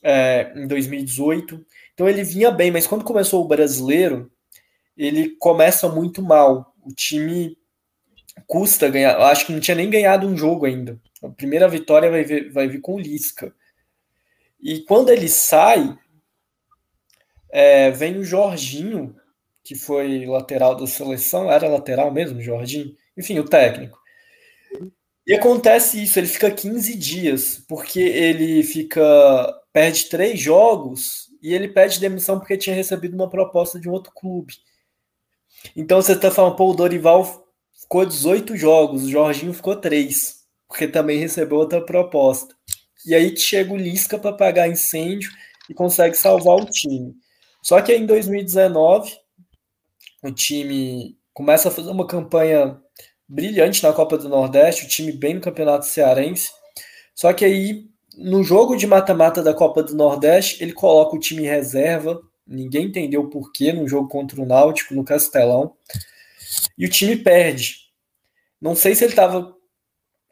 é, 0.03 0.53
em 0.55 0.66
2018. 0.66 1.64
Então 2.01 2.09
ele 2.09 2.24
vinha 2.24 2.51
bem, 2.51 2.70
mas 2.70 2.86
quando 2.86 3.05
começou 3.05 3.44
o 3.44 3.46
brasileiro, 3.46 4.32
ele 4.96 5.36
começa 5.36 5.86
muito 5.86 6.22
mal. 6.22 6.74
O 6.82 6.94
time 6.94 7.59
custa 8.46 8.88
ganhar. 8.88 9.20
Acho 9.20 9.44
que 9.44 9.53
não 9.53 9.61
tinha 9.61 9.74
nem 9.74 9.90
ganhado 9.90 10.26
um 10.26 10.34
jogo 10.34 10.64
ainda. 10.64 10.98
A 11.22 11.28
primeira 11.28 11.68
vitória 11.68 12.11
vai, 12.11 12.24
vir, 12.24 12.51
vai 12.51 12.66
vir 12.68 12.80
com 12.80 12.94
o 12.94 12.98
Lisca. 12.98 13.55
E 14.59 14.80
quando 14.84 15.11
ele 15.11 15.28
sai, 15.28 15.94
é, 17.51 17.90
vem 17.90 18.16
o 18.16 18.24
Jorginho, 18.24 19.14
que 19.62 19.74
foi 19.74 20.24
lateral 20.24 20.74
da 20.74 20.86
seleção, 20.86 21.53
era 21.53 21.68
lateral 21.68 22.11
mesmo, 22.11 22.40
Jorginho? 22.40 22.96
Enfim, 23.14 23.38
o 23.38 23.44
técnico. 23.44 23.98
E 25.26 25.34
acontece 25.34 26.03
isso, 26.03 26.18
ele 26.18 26.28
fica 26.28 26.51
15 26.51 26.96
dias, 26.96 27.62
porque 27.68 28.01
ele 28.01 28.62
fica 28.62 29.55
perde 29.70 30.09
três 30.09 30.40
jogos 30.40 31.30
e 31.43 31.55
ele 31.55 31.68
pede 31.68 32.01
demissão 32.01 32.38
porque 32.38 32.57
tinha 32.57 32.74
recebido 32.74 33.14
uma 33.14 33.28
proposta 33.28 33.78
de 33.78 33.88
um 33.88 33.93
outro 33.93 34.12
clube. 34.12 34.55
Então 35.76 36.01
você 36.01 36.12
está 36.12 36.30
falando, 36.30 36.57
pô, 36.57 36.70
o 36.70 36.74
Dorival 36.74 37.47
ficou 37.72 38.05
18 38.05 38.57
jogos, 38.57 39.05
o 39.05 39.11
Jorginho 39.11 39.53
ficou 39.53 39.76
3, 39.76 40.45
porque 40.68 40.86
também 40.86 41.18
recebeu 41.18 41.59
outra 41.59 41.80
proposta. 41.84 42.55
E 43.07 43.14
aí 43.14 43.36
chega 43.36 43.72
o 43.72 43.76
Lisca 43.76 44.18
para 44.18 44.32
pagar 44.32 44.68
incêndio 44.68 45.30
e 45.68 45.74
consegue 45.74 46.16
salvar 46.16 46.57
o 46.57 46.66
time. 46.66 47.14
Só 47.62 47.80
que 47.80 47.93
aí 47.93 48.01
em 48.01 48.07
2019, 48.07 49.16
o 50.22 50.30
time 50.30 51.16
começa 51.32 51.68
a 51.68 51.72
fazer 51.72 51.91
uma 51.91 52.07
campanha 52.07 52.80
brilhante 53.28 53.82
na 53.82 53.93
Copa 53.93 54.18
do 54.18 54.28
Nordeste, 54.28 54.84
o 54.84 54.88
time 54.88 55.12
bem 55.12 55.34
no 55.34 55.41
Campeonato 55.41 55.86
Cearense. 55.86 56.51
Só 57.14 57.32
que 57.32 57.45
aí, 57.45 57.89
no 58.17 58.43
jogo 58.43 58.77
de 58.77 58.87
mata-mata 58.87 59.43
da 59.43 59.55
Copa 59.55 59.83
do 59.83 59.95
Nordeste, 59.95 60.63
ele 60.63 60.73
coloca 60.73 61.17
o 61.17 61.21
time 61.21 61.43
reserva. 61.43 62.21
Ninguém 62.47 62.87
entendeu 62.87 63.29
por 63.29 63.53
quê 63.53 63.73
no 63.73 63.89
jogo 63.89 64.09
contra 64.09 64.41
o 64.41 64.47
Náutico, 64.47 64.95
no 64.95 65.05
Castelão. 65.05 65.75
E 66.77 66.87
o 66.87 66.91
time 66.91 67.17
perde. 67.17 67.77
Não 68.61 68.75
sei 68.75 68.95
se 68.95 69.05
ele 69.05 69.13
estava 69.13 69.55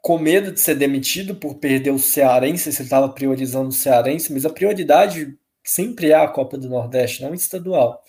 com 0.01 0.17
medo 0.17 0.51
de 0.51 0.59
ser 0.59 0.75
demitido 0.75 1.35
por 1.35 1.55
perder 1.55 1.91
o 1.91 1.99
Cearense, 1.99 2.71
se 2.71 2.81
ele 2.81 2.87
estava 2.87 3.09
priorizando 3.09 3.69
o 3.69 3.73
Cearense, 3.73 4.31
mas 4.31 4.45
a 4.45 4.49
prioridade 4.49 5.37
sempre 5.63 6.11
é 6.11 6.15
a 6.15 6.27
Copa 6.27 6.57
do 6.57 6.69
Nordeste, 6.69 7.21
não 7.21 7.33
estadual. 7.33 8.01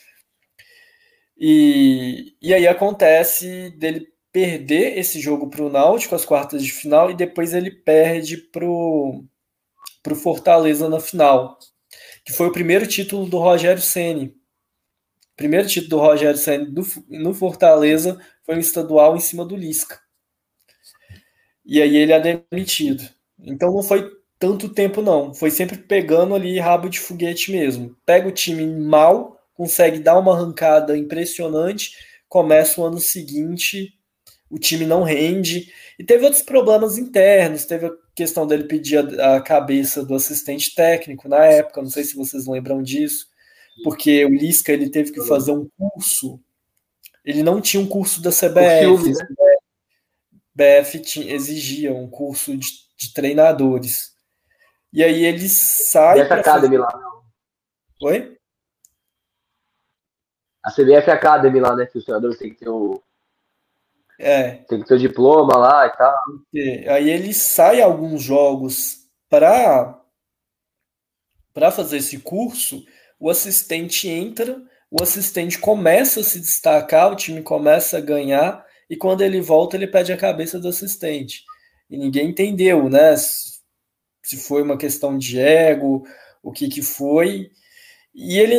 E, 1.37 2.35
e 2.41 2.53
aí 2.55 2.69
acontece 2.69 3.71
dele 3.71 4.07
perder 4.33 4.99
esse 4.99 5.19
jogo 5.21 5.49
para 5.49 5.65
o 5.65 5.71
Náutico, 5.71 6.15
as 6.15 6.25
quartas 6.25 6.63
de 6.63 6.73
final, 6.73 7.11
e 7.11 7.17
depois 7.17 7.55
ele 7.55 7.71
perde 7.71 8.37
para 8.37 8.65
o 8.65 9.25
Fortaleza 10.15 10.89
na 10.89 11.01
final, 11.01 11.59
que 12.25 12.33
foi 12.33 12.47
o 12.47 12.53
primeiro 12.53 12.87
título 12.87 13.27
do 13.27 13.39
Rogério 13.39 13.83
Ceni. 13.83 14.35
Primeiro 15.37 15.69
título 15.69 15.91
do 15.91 15.99
Rogério 15.99 16.39
Ceni 16.39 16.73
no 17.09 17.35
Fortaleza 17.35 18.21
foi 18.45 18.57
um 18.57 18.61
estadual 18.61 19.17
em 19.17 19.21
cima 19.21 19.45
do 19.45 19.57
Lisca. 19.57 20.01
E 21.65 21.81
aí 21.81 21.97
ele 21.97 22.13
é 22.13 22.41
demitido. 22.51 23.03
Então 23.39 23.73
não 23.73 23.83
foi 23.83 24.11
tanto 24.39 24.69
tempo 24.69 25.03
não, 25.03 25.35
foi 25.35 25.51
sempre 25.51 25.77
pegando 25.77 26.35
ali 26.35 26.59
rabo 26.59 26.89
de 26.89 26.99
foguete 26.99 27.53
mesmo. 27.53 27.97
Pega 28.07 28.27
o 28.29 28.33
time 28.33 28.67
mal 28.67 29.41
consegue 29.61 29.99
dar 29.99 30.19
uma 30.19 30.35
arrancada 30.35 30.97
impressionante, 30.97 31.91
começa 32.27 32.81
o 32.81 32.85
ano 32.87 32.99
seguinte, 32.99 33.93
o 34.51 34.59
time 34.59 34.85
não 34.85 35.03
rende, 35.03 35.73
e 35.99 36.05
teve 36.05 36.25
outros 36.25 36.43
problemas 36.43 36.99
internos, 36.99 37.65
teve 37.65 37.87
a 37.87 37.93
questão 38.15 38.47
dele 38.47 38.65
pedir 38.65 38.99
a, 39.21 39.37
a 39.37 39.41
cabeça 39.41 40.05
do 40.05 40.15
assistente 40.15 40.75
técnico 40.75 41.29
na 41.29 41.45
época, 41.45 41.83
não 41.83 41.91
sei 41.91 42.05
se 42.05 42.17
vocês 42.17 42.47
lembram 42.47 42.83
disso, 42.83 43.29
porque 43.85 44.25
o 44.25 44.31
Lisca 44.31 44.73
ele 44.73 44.91
teve 44.91 45.13
que 45.13 45.25
fazer 45.27 45.53
um 45.53 45.69
curso, 45.79 46.41
ele 47.25 47.43
não 47.43 47.61
tinha 47.61 47.83
um 47.83 47.87
curso 47.87 48.21
da 48.21 48.31
CBF, 48.31 48.81
filme, 48.81 49.13
né? 49.13 49.25
BF 50.53 50.99
tinha, 51.01 51.33
exigia 51.33 51.95
um 51.95 52.09
curso 52.09 52.57
de, 52.57 52.67
de, 52.97 53.15
treinadores. 53.15 54.15
E 54.93 55.03
aí 55.03 55.25
ele 55.25 55.49
sai. 55.49 56.21
Academy 56.21 56.77
fazer... 56.77 56.79
lá. 56.79 57.01
Oi? 58.03 58.41
a 60.63 60.71
CBF 60.71 61.11
Academy 61.11 61.61
lá, 61.61 61.75
né? 61.75 61.87
Que 61.87 61.99
os 61.99 62.05
treinadores 62.05 62.39
têm 62.39 62.51
que 62.51 62.61
ter 62.61 62.69
o. 62.69 63.03
É. 64.23 64.53
Tem 64.69 64.83
que 64.83 64.87
ter 64.87 64.95
o 64.95 64.99
diploma 64.99 65.57
lá 65.57 65.87
e 65.87 65.97
tal. 65.97 66.15
Aí 66.95 67.09
ele 67.09 67.33
sai 67.33 67.81
alguns 67.81 68.23
jogos 68.23 68.99
para 69.31 69.97
para 71.55 71.73
fazer 71.73 71.97
esse 71.97 72.19
curso, 72.19 72.85
o 73.19 73.29
assistente 73.29 74.09
entra, 74.09 74.63
o 74.89 75.03
assistente 75.03 75.59
começa 75.59 76.21
a 76.21 76.25
se 76.25 76.39
destacar, 76.39 77.11
o 77.11 77.17
time 77.17 77.43
começa 77.43 77.99
a 77.99 78.01
ganhar, 78.01 78.65
e 78.89 78.97
quando 78.97 79.23
ele 79.23 79.41
volta, 79.41 79.77
ele 79.77 79.89
pede 79.89 80.13
a 80.13 80.17
cabeça 80.17 80.61
do 80.61 80.69
assistente. 80.69 81.43
E 81.91 81.99
ninguém 81.99 82.29
entendeu, 82.29 82.89
né? 82.89 83.17
Se 83.17 84.37
foi 84.37 84.63
uma 84.63 84.79
questão 84.79 85.19
de 85.19 85.41
ego, 85.41 86.07
o 86.41 86.53
que 86.53 86.69
que 86.69 86.83
foi. 86.83 87.51
E 88.15 88.39
ele 88.39 88.57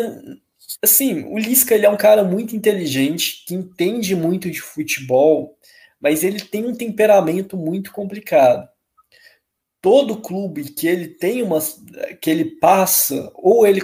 assim, 0.81 1.23
o 1.25 1.37
Lisca 1.37 1.73
ele 1.73 1.85
é 1.85 1.89
um 1.89 1.97
cara 1.97 2.23
muito 2.23 2.55
inteligente, 2.55 3.43
que 3.45 3.53
entende 3.53 4.15
muito 4.15 4.49
de 4.49 4.61
futebol, 4.61 5.57
mas 5.99 6.23
ele 6.23 6.39
tem 6.39 6.65
um 6.65 6.75
temperamento 6.75 7.57
muito 7.57 7.91
complicado. 7.91 8.67
Todo 9.81 10.21
clube 10.21 10.65
que 10.65 10.87
ele 10.87 11.07
tem 11.07 11.41
uma 11.41 11.59
que 12.21 12.29
ele 12.29 12.45
passa, 12.59 13.31
ou 13.35 13.65
ele 13.65 13.81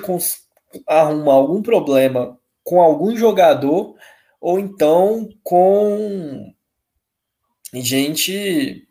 arruma 0.88 1.34
algum 1.34 1.62
problema 1.62 2.40
com 2.64 2.82
algum 2.82 3.16
jogador, 3.16 3.96
ou 4.40 4.60
então 4.60 5.28
com 5.44 6.54
gente, 7.74 8.88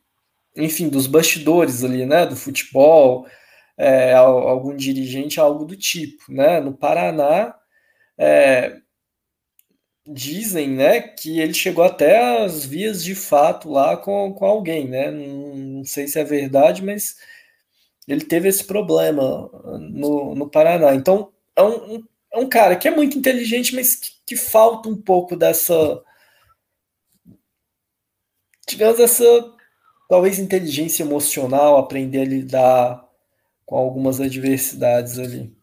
enfim, 0.56 0.88
dos 0.88 1.06
bastidores 1.06 1.84
ali, 1.84 2.04
né, 2.04 2.26
do 2.26 2.34
futebol, 2.34 3.26
é, 3.76 4.14
algum 4.14 4.74
dirigente, 4.74 5.38
algo 5.38 5.64
do 5.64 5.76
tipo, 5.76 6.32
né? 6.32 6.60
No 6.60 6.72
Paraná, 6.72 7.54
é, 8.18 8.80
dizem, 10.06 10.70
né, 10.70 11.00
que 11.00 11.40
ele 11.40 11.54
chegou 11.54 11.84
até 11.84 12.44
as 12.44 12.64
vias 12.64 13.02
de 13.02 13.14
fato 13.14 13.70
lá 13.70 13.96
com, 13.96 14.32
com 14.34 14.44
alguém, 14.46 14.88
né? 14.88 15.10
Não, 15.10 15.56
não 15.56 15.84
sei 15.84 16.06
se 16.06 16.18
é 16.18 16.24
verdade, 16.24 16.84
mas 16.84 17.16
ele 18.06 18.24
teve 18.24 18.48
esse 18.48 18.64
problema 18.64 19.48
no, 19.80 20.34
no 20.34 20.48
Paraná. 20.50 20.94
Então, 20.94 21.32
é 21.56 21.62
um, 21.62 22.04
é 22.32 22.38
um 22.38 22.48
cara 22.48 22.76
que 22.76 22.88
é 22.88 22.90
muito 22.90 23.18
inteligente, 23.18 23.74
mas 23.74 23.96
que, 23.96 24.10
que 24.26 24.36
falta 24.36 24.88
um 24.88 24.96
pouco 24.96 25.36
dessa. 25.36 26.02
Digamos, 28.68 29.00
essa 29.00 29.24
talvez 30.08 30.38
inteligência 30.38 31.02
emocional, 31.02 31.78
aprender 31.78 32.20
a 32.20 32.24
lidar 32.24 33.08
com 33.66 33.76
algumas 33.76 34.20
adversidades 34.20 35.18
ali 35.18 35.55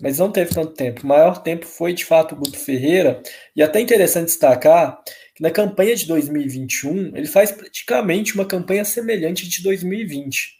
mas 0.00 0.18
não 0.18 0.32
teve 0.32 0.54
tanto 0.54 0.72
tempo. 0.72 1.02
O 1.02 1.06
maior 1.06 1.42
tempo 1.42 1.66
foi, 1.66 1.92
de 1.92 2.04
fato, 2.04 2.34
o 2.34 2.38
Guto 2.38 2.58
Ferreira. 2.58 3.22
E 3.54 3.62
até 3.62 3.80
interessante 3.80 4.26
destacar 4.26 4.98
que 5.34 5.42
na 5.42 5.50
campanha 5.50 5.94
de 5.94 6.06
2021, 6.06 7.16
ele 7.16 7.26
faz 7.26 7.52
praticamente 7.52 8.34
uma 8.34 8.46
campanha 8.46 8.84
semelhante 8.84 9.46
de 9.46 9.62
2020. 9.62 10.58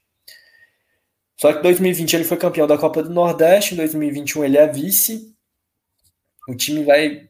Só 1.41 1.53
que 1.55 1.61
em 1.61 1.63
2020 1.63 2.15
ele 2.17 2.25
foi 2.25 2.37
campeão 2.37 2.67
da 2.67 2.77
Copa 2.77 3.03
do 3.03 3.09
Nordeste, 3.09 3.73
em 3.73 3.79
2021 3.79 4.45
ele 4.45 4.59
é 4.59 4.67
vice. 4.67 5.35
O 6.47 6.55
time 6.55 6.85
vai 6.85 7.29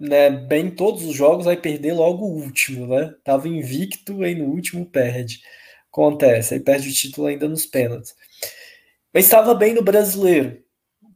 né, 0.00 0.30
bem 0.30 0.70
todos 0.70 1.04
os 1.04 1.14
jogos, 1.14 1.44
vai 1.44 1.56
perder 1.56 1.92
logo 1.92 2.24
o 2.24 2.40
último, 2.40 2.86
né? 2.86 3.14
Tava 3.22 3.48
invicto, 3.48 4.22
aí 4.22 4.34
no 4.34 4.46
último 4.46 4.86
perde. 4.86 5.40
Acontece, 5.92 6.54
aí 6.54 6.60
perde 6.60 6.88
o 6.88 6.92
título 6.92 7.26
ainda 7.26 7.46
nos 7.48 7.66
pênaltis. 7.66 8.14
Mas 9.12 9.24
estava 9.24 9.54
bem 9.54 9.74
no 9.74 9.82
brasileiro 9.82 10.62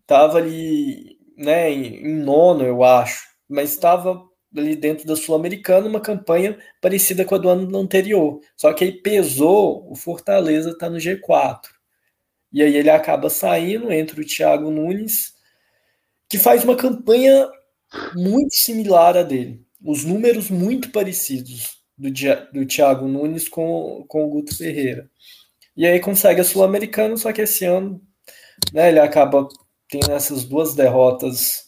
estava 0.02 0.38
ali, 0.38 1.18
né, 1.36 1.70
em, 1.70 2.06
em 2.06 2.14
nono, 2.22 2.64
eu 2.64 2.82
acho, 2.84 3.24
mas 3.48 3.70
estava 3.70 4.22
ali 4.56 4.76
dentro 4.76 5.06
da 5.06 5.16
Sul-Americana 5.16 5.86
uma 5.88 6.00
campanha 6.00 6.58
parecida 6.80 7.24
com 7.24 7.34
a 7.34 7.38
do 7.38 7.48
ano 7.48 7.78
anterior. 7.78 8.40
Só 8.56 8.72
que 8.72 8.84
aí 8.84 8.92
pesou, 8.92 9.90
o 9.90 9.94
Fortaleza 9.96 10.70
está 10.70 10.90
no 10.90 10.98
G4. 10.98 11.68
E 12.52 12.62
aí 12.62 12.76
ele 12.76 12.90
acaba 12.90 13.30
saindo, 13.30 13.90
entre 13.92 14.20
o 14.20 14.26
Thiago 14.26 14.70
Nunes, 14.70 15.34
que 16.28 16.38
faz 16.38 16.64
uma 16.64 16.76
campanha 16.76 17.48
muito 18.14 18.54
similar 18.54 19.16
a 19.16 19.22
dele. 19.22 19.64
Os 19.84 20.04
números 20.04 20.50
muito 20.50 20.90
parecidos 20.90 21.78
do, 21.96 22.10
do 22.52 22.66
Thiago 22.66 23.08
Nunes 23.08 23.48
com, 23.48 24.04
com 24.08 24.24
o 24.24 24.30
Guto 24.30 24.56
Ferreira. 24.56 25.10
E 25.76 25.86
aí 25.86 26.00
consegue 26.00 26.40
a 26.40 26.44
Sul-Americana, 26.44 27.16
só 27.16 27.32
que 27.32 27.42
esse 27.42 27.64
ano 27.64 28.02
né, 28.72 28.90
ele 28.90 29.00
acaba 29.00 29.48
tem 29.92 30.00
essas 30.10 30.44
duas 30.44 30.74
derrotas 30.74 31.66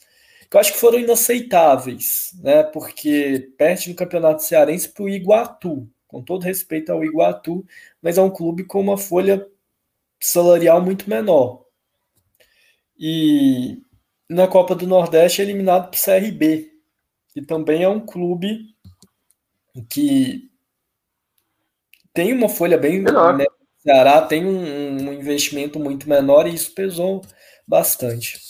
que 0.50 0.56
eu 0.56 0.60
acho 0.60 0.72
que 0.72 0.78
foram 0.78 0.98
inaceitáveis, 0.98 2.30
né? 2.42 2.62
Porque 2.62 3.52
perde 3.58 3.90
no 3.90 3.94
Campeonato 3.94 4.42
Cearense 4.42 4.88
para 4.88 5.04
o 5.04 5.08
Iguatu, 5.08 5.88
com 6.08 6.22
todo 6.22 6.44
respeito 6.44 6.90
ao 6.90 7.04
Iguatu, 7.04 7.66
mas 8.00 8.16
é 8.16 8.22
um 8.22 8.30
clube 8.30 8.64
com 8.64 8.80
uma 8.80 8.96
folha 8.96 9.46
salarial 10.18 10.80
muito 10.80 11.10
menor. 11.10 11.64
E 12.98 13.82
na 14.28 14.46
Copa 14.46 14.74
do 14.74 14.86
Nordeste 14.86 15.42
é 15.42 15.44
eliminado 15.44 15.90
para 15.90 15.98
o 15.98 16.02
CRB, 16.02 16.72
que 17.28 17.42
também 17.42 17.82
é 17.82 17.88
um 17.88 18.00
clube 18.00 18.74
que 19.90 20.48
tem 22.12 22.32
uma 22.32 22.48
folha 22.48 22.78
bem 22.78 23.02
menor. 23.02 23.36
Né? 23.36 23.44
Ceará 23.80 24.22
tem 24.22 24.46
um, 24.46 25.08
um 25.08 25.12
investimento 25.12 25.78
muito 25.78 26.08
menor 26.08 26.46
e 26.46 26.54
isso 26.54 26.72
pesou 26.74 27.22
bastante. 27.66 28.40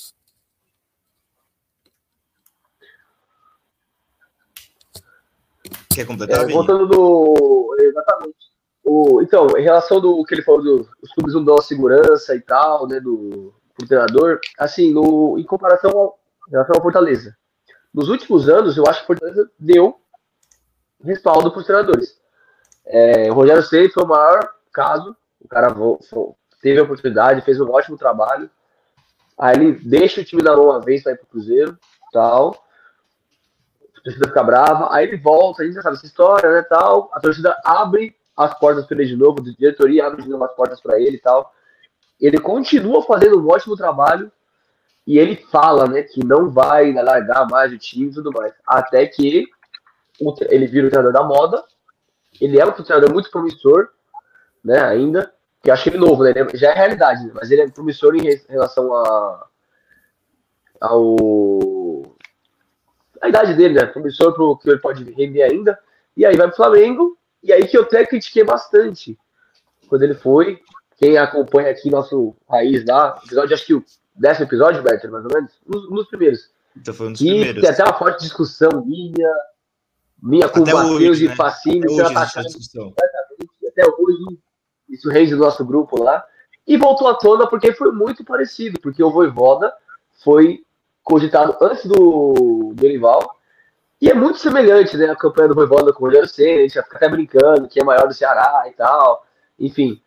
Quer 5.94 6.06
completar? 6.06 6.48
É, 6.48 6.52
voltando 6.52 6.86
do. 6.86 7.76
Exatamente. 7.80 8.36
O, 8.82 9.22
então, 9.22 9.56
em 9.56 9.62
relação 9.62 10.00
do 10.00 10.22
que 10.24 10.34
ele 10.34 10.42
falou 10.42 10.62
dos 10.62 11.12
clubes 11.14 11.34
não 11.34 11.44
dão 11.44 11.56
a 11.56 11.62
segurança 11.62 12.34
e 12.34 12.40
tal, 12.40 12.86
né, 12.86 13.00
do 13.00 13.54
pro 13.74 13.88
treinador, 13.88 14.38
assim, 14.58 14.92
no, 14.92 15.38
em 15.38 15.44
comparação 15.44 15.90
ao, 15.90 16.18
em 16.48 16.52
relação 16.52 16.76
ao 16.76 16.82
Fortaleza. 16.82 17.36
Nos 17.92 18.08
últimos 18.08 18.48
anos, 18.48 18.76
eu 18.76 18.84
acho 18.86 19.00
que 19.00 19.04
o 19.04 19.06
Fortaleza 19.06 19.50
deu 19.58 20.00
respaldo 21.02 21.50
para 21.50 21.60
os 21.60 21.66
treinadores. 21.66 22.18
É, 22.84 23.30
o 23.30 23.34
Rogério 23.34 23.62
Ceni 23.62 23.88
foi 23.88 24.04
o 24.04 24.08
maior 24.08 24.48
caso, 24.72 25.16
o 25.40 25.48
cara 25.48 25.74
teve 26.60 26.80
a 26.80 26.82
oportunidade, 26.82 27.44
fez 27.44 27.60
um 27.60 27.70
ótimo 27.70 27.96
trabalho. 27.96 28.50
Aí 29.38 29.56
ele 29.56 29.72
deixa 29.72 30.20
o 30.20 30.24
time 30.24 30.42
na 30.42 30.56
mão 30.56 30.66
uma 30.66 30.80
vez 30.80 31.02
para 31.02 31.12
ir 31.12 31.16
para 31.16 31.24
o 31.24 31.28
Cruzeiro, 31.28 31.78
tal. 32.12 32.64
A 33.96 34.00
torcida 34.02 34.28
fica 34.28 34.42
brava, 34.42 34.94
aí 34.94 35.06
ele 35.08 35.16
volta, 35.16 35.62
a 35.62 35.66
gente 35.66 35.74
já 35.74 35.82
sabe 35.82 35.96
essa 35.96 36.06
história, 36.06 36.50
né, 36.50 36.62
tal. 36.62 37.10
A 37.12 37.20
torcida 37.20 37.56
abre 37.64 38.14
as 38.36 38.58
portas 38.58 38.86
para 38.86 38.98
ele 38.98 39.06
de 39.06 39.16
novo, 39.16 39.40
a 39.40 39.42
diretoria 39.42 40.06
abre 40.06 40.22
de 40.22 40.28
novo 40.28 40.44
as 40.44 40.54
portas 40.54 40.80
para 40.80 41.00
ele 41.00 41.16
e 41.16 41.20
tal. 41.20 41.52
Ele 42.20 42.38
continua 42.38 43.02
fazendo 43.02 43.40
um 43.40 43.48
ótimo 43.48 43.76
trabalho 43.76 44.30
e 45.06 45.18
ele 45.18 45.36
fala, 45.50 45.86
né, 45.86 46.02
que 46.02 46.24
não 46.24 46.50
vai 46.50 46.92
largar 46.92 47.46
mais 47.48 47.72
o 47.72 47.78
time 47.78 48.10
e 48.10 48.14
tudo 48.14 48.30
mais. 48.32 48.52
Até 48.66 49.06
que 49.06 49.46
ele 50.48 50.66
vira 50.66 50.86
o 50.86 50.90
treinador 50.90 51.12
da 51.12 51.22
moda. 51.22 51.64
Ele 52.40 52.58
é 52.58 52.64
um 52.64 52.72
treinador 52.72 53.12
muito 53.12 53.30
promissor, 53.30 53.88
né, 54.64 54.80
ainda. 54.80 55.32
Que 55.64 55.70
eu 55.70 55.74
acho 55.74 55.88
ele 55.88 55.96
novo, 55.96 56.22
né? 56.22 56.32
Ele 56.36 56.58
já 56.58 56.72
é 56.72 56.74
realidade, 56.74 57.24
né, 57.24 57.32
mas 57.34 57.50
ele 57.50 57.62
é 57.62 57.68
promissor 57.68 58.14
em 58.14 58.38
relação 58.48 58.94
a 58.94 59.46
ao 60.78 62.02
a 63.22 63.28
idade 63.30 63.54
dele, 63.54 63.74
né? 63.74 63.86
Promissor 63.86 64.34
pro 64.34 64.58
que 64.58 64.68
ele 64.68 64.78
pode 64.78 65.02
render 65.12 65.42
ainda. 65.42 65.78
E 66.14 66.26
aí 66.26 66.36
vai 66.36 66.48
pro 66.48 66.56
Flamengo, 66.56 67.16
e 67.42 67.50
aí 67.50 67.66
que 67.66 67.78
eu 67.78 67.82
até 67.82 68.04
critiquei 68.04 68.44
bastante 68.44 69.18
quando 69.88 70.02
ele 70.02 70.14
foi. 70.14 70.60
Quem 70.98 71.16
acompanha 71.16 71.70
aqui 71.70 71.90
nosso 71.90 72.36
raiz 72.48 72.84
lá, 72.84 73.18
episódio, 73.24 73.54
acho 73.54 73.66
que 73.66 73.74
o 73.74 73.84
décimo 74.14 74.46
episódio, 74.46 74.82
Berto, 74.82 75.10
mais 75.10 75.24
ou 75.24 75.30
menos, 75.34 75.52
nos, 75.66 75.90
nos 75.90 76.06
primeiros. 76.08 76.50
Então 76.76 76.92
foi 76.92 77.08
um 77.08 77.12
dos 77.12 77.20
e 77.22 77.24
primeiros. 77.24 77.62
tem 77.62 77.70
até 77.70 77.82
uma 77.82 77.98
forte 77.98 78.20
discussão 78.20 78.84
minha, 78.84 79.34
minha 80.22 80.48
com 80.48 80.60
o 80.60 80.66
Matheus 80.66 81.18
e 81.18 81.28
né? 81.28 81.34
Facine, 81.34 81.84
até 81.84 81.92
hoje, 81.92 82.02
atacando 82.02 82.48
até 83.74 83.82
hoje, 83.86 84.38
isso 84.94 85.10
rende 85.10 85.32
no 85.32 85.44
nosso 85.44 85.64
grupo 85.64 86.02
lá. 86.02 86.24
E 86.66 86.76
voltou 86.76 87.08
à 87.08 87.14
tona 87.14 87.46
porque 87.46 87.74
foi 87.74 87.92
muito 87.92 88.24
parecido, 88.24 88.80
porque 88.80 89.02
o 89.02 89.10
Voivoda 89.10 89.72
foi 90.22 90.64
cogitado 91.02 91.56
antes 91.60 91.84
do 91.84 92.72
Dorival, 92.74 93.36
e 94.00 94.10
é 94.10 94.14
muito 94.14 94.38
semelhante, 94.38 94.96
né, 94.96 95.06
a 95.10 95.16
campanha 95.16 95.48
do 95.48 95.54
Voivoda 95.54 95.92
com 95.92 96.02
o 96.02 96.06
Rogério 96.06 96.28
Senna, 96.28 96.58
a 96.58 96.62
gente 96.62 96.82
fica 96.82 96.96
até 96.96 97.08
brincando 97.08 97.68
que 97.68 97.80
é 97.80 97.84
maior 97.84 98.08
do 98.08 98.14
Ceará 98.14 98.64
e 98.66 98.72
tal, 98.72 99.24
enfim. 99.58 100.00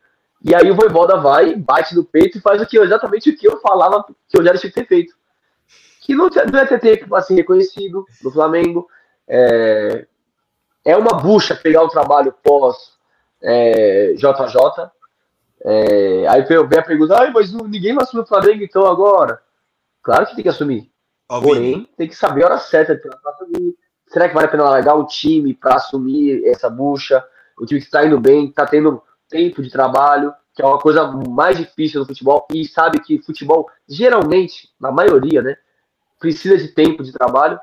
E 0.43 0.53
aí 0.53 0.69
o 0.69 0.75
Voivoda 0.75 1.17
vai, 1.17 1.55
bate 1.55 1.95
no 1.95 2.03
peito 2.03 2.37
e 2.37 2.41
faz 2.41 2.61
o 2.61 2.65
que 2.65 2.77
exatamente 2.77 3.29
o 3.29 3.37
que 3.37 3.47
eu 3.47 3.59
falava 3.59 4.03
que 4.03 4.37
o 4.37 4.39
Rogério 4.39 4.59
tinha 4.59 4.71
que 4.71 4.81
ter 4.81 4.87
feito. 4.87 5.15
Que 6.01 6.15
não, 6.15 6.29
não 6.51 6.59
é 6.59 6.65
ter 6.65 6.79
tempo 6.79 7.15
assim, 7.15 7.35
reconhecido 7.35 8.05
no 8.23 8.31
Flamengo. 8.31 8.87
É, 9.27 10.05
é 10.85 10.95
uma 10.95 11.19
bucha 11.19 11.55
pegar 11.55 11.83
o 11.83 11.89
trabalho 11.89 12.33
pós 12.43 12.96
é, 13.41 14.13
JJ. 14.13 14.91
É, 15.63 16.27
aí 16.27 16.43
vem 16.43 16.79
a 16.79 16.83
pergunta, 16.83 17.21
ah, 17.21 17.31
mas 17.31 17.51
ninguém 17.51 17.93
vai 17.93 18.03
assumir 18.03 18.23
o 18.23 18.27
Flamengo 18.27 18.63
então 18.63 18.85
agora. 18.85 19.41
Claro 20.01 20.25
que 20.25 20.35
tem 20.35 20.43
que 20.43 20.49
assumir. 20.49 20.89
Óbvio. 21.29 21.53
Porém, 21.53 21.89
tem 21.97 22.07
que 22.07 22.15
saber 22.15 22.43
a 22.43 22.47
hora 22.47 22.57
certa. 22.59 22.99
Será 24.07 24.29
que 24.29 24.35
vale 24.35 24.47
a 24.47 24.49
pena 24.49 24.63
largar 24.63 24.95
o 24.95 25.05
time 25.05 25.53
para 25.53 25.75
assumir 25.75 26.45
essa 26.45 26.69
bucha? 26.69 27.23
O 27.59 27.65
time 27.65 27.81
que 27.81 27.87
está 27.87 28.05
indo 28.05 28.19
bem, 28.19 28.45
está 28.45 28.65
tendo 28.65 29.01
tempo 29.27 29.61
de 29.61 29.69
trabalho, 29.69 30.33
que 30.55 30.61
é 30.61 30.65
uma 30.65 30.79
coisa 30.79 31.05
mais 31.29 31.57
difícil 31.57 31.99
no 31.99 32.05
futebol, 32.05 32.47
e 32.51 32.65
sabe 32.65 32.99
que 32.99 33.21
futebol, 33.21 33.69
geralmente, 33.87 34.69
na 34.79 34.91
maioria, 34.91 35.41
né, 35.41 35.55
precisa 36.19 36.57
de 36.57 36.69
tempo 36.69 37.03
de 37.03 37.11
trabalho. 37.11 37.59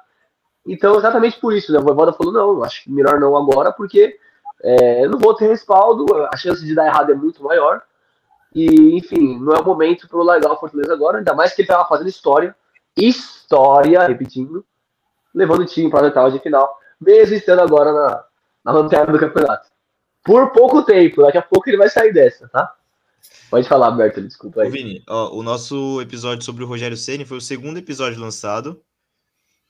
Então, 0.67 0.97
exatamente 0.97 1.41
por 1.41 1.53
isso, 1.53 1.73
né, 1.73 1.79
o 1.79 1.83
Voivoda 1.83 2.13
falou, 2.13 2.33
não, 2.33 2.63
acho 2.63 2.85
que 2.85 2.93
melhor 2.93 3.19
não 3.19 3.37
agora, 3.37 3.73
porque 3.73 4.17
é, 4.65 5.07
não 5.07 5.19
vou 5.19 5.35
ter 5.35 5.47
respaldo, 5.47 6.07
a 6.33 6.37
chance 6.37 6.65
de 6.65 6.75
dar 6.75 6.87
errado 6.87 7.13
é 7.13 7.15
muito 7.15 7.43
maior, 7.43 7.83
e, 8.55 8.97
enfim, 8.97 9.39
não 9.39 9.53
é 9.55 9.61
o 9.61 9.65
momento 9.65 10.09
para 10.09 10.23
largar 10.23 10.53
o 10.53 10.57
Fortaleza 10.57 10.93
agora, 10.93 11.19
ainda 11.19 11.35
mais 11.35 11.53
que 11.53 11.63
ele 11.63 11.69
estava 11.69 11.89
fazendo 11.89 12.09
história, 12.09 12.57
história, 12.97 14.07
repetindo, 14.07 14.65
levando 15.35 15.61
o 15.61 15.67
time 15.67 15.91
para 15.91 16.01
a 16.01 16.05
oitava 16.05 16.31
de 16.31 16.39
final, 16.39 16.77
mesmo 17.01 17.35
estando 17.35 17.61
agora 17.61 17.93
na, 17.93 18.25
na 18.65 18.73
lanterna 18.73 19.13
do 19.13 19.19
campeonato 19.19 19.69
por 20.25 20.51
pouco 20.51 20.83
tempo. 20.83 21.23
Daqui 21.23 21.39
a 21.39 21.43
pouco 21.43 21.69
ele 21.69 21.77
vai 21.77 21.91
sair 21.91 22.13
dessa, 22.13 22.49
tá? 22.49 22.75
Pode 23.51 23.69
falar, 23.69 23.91
Berto, 23.93 24.23
desculpa 24.23 24.63
aí. 24.63 24.69
Ô, 24.69 24.71
Vini, 24.73 25.05
ó, 25.09 25.37
o 25.37 25.43
nosso 25.43 26.01
episódio 26.01 26.45
sobre 26.45 26.65
o 26.65 26.67
Rogério 26.67 26.97
Ceni 26.97 27.25
foi 27.25 27.37
o 27.37 27.43
segundo 27.43 27.77
episódio 27.77 28.19
lançado. 28.19 28.83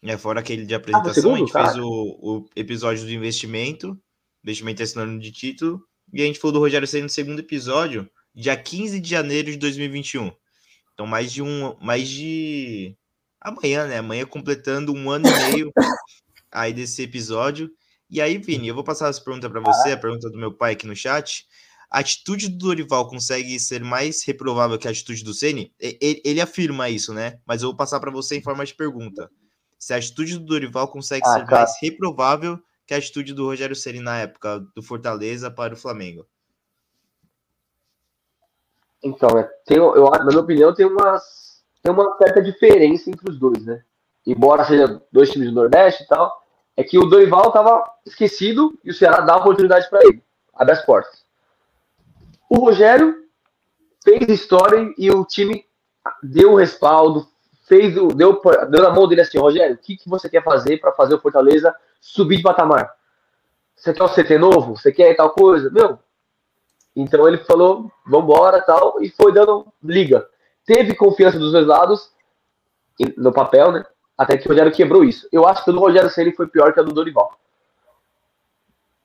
Né, 0.03 0.19
fora 0.19 0.41
aquele 0.41 0.67
de 0.67 0.75
apresentação, 0.75 1.11
ah, 1.11 1.15
segundo, 1.15 1.35
a 1.35 1.39
gente 1.39 1.53
cara. 1.53 1.69
fez 1.69 1.79
o, 1.79 1.89
o, 1.89 2.47
episódio 2.55 3.05
do 3.05 3.11
investimento, 3.11 3.99
investimento 4.45 4.83
é 4.83 4.87
sinônimo 4.87 5.19
de 5.19 5.33
título, 5.33 5.83
e 6.13 6.23
a 6.23 6.27
gente 6.27 6.39
falou 6.39 6.53
do 6.53 6.59
Rogério 6.61 6.87
Ceni 6.87 7.05
no 7.05 7.09
segundo 7.09 7.41
episódio, 7.41 8.09
dia 8.35 8.57
15 8.57 9.01
de 9.01 9.11
janeiro 9.11 9.51
de 9.51 9.57
2021. 9.57 10.31
Então, 10.93 11.07
mais 11.07 11.33
de 11.33 11.43
um. 11.43 11.77
Mais 11.81 12.09
de. 12.09 12.97
Amanhã, 13.41 13.87
né? 13.87 13.99
Amanhã 13.99 14.25
completando 14.25 14.93
um 14.93 15.11
ano 15.11 15.27
e 15.27 15.53
meio 15.53 15.73
aí 16.53 16.73
desse 16.73 17.03
episódio. 17.03 17.71
E 18.09 18.21
aí, 18.21 18.39
Vini, 18.39 18.69
eu 18.69 18.75
vou 18.75 18.85
passar 18.85 19.09
essa 19.09 19.21
pergunta 19.21 19.51
para 19.51 19.61
você, 19.61 19.93
a 19.93 19.97
pergunta 19.97 20.31
do 20.31 20.39
meu 20.39 20.53
pai 20.53 20.73
aqui 20.73 20.87
no 20.87 20.95
chat. 20.95 21.47
A 21.91 21.99
atitude 21.99 22.49
do 22.49 22.59
Dorival 22.59 23.09
consegue 23.09 23.59
ser 23.59 23.83
mais 23.83 24.25
reprovável 24.25 24.79
que 24.79 24.87
a 24.87 24.91
atitude 24.91 25.25
do 25.25 25.35
Ceni? 25.35 25.73
Ele, 25.79 26.21
ele 26.25 26.41
afirma 26.41 26.89
isso, 26.89 27.13
né? 27.13 27.39
Mas 27.47 27.63
eu 27.63 27.69
vou 27.69 27.77
passar 27.77 28.01
para 28.01 28.11
você 28.11 28.37
em 28.37 28.43
forma 28.43 28.65
de 28.65 28.75
pergunta. 28.75 29.31
Se 29.79 29.93
a 29.93 29.97
atitude 29.97 30.39
do 30.39 30.45
Dorival 30.45 30.89
consegue 30.89 31.27
ah, 31.27 31.33
ser 31.35 31.47
cara. 31.47 31.63
mais 31.63 31.73
reprovável 31.81 32.59
que 32.87 32.95
a 32.95 32.99
atitude 32.99 33.33
do 33.33 33.47
Rogério 33.47 33.75
Ceni 33.75 34.01
na 34.01 34.19
época 34.19 34.61
do 34.75 34.83
Fortaleza 34.83 35.51
para 35.51 35.75
o 35.75 35.77
Flamengo? 35.77 36.27
Então, 39.03 39.39
é, 39.39 39.43
tem, 39.67 39.77
eu, 39.77 40.11
na 40.11 40.25
minha 40.25 40.41
opinião, 40.41 40.75
tem, 40.75 40.87
umas, 40.87 41.63
tem 41.83 41.93
uma 41.93 42.17
certa 42.17 42.43
diferença 42.43 43.11
entre 43.11 43.31
os 43.31 43.39
dois, 43.39 43.65
né? 43.65 43.83
Embora 44.27 44.65
seja 44.65 45.03
dois 45.13 45.31
times 45.31 45.49
do 45.49 45.55
Nordeste 45.55 46.03
e 46.03 46.07
tal, 46.07 46.43
é 46.77 46.83
que 46.83 46.99
o 46.99 47.05
Dorival 47.05 47.49
estava 47.49 47.85
esquecido 48.07 48.79
e 48.83 48.91
o 48.91 48.95
Ceará 48.95 49.21
dá 49.21 49.37
oportunidade 49.37 49.89
para 49.91 50.03
ele, 50.03 50.23
abre 50.55 50.73
as 50.73 50.85
portas. 50.85 51.25
O 52.49 52.57
Rogério 52.57 53.25
fez 54.03 54.29
história 54.29 54.93
e 54.97 55.11
o 55.11 55.25
time 55.25 55.67
deu 56.23 56.53
o 56.53 56.57
respaldo, 56.57 57.29
fez 57.67 57.95
deu, 57.95 58.09
deu 58.09 58.83
na 58.83 58.91
mão 58.91 59.07
dele 59.07 59.21
assim, 59.21 59.39
Rogério, 59.39 59.75
o 59.75 59.79
que, 59.79 59.97
que 59.97 60.09
você 60.09 60.29
quer 60.29 60.43
fazer 60.43 60.79
para 60.79 60.93
fazer 60.93 61.15
o 61.15 61.21
Fortaleza 61.21 61.75
subir 62.05 62.37
de 62.37 62.43
patamar? 62.43 62.95
Você 63.75 63.95
quer 63.95 64.05
o 64.05 64.09
CT 64.09 64.39
novo? 64.39 64.77
Você 64.77 64.93
quer 64.93 65.17
tal 65.17 65.31
coisa? 65.31 65.71
Meu, 65.71 65.99
então 66.95 67.27
ele 67.27 67.39
falou, 67.39 67.91
vambora 68.07 68.61
tal, 68.61 69.03
e 69.03 69.09
foi 69.11 69.33
dando 69.33 69.67
liga. 69.83 70.29
Teve 70.67 70.95
confiança 70.95 71.39
dos 71.39 71.53
dois 71.53 71.67
lados, 71.67 72.13
no 73.17 73.33
papel, 73.33 73.73
né? 73.73 73.85
Até 74.17 74.37
que 74.37 74.47
o 74.47 74.51
Rogério 74.51 74.73
quebrou 74.73 75.03
isso. 75.03 75.29
Eu 75.33 75.47
acho 75.49 75.65
que 75.65 75.71
o 75.71 75.73
do 75.73 75.81
Rogério 75.81 76.11
Ceni 76.11 76.33
foi 76.33 76.47
pior 76.47 76.73
que 76.73 76.79
a 76.79 76.83
do 76.83 76.93
Dorival. 76.93 77.37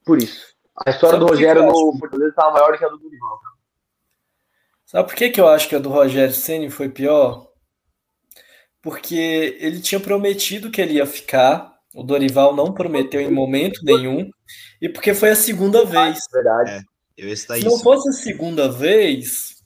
Por 0.06 0.22
isso. 0.22 0.54
A 0.86 0.92
história 0.92 1.18
Sabe 1.18 1.26
do 1.26 1.32
Rogério 1.32 1.64
no 1.64 1.98
Fortaleza 1.98 2.30
estava 2.30 2.52
maior 2.52 2.78
que 2.78 2.86
a 2.86 2.90
do 2.90 2.98
Dorival. 2.98 3.40
Sabe 4.86 5.08
por 5.08 5.16
que, 5.16 5.30
que 5.30 5.42
eu 5.42 5.48
acho 5.48 5.68
que 5.68 5.76
a 5.76 5.80
do 5.80 5.90
Rogério 5.90 6.34
Ceni 6.34 6.70
foi 6.70 6.90
pior? 6.90 7.48
Porque 8.82 9.58
ele 9.60 9.82
tinha 9.82 10.00
prometido 10.00 10.70
que 10.70 10.80
ele 10.80 10.94
ia 10.94 11.06
ficar, 11.06 11.79
o 11.94 12.04
Dorival 12.04 12.56
não 12.56 12.74
prometeu 12.74 13.22
em 13.22 13.32
momento 13.32 13.82
nenhum, 13.84 14.30
e 14.82 14.90
porque 14.90 15.14
foi 15.14 15.30
a 15.30 15.36
segunda 15.36 15.86
vez. 15.86 16.20
Verdade. 16.32 16.72
É, 16.72 16.82
eu 17.18 17.36
Se 17.36 17.58
isso. 17.58 17.66
não 17.66 17.80
fosse 17.80 18.10
a 18.10 18.14
segunda 18.14 18.72
vez, 18.72 19.60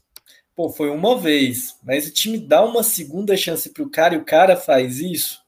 Pô, 0.55 0.69
foi 0.69 0.89
uma 0.89 1.17
vez, 1.17 1.75
mas 1.83 2.07
o 2.07 2.13
time 2.13 2.37
dá 2.37 2.63
uma 2.63 2.83
segunda 2.83 3.35
chance 3.35 3.71
pro 3.71 3.89
cara 3.89 4.13
e 4.13 4.17
o 4.19 4.25
cara 4.25 4.55
faz 4.55 4.99
isso. 4.99 5.41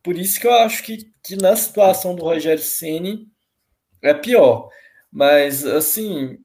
Por 0.00 0.16
isso 0.16 0.38
que 0.38 0.46
eu 0.46 0.54
acho 0.54 0.82
que, 0.84 1.10
que 1.24 1.34
na 1.34 1.56
situação 1.56 2.14
do 2.14 2.22
Rogério 2.22 2.62
Ceni 2.62 3.26
é 4.00 4.14
pior. 4.14 4.68
Mas 5.10 5.66
assim, 5.66 6.38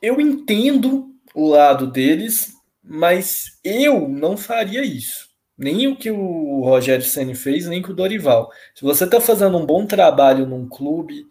eu 0.00 0.18
entendo 0.20 1.14
o 1.34 1.46
lado 1.46 1.86
deles, 1.86 2.54
mas 2.82 3.58
eu 3.62 4.08
não 4.08 4.34
faria 4.34 4.82
isso. 4.82 5.28
Nem 5.56 5.86
o 5.86 5.96
que 5.96 6.10
o 6.10 6.62
Rogério 6.62 7.04
Ceni 7.04 7.34
fez, 7.34 7.66
nem 7.66 7.82
que 7.82 7.90
o 7.90 7.94
Dorival. 7.94 8.50
Se 8.74 8.82
você 8.82 9.04
está 9.04 9.20
fazendo 9.20 9.56
um 9.56 9.66
bom 9.66 9.86
trabalho 9.86 10.46
num 10.46 10.68
clube, 10.68 11.26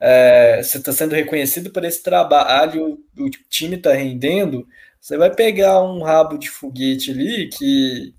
é, 0.00 0.62
você 0.62 0.78
está 0.78 0.92
sendo 0.92 1.14
reconhecido 1.14 1.70
por 1.70 1.84
esse 1.84 2.02
trabalho, 2.02 2.98
o 3.18 3.30
time 3.48 3.76
está 3.76 3.92
rendendo, 3.92 4.66
você 5.00 5.16
vai 5.16 5.34
pegar 5.34 5.82
um 5.82 6.02
rabo 6.02 6.38
de 6.38 6.50
foguete 6.50 7.10
ali 7.10 7.48
que 7.48 8.14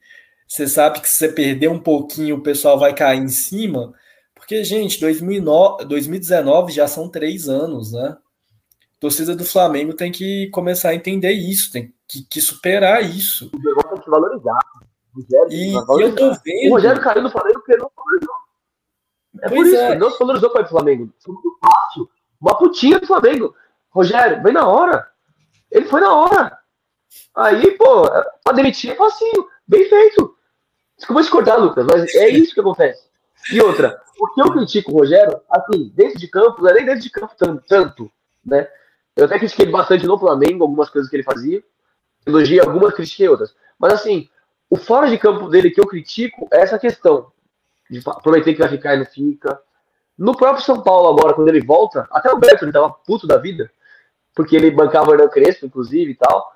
você 0.47 0.67
sabe 0.67 0.99
que 1.01 1.09
se 1.09 1.17
você 1.17 1.29
perder 1.29 1.69
um 1.69 1.79
pouquinho 1.79 2.37
o 2.37 2.43
pessoal 2.43 2.77
vai 2.77 2.93
cair 2.93 3.21
em 3.21 3.29
cima, 3.29 3.93
porque, 4.41 4.63
gente, 4.63 4.99
2009, 4.99 5.85
2019 5.85 6.73
já 6.73 6.87
são 6.87 7.07
três 7.07 7.47
anos, 7.47 7.93
né? 7.93 8.17
A 8.17 8.99
torcida 8.99 9.35
do 9.35 9.45
Flamengo 9.45 9.93
tem 9.93 10.11
que 10.11 10.49
começar 10.49 10.89
a 10.89 10.95
entender 10.95 11.31
isso, 11.31 11.71
tem 11.71 11.93
que, 12.07 12.23
que 12.23 12.41
superar 12.41 13.01
isso. 13.01 13.49
O 13.53 13.59
negócio 13.59 13.91
tem 13.91 14.01
que 14.01 14.09
valorizar. 14.09 14.59
Rogério, 15.13 15.51
e, 15.51 15.71
e 15.71 15.73
eu 15.73 16.15
tô 16.15 16.31
vendo. 16.43 16.69
O 16.69 16.73
Rogério 16.73 17.01
caiu 17.01 17.21
no 17.21 17.29
Flamengo 17.29 17.59
porque 17.59 17.77
não 17.77 17.91
valorizou. 17.95 18.35
É 19.41 19.49
pois 19.49 19.61
por 19.61 19.67
isso, 19.67 19.75
é. 19.75 19.95
não 19.97 20.11
se 20.11 20.19
valorizou 20.19 20.49
para 20.49 20.63
o 20.63 20.69
Flamengo. 20.69 21.13
Foi 21.23 21.33
muito 21.33 21.57
fácil. 21.59 22.09
Uma 22.39 22.57
putinha 22.57 22.99
do 22.99 23.07
Flamengo. 23.07 23.55
Rogério, 23.89 24.41
vem 24.43 24.53
na 24.53 24.67
hora. 24.67 25.07
Ele 25.69 25.85
foi 25.85 26.01
na 26.01 26.13
hora. 26.13 26.57
Aí, 27.35 27.71
pô, 27.77 28.03
pra 28.43 28.53
demitir 28.53 28.91
é 28.91 28.95
facinho. 28.95 29.47
Bem 29.67 29.87
feito. 29.87 30.35
Desculpa 30.97 31.21
discordar, 31.21 31.59
Lucas, 31.59 31.85
mas 31.85 32.13
é 32.15 32.29
isso 32.29 32.53
que 32.53 32.59
acontece. 32.59 33.09
E 33.51 33.61
outra, 33.61 33.99
o 34.19 34.27
que 34.27 34.41
eu 34.41 34.51
critico 34.51 34.91
o 34.91 34.99
Rogério, 34.99 35.41
assim, 35.49 35.91
dentro 35.95 36.19
de 36.19 36.27
campo, 36.27 36.61
não 36.61 36.69
é 36.69 36.73
nem 36.73 36.85
dentro 36.85 37.01
de 37.01 37.09
campo 37.09 37.33
tanto, 37.37 37.63
tanto 37.67 38.11
né? 38.45 38.67
Eu 39.15 39.25
até 39.25 39.37
critiquei 39.39 39.65
bastante 39.67 40.05
no 40.05 40.17
Flamengo, 40.17 40.63
algumas 40.63 40.89
coisas 40.89 41.09
que 41.09 41.15
ele 41.15 41.23
fazia. 41.23 41.63
Elogiei 42.25 42.59
algumas, 42.59 42.93
critiquei 42.93 43.27
outras. 43.27 43.53
Mas 43.77 43.93
assim, 43.93 44.29
o 44.71 44.77
fora 44.77 45.09
de 45.09 45.17
campo 45.17 45.49
dele 45.49 45.69
que 45.69 45.81
eu 45.81 45.85
critico 45.85 46.47
é 46.49 46.61
essa 46.61 46.79
questão. 46.79 47.29
De 47.89 48.01
prometer 48.23 48.53
que 48.53 48.59
vai 48.61 48.69
ficar 48.69 48.95
e 48.95 48.99
não 48.99 49.05
fica. 49.05 49.61
No 50.17 50.35
próprio 50.35 50.63
São 50.63 50.81
Paulo, 50.81 51.09
agora, 51.09 51.33
quando 51.33 51.49
ele 51.49 51.59
volta, 51.59 52.07
até 52.09 52.31
o 52.31 52.39
Beto 52.39 52.63
ele 52.63 52.71
tava 52.71 52.89
puto 52.89 53.27
da 53.27 53.37
vida, 53.37 53.69
porque 54.33 54.55
ele 54.55 54.71
bancava 54.71 55.09
o 55.09 55.13
Hernan 55.13 55.27
Crespo, 55.27 55.65
inclusive, 55.65 56.11
e 56.11 56.15
tal. 56.15 56.49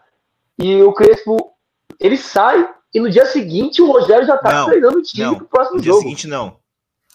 E 0.57 0.82
o 0.82 0.93
Crespo, 0.93 1.51
ele 1.99 2.16
sai, 2.16 2.66
e 2.93 3.01
no 3.01 3.09
dia 3.09 3.26
seguinte 3.26 3.82
o 3.82 3.91
Rogério 3.91 4.26
já 4.26 4.38
tá 4.38 4.53
não, 4.53 4.66
treinando 4.68 4.99
o 4.99 5.01
time 5.01 5.26
não. 5.26 5.36
pro 5.36 5.47
próximo 5.47 5.78
no 5.78 5.84
jogo. 5.84 5.97
No 5.97 6.03
dia 6.03 6.09
seguinte, 6.09 6.28
não. 6.28 6.59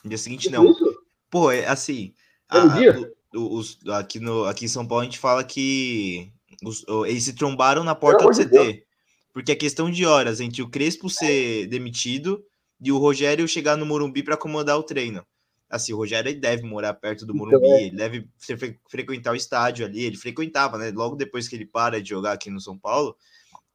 No 0.05 0.09
dia 0.11 0.18
seguinte, 0.18 0.51
não. 0.51 0.70
Isso? 0.70 1.03
Pô, 1.30 1.51
é 1.51 1.66
assim. 1.66 2.12
A, 2.46 2.66
dia? 2.66 3.11
Os, 3.34 3.78
aqui, 3.88 4.20
no, 4.20 4.44
aqui 4.44 4.66
em 4.66 4.68
São 4.68 4.86
Paulo 4.86 5.01
a 5.01 5.05
gente 5.05 5.18
fala 5.18 5.42
que 5.42 6.30
os, 6.62 6.84
eles 7.07 7.24
se 7.24 7.32
trombaram 7.32 7.82
na 7.82 7.94
porta 7.94 8.22
do 8.22 8.30
CT. 8.30 8.44
Deus. 8.44 8.89
Porque 9.33 9.53
é 9.53 9.57
questão 9.57 9.91
de 9.91 10.05
horas 10.05 10.41
entre 10.41 10.62
o 10.62 10.68
Crespo 10.68 11.09
ser 11.09 11.66
demitido 11.68 12.45
e 12.81 12.91
o 12.91 12.99
Rogério 12.99 13.47
chegar 13.47 13.76
no 13.76 13.87
Morumbi 13.87 14.22
para 14.22 14.35
acomodar 14.35 14.78
o 14.78 14.83
treino. 14.83 15.24
Assim, 15.68 15.93
o 15.93 15.97
Rogério 15.97 16.39
deve 16.41 16.64
morar 16.64 16.95
perto 16.95 17.24
do 17.24 17.33
então, 17.33 17.47
Morumbi, 17.47 17.64
então, 17.64 17.78
é. 17.78 17.83
ele 17.85 17.97
deve 17.97 18.28
fre 18.37 18.78
frequentar 18.89 19.33
o 19.33 19.37
estádio 19.37 19.87
ali. 19.87 20.03
Ele 20.03 20.16
frequentava, 20.16 20.76
né? 20.76 20.91
Logo 20.91 21.14
depois 21.14 21.47
que 21.47 21.55
ele 21.55 21.64
para 21.64 22.03
de 22.03 22.09
jogar 22.09 22.33
aqui 22.33 22.51
no 22.51 22.61
São 22.61 22.76
Paulo, 22.76 23.16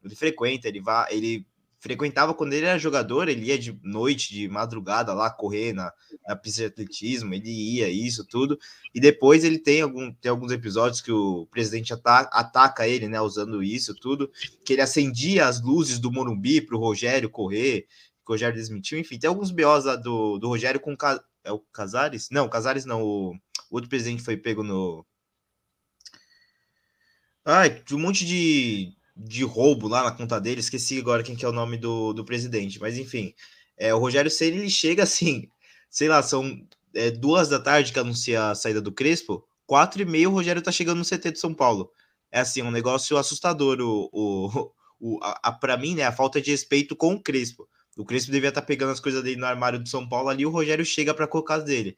ele 0.03 0.15
frequenta, 0.15 0.67
ele 0.67 0.81
vai, 0.81 1.13
ele 1.13 1.47
frequentava 1.85 2.33
quando 2.33 2.53
ele 2.53 2.65
era 2.65 2.79
jogador, 2.79 3.29
ele 3.29 3.45
ia 3.45 3.59
de 3.59 3.79
noite, 3.83 4.33
de 4.33 4.47
madrugada 4.47 5.13
lá 5.13 5.29
correr 5.29 5.71
na, 5.71 5.93
na 6.27 6.35
pista 6.35 6.61
de 6.61 6.65
atletismo, 6.65 7.31
ele 7.31 7.51
ia 7.51 7.87
isso 7.87 8.25
tudo. 8.25 8.57
E 8.91 8.99
depois 8.99 9.43
ele 9.43 9.59
tem, 9.59 9.81
algum, 9.81 10.11
tem 10.11 10.31
alguns 10.31 10.51
episódios 10.51 10.99
que 10.99 11.11
o 11.11 11.45
presidente 11.45 11.93
ataca, 11.93 12.35
ataca 12.35 12.87
ele, 12.87 13.07
né, 13.07 13.21
usando 13.21 13.61
isso 13.61 13.93
tudo, 13.93 14.31
que 14.65 14.73
ele 14.73 14.81
acendia 14.81 15.45
as 15.45 15.61
luzes 15.61 15.99
do 15.99 16.11
Morumbi 16.11 16.59
para 16.59 16.75
o 16.75 16.79
Rogério 16.79 17.29
correr, 17.29 17.81
que 17.81 18.29
o 18.29 18.31
Rogério 18.31 18.55
desmentiu. 18.55 18.97
Enfim, 18.97 19.19
tem 19.19 19.27
alguns 19.27 19.51
BOs 19.51 19.85
lá 19.85 19.95
do, 19.95 20.39
do 20.39 20.47
Rogério 20.47 20.79
com 20.79 20.97
é 21.43 21.51
o 21.51 21.59
Casares? 21.71 22.29
Não, 22.31 22.49
Casares 22.49 22.85
não, 22.85 23.03
o, 23.03 23.35
o 23.69 23.75
outro 23.75 23.87
presidente 23.91 24.23
foi 24.23 24.35
pego 24.35 24.63
no. 24.63 25.05
Ai, 27.45 27.83
um 27.91 27.99
monte 27.99 28.25
de, 28.25 28.95
de 29.15 29.43
roubo 29.43 29.87
lá 29.87 30.03
na 30.03 30.11
conta 30.11 30.39
dele, 30.39 30.59
esqueci 30.59 30.99
agora 30.99 31.23
quem 31.23 31.35
que 31.35 31.45
é 31.45 31.47
o 31.47 31.53
nome 31.53 31.77
do, 31.77 32.11
do 32.11 32.25
presidente, 32.25 32.79
mas 32.79 32.97
enfim, 32.97 33.33
é, 33.77 33.93
o 33.93 33.99
Rogério 33.99 34.29
Ceni 34.29 34.57
ele 34.57 34.69
chega 34.69 35.03
assim, 35.03 35.49
sei 35.89 36.09
lá, 36.09 36.21
são 36.21 36.61
é, 36.93 37.11
duas 37.11 37.47
da 37.47 37.59
tarde 37.59 37.93
que 37.93 37.99
anuncia 37.99 38.49
a 38.49 38.55
saída 38.55 38.81
do 38.81 38.91
Crespo, 38.91 39.47
quatro 39.65 40.01
e 40.01 40.05
meia 40.05 40.29
o 40.29 40.33
Rogério 40.33 40.61
tá 40.61 40.71
chegando 40.71 40.97
no 40.97 41.05
CT 41.05 41.31
de 41.31 41.39
São 41.39 41.53
Paulo. 41.53 41.91
É 42.31 42.39
assim, 42.41 42.61
um 42.61 42.71
negócio 42.71 43.17
assustador 43.17 43.79
o, 43.79 44.09
o, 44.11 44.71
o 44.99 45.19
a, 45.23 45.39
a 45.43 45.51
para 45.51 45.77
mim, 45.77 45.95
né, 45.95 46.03
a 46.03 46.11
falta 46.11 46.41
de 46.41 46.51
respeito 46.51 46.95
com 46.95 47.13
o 47.13 47.21
Crespo. 47.21 47.67
O 47.97 48.03
Crespo 48.03 48.31
devia 48.31 48.49
estar 48.49 48.61
tá 48.61 48.67
pegando 48.67 48.91
as 48.91 48.99
coisas 48.99 49.23
dele 49.23 49.39
no 49.39 49.45
armário 49.45 49.79
do 49.79 49.87
São 49.87 50.07
Paulo 50.07 50.29
ali, 50.29 50.45
o 50.45 50.49
Rogério 50.49 50.85
chega 50.85 51.13
para 51.13 51.27
colocar 51.27 51.59
dele. 51.59 51.95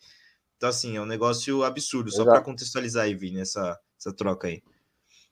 Então 0.55 0.69
assim, 0.69 0.95
é 0.97 1.01
um 1.01 1.05
negócio 1.05 1.63
absurdo, 1.63 2.09
Exato. 2.09 2.23
só 2.23 2.31
para 2.31 2.41
contextualizar 2.41 3.05
aí, 3.05 3.15
Vini, 3.15 3.39
essa, 3.39 3.77
essa 3.99 4.13
troca 4.13 4.47
aí. 4.47 4.61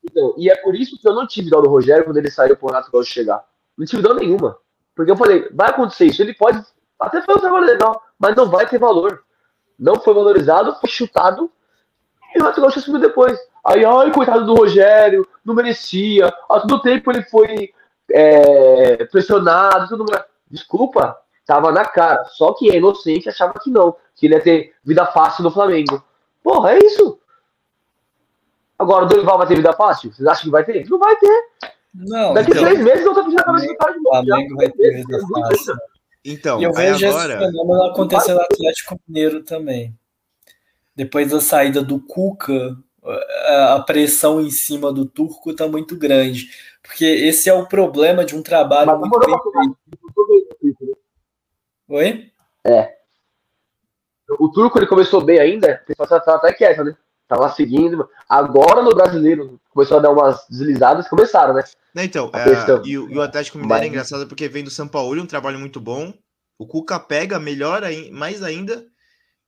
Então, 0.10 0.34
e 0.38 0.50
é 0.50 0.56
por 0.56 0.76
isso 0.76 1.00
que 1.00 1.08
eu 1.08 1.14
não 1.14 1.26
tive 1.26 1.50
dó 1.50 1.62
do 1.62 1.70
Rogério 1.70 2.06
quando 2.06 2.18
ele 2.18 2.30
saiu 2.30 2.56
pro 2.56 2.68
Renato 2.68 2.92
Gaúcho 2.92 3.12
chegar. 3.12 3.44
Não 3.78 3.86
tive 3.86 4.02
dó 4.02 4.14
nenhuma. 4.14 4.58
Porque 4.96 5.12
eu 5.12 5.18
falei, 5.18 5.50
vai 5.52 5.70
acontecer 5.70 6.06
isso. 6.06 6.22
Ele 6.22 6.34
pode 6.34 6.64
até 7.00 7.22
fazer 7.22 7.40
um 7.40 7.42
trabalho 7.42 7.66
legal, 7.66 8.02
mas 8.18 8.36
não 8.36 8.50
vai 8.50 8.68
ter 8.68 8.78
valor. 8.78 9.24
Não 9.78 10.00
foi 10.00 10.14
valorizado, 10.14 10.76
foi 10.80 10.90
chutado. 10.90 11.52
E 12.34 12.38
o 12.38 12.42
Renato 12.42 12.62
Gaúcho 12.62 12.80
assumiu 12.80 13.02
depois. 13.02 13.38
Aí, 13.66 13.84
ai, 13.84 14.12
coitado 14.12 14.46
do 14.46 14.54
Rogério, 14.54 15.28
não 15.44 15.56
merecia. 15.56 16.28
A 16.50 16.60
todo 16.60 16.82
tempo 16.82 17.12
ele 17.12 17.24
foi 17.24 17.74
é, 18.12 19.06
pressionado, 19.06 19.88
tudo 19.90 20.06
mais. 20.10 20.24
Desculpa, 20.50 21.18
tava 21.46 21.72
na 21.72 21.84
cara. 21.84 22.24
Só 22.26 22.54
que 22.54 22.70
é 22.70 22.78
inocente 22.78 23.28
achava 23.28 23.60
que 23.60 23.70
não, 23.70 23.96
que 24.16 24.28
ele 24.28 24.36
ia 24.36 24.42
ter 24.42 24.74
vida 24.84 25.06
fácil 25.08 25.44
no 25.44 25.52
Flamengo. 25.52 26.02
Porra, 26.44 26.74
é 26.74 26.80
isso. 26.80 27.20
Agora 28.78 29.06
o 29.06 29.08
Dorival 29.08 29.38
vai 29.38 29.48
ter 29.48 29.56
vida 29.56 29.74
fácil? 29.74 30.12
Vocês 30.12 30.28
acham 30.28 30.44
que 30.44 30.52
vai 30.52 30.64
ter? 30.66 30.88
Não 30.90 31.00
vai 31.00 31.16
ter. 31.18 31.44
Não, 31.94 32.34
Daqui 32.34 32.52
então, 32.52 32.64
três 32.64 32.80
meses 32.84 33.06
eu 33.06 33.14
tô 33.14 33.24
pedindo 33.24 33.40
a 33.40 33.44
cabeça 33.44 33.68
do 33.68 33.78
cara 33.78 33.94
de 33.94 34.00
novo. 34.00 34.10
O 34.10 34.26
Flamengo 34.26 34.56
vai 34.58 34.70
ter 34.70 34.92
vida 34.96 35.20
fácil. 35.34 35.76
Então, 36.26 36.60
e 36.60 36.64
eu 36.64 36.74
vejo 36.74 37.08
agora... 37.08 37.34
esse 37.36 37.46
fenômeno 37.46 37.84
acontecer 37.84 38.34
no 38.34 38.42
Atlético 38.42 39.00
Mineiro 39.08 39.44
também. 39.44 39.98
Depois 40.96 41.32
da 41.32 41.40
saída 41.40 41.82
do 41.82 42.00
Cuca, 42.00 42.76
a 43.74 43.80
pressão 43.86 44.42
em 44.42 44.50
cima 44.50 44.92
do 44.92 45.06
Turco 45.06 45.52
está 45.52 45.68
muito 45.68 45.96
grande. 45.96 46.50
Porque 46.82 47.06
esse 47.06 47.50
é 47.50 47.54
o 47.54 47.68
problema 47.68 48.26
de 48.26 48.36
um 48.36 48.42
trabalho 48.42 48.88
Mas 48.88 49.00
muito 49.00 49.20
bem 49.20 49.36
feito. 50.60 50.98
Oi? 51.88 52.32
É. 52.66 52.96
O 54.40 54.50
Turco 54.50 54.80
ele 54.80 54.88
começou 54.88 55.22
bem 55.22 55.40
ainda, 55.40 55.84
pessoal 55.86 56.20
tá 56.20 56.36
até 56.36 56.52
quieto, 56.52 56.84
né? 56.84 56.98
Tava 57.28 57.50
seguindo. 57.50 58.08
Agora 58.30 58.82
no 58.82 58.94
brasileiro 58.94 59.60
começou 59.70 59.98
a 59.98 60.02
dar 60.02 60.12
umas 60.12 60.46
deslizadas, 60.50 61.08
começaram, 61.08 61.54
né? 61.54 61.64
Então, 61.98 62.30
é, 62.34 62.88
e, 62.88 62.98
o, 62.98 63.10
e, 63.10 63.18
o 63.18 63.22
Atlético 63.22 63.58
Mineiro 63.58 63.76
é 63.76 63.80
Mas... 63.80 63.86
é 63.86 63.90
engraçado 63.90 64.28
porque 64.28 64.48
vem 64.48 64.64
do 64.64 64.70
São 64.70 64.88
Paulo, 64.88 65.22
um 65.22 65.26
trabalho 65.26 65.58
muito 65.58 65.80
bom. 65.80 66.14
O 66.58 66.68
Cuca 66.68 67.00
pega, 67.00 67.40
melhora 67.40 67.88
mais 68.12 68.44
ainda. 68.44 68.86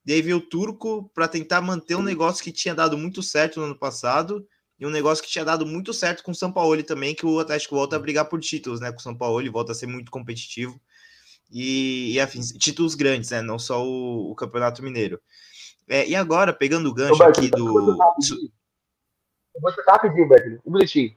Aí 0.08 0.22
veio 0.22 0.38
o 0.38 0.42
Turco 0.42 1.12
para 1.14 1.28
tentar 1.28 1.62
manter 1.62 1.96
um 1.96 2.02
negócio 2.02 2.44
que 2.44 2.52
tinha 2.52 2.74
dado 2.74 2.98
muito 2.98 3.22
certo 3.22 3.60
no 3.60 3.66
ano 3.66 3.78
passado. 3.78 4.48
E 4.80 4.86
um 4.86 4.90
negócio 4.90 5.24
que 5.24 5.30
tinha 5.30 5.44
dado 5.44 5.66
muito 5.66 5.94
certo 5.94 6.24
com 6.24 6.32
o 6.32 6.36
São 6.36 6.52
Paulo 6.52 6.82
também, 6.84 7.16
que 7.16 7.26
o 7.26 7.40
Atlético 7.40 7.76
volta 7.76 7.96
a 7.96 8.00
brigar 8.00 8.26
por 8.26 8.40
títulos, 8.40 8.80
né? 8.80 8.92
Com 8.92 9.00
o 9.00 9.02
São 9.02 9.16
Paulo, 9.16 9.52
volta 9.52 9.72
a 9.72 9.76
ser 9.76 9.88
muito 9.88 10.12
competitivo. 10.12 10.80
E, 11.52 12.14
e 12.14 12.20
afins, 12.20 12.52
títulos 12.52 12.94
grandes, 12.94 13.32
né? 13.32 13.42
Não 13.42 13.58
só 13.58 13.84
o, 13.84 14.32
o 14.32 14.36
Campeonato 14.36 14.84
Mineiro. 14.84 15.20
É, 15.90 16.08
e 16.08 16.16
agora, 16.16 16.52
pegando 16.52 16.90
o 16.90 16.94
gancho 16.94 17.24
aqui 17.24 17.50
do. 17.50 17.98
Eu 19.56 19.62
vou 19.62 19.72
chutar 19.72 19.94
rapidinho, 19.94 20.28
Beto. 20.28 20.62
Um 20.66 20.74
minutinho. 20.74 21.16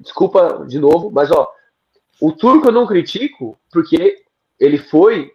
Desculpa 0.00 0.64
de 0.66 0.78
novo, 0.78 1.10
mas 1.10 1.30
ó, 1.30 1.52
o 2.20 2.32
turco 2.32 2.68
eu 2.68 2.72
não 2.72 2.86
critico 2.86 3.58
porque 3.70 4.24
ele 4.58 4.78
foi, 4.78 5.32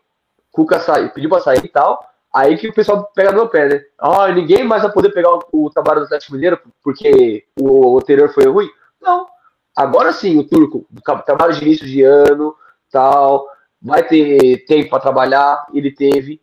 Cuca 0.52 0.80
saiu, 0.80 1.10
pediu 1.12 1.30
pra 1.30 1.41
sair 1.41 1.64
e 1.64 1.70
tal. 1.70 2.04
Aí 2.34 2.58
que 2.58 2.68
o 2.68 2.74
pessoal 2.74 3.10
pega 3.16 3.32
no 3.32 3.38
meu 3.38 3.50
pé, 3.50 3.68
né? 3.68 3.84
Ah, 3.98 4.32
ninguém 4.32 4.64
mais 4.64 4.84
vai 4.84 4.91
poder 4.91 5.10
pegar 5.12 5.34
o, 5.34 5.41
o 5.52 5.70
trabalho 5.70 6.02
do 6.02 6.06
Atlético 6.06 6.34
Mineiro 6.34 6.60
porque 6.84 7.45
o, 7.60 7.98
anterior 7.98 8.34
foi 8.34 8.45
ruim. 8.45 8.70
Não. 9.02 9.28
Agora 9.76 10.12
sim, 10.12 10.38
o 10.38 10.43
turco, 10.43 10.88
trabalho 11.26 11.54
de 11.54 11.64
início 11.64 11.86
de 11.86 12.02
ano, 12.02 12.56
tal, 12.91 13.48
vai 13.82 14.04
ter 14.08 14.66
tempo 14.66 14.89
para 14.89 15.00
trabalhar, 15.00 15.68
ele 15.74 15.91
teve 15.91 16.41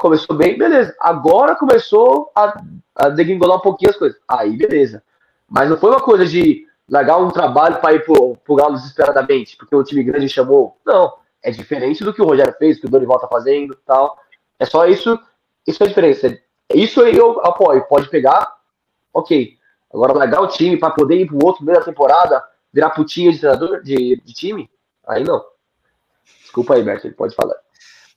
começou 0.00 0.34
bem, 0.34 0.56
beleza. 0.56 0.94
Agora 0.98 1.54
começou 1.54 2.32
a, 2.34 2.60
a 2.96 3.08
degringolar 3.10 3.58
um 3.58 3.62
pouquinho 3.62 3.90
as 3.90 3.96
coisas. 3.96 4.18
Aí, 4.26 4.56
beleza. 4.56 5.02
Mas 5.48 5.68
não 5.68 5.76
foi 5.76 5.90
uma 5.90 6.00
coisa 6.00 6.26
de 6.26 6.66
largar 6.88 7.18
um 7.18 7.30
trabalho 7.30 7.80
para 7.80 7.94
ir 7.94 8.04
pro, 8.04 8.36
pro 8.36 8.54
Galo 8.56 8.74
desesperadamente, 8.74 9.56
porque 9.56 9.76
o 9.76 9.84
time 9.84 10.02
grande 10.02 10.28
chamou. 10.28 10.76
Não. 10.84 11.12
É 11.42 11.50
diferente 11.50 12.02
do 12.02 12.12
que 12.12 12.20
o 12.20 12.24
Rogério 12.24 12.54
fez, 12.58 12.78
que 12.78 12.86
o 12.86 12.90
Dorival 12.90 13.18
tá 13.18 13.28
fazendo 13.28 13.76
tal. 13.86 14.18
É 14.58 14.64
só 14.64 14.86
isso. 14.86 15.18
Isso 15.66 15.82
é 15.82 15.86
a 15.86 15.88
diferença. 15.88 16.38
Isso 16.74 17.00
eu 17.02 17.40
apoio. 17.40 17.84
Pode 17.84 18.08
pegar, 18.08 18.56
ok. 19.12 19.56
Agora 19.92 20.12
largar 20.12 20.40
o 20.40 20.48
time 20.48 20.76
para 20.76 20.90
poder 20.90 21.16
ir 21.16 21.26
pro 21.26 21.44
outro 21.44 21.64
meio 21.64 21.78
da 21.78 21.84
temporada, 21.84 22.42
virar 22.72 22.90
putinha 22.90 23.32
de 23.32 23.38
treinador, 23.38 23.82
de, 23.82 24.20
de 24.24 24.32
time, 24.32 24.70
aí 25.06 25.24
não. 25.24 25.44
Desculpa 26.42 26.74
aí, 26.74 26.82
Berto, 26.82 27.10
pode 27.12 27.34
falar. 27.34 27.56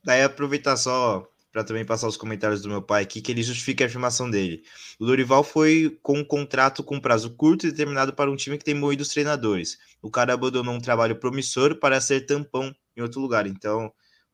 Daí 0.04 0.22
aproveitar 0.22 0.78
só 0.78 1.26
para 1.54 1.64
também 1.64 1.86
passar 1.86 2.08
os 2.08 2.18
comentários 2.18 2.64
do 2.64 2.68
meu 2.68 2.82
pai 2.82 3.04
aqui, 3.04 3.22
que 3.22 3.32
ele 3.32 3.44
justifica 3.44 3.84
a 3.84 3.88
afirmação 3.88 4.28
dele. 4.28 4.64
O 5.00 5.06
Dorival 5.06 5.44
foi 5.44 5.96
com 6.02 6.18
um 6.18 6.26
contrato 6.26 6.84
com 6.84 7.00
prazo 7.00 7.30
curto 7.36 7.68
e 7.68 7.70
determinado 7.70 8.12
para 8.12 8.32
um 8.32 8.36
time 8.36 8.58
que 8.58 8.66
tem 8.66 8.74
moído 8.74 9.04
os 9.04 9.10
treinadores. 9.10 9.78
O 10.02 10.10
cara 10.10 10.34
abandonou 10.34 10.74
um 10.74 10.82
trabalho 10.82 11.16
promissor 11.16 11.76
para 11.76 12.02
ser 12.02 12.22
tampão 12.22 12.74
em 12.98 13.02
outro 13.04 13.22
lugar. 13.22 13.46
Então, 13.46 13.94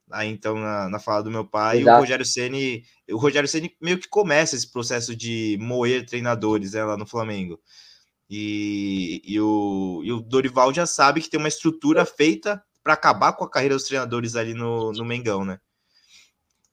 aí 0.10 0.30
então 0.30 0.56
na, 0.56 0.88
na 0.88 0.98
fala 0.98 1.22
do 1.22 1.30
meu 1.30 1.44
pai, 1.44 1.82
Exato. 1.82 1.98
o 1.98 2.00
Rogério 2.00 2.26
Ceni, 2.26 2.84
o 3.12 3.18
Rogério 3.18 3.50
Ceni 3.50 3.76
meio 3.82 4.00
que 4.00 4.08
começa 4.08 4.56
esse 4.56 4.72
processo 4.72 5.14
de 5.14 5.58
moer 5.60 6.06
treinadores 6.06 6.72
né, 6.72 6.86
lá 6.86 6.96
no 6.96 7.06
Flamengo. 7.06 7.60
E, 8.30 9.22
e, 9.26 9.42
o, 9.42 10.02
e 10.06 10.12
o 10.14 10.22
Dorival 10.22 10.74
já 10.74 10.86
sabe 10.86 11.20
que 11.20 11.30
tem 11.30 11.40
uma 11.40 11.50
estrutura 11.50 12.06
feita 12.06 12.64
para 12.82 12.94
acabar 12.94 13.34
com 13.34 13.44
a 13.44 13.50
carreira 13.50 13.76
dos 13.76 13.84
treinadores 13.84 14.38
ali 14.38 14.54
no, 14.54 14.94
no 14.94 15.04
Mengão, 15.04 15.44
né? 15.44 15.60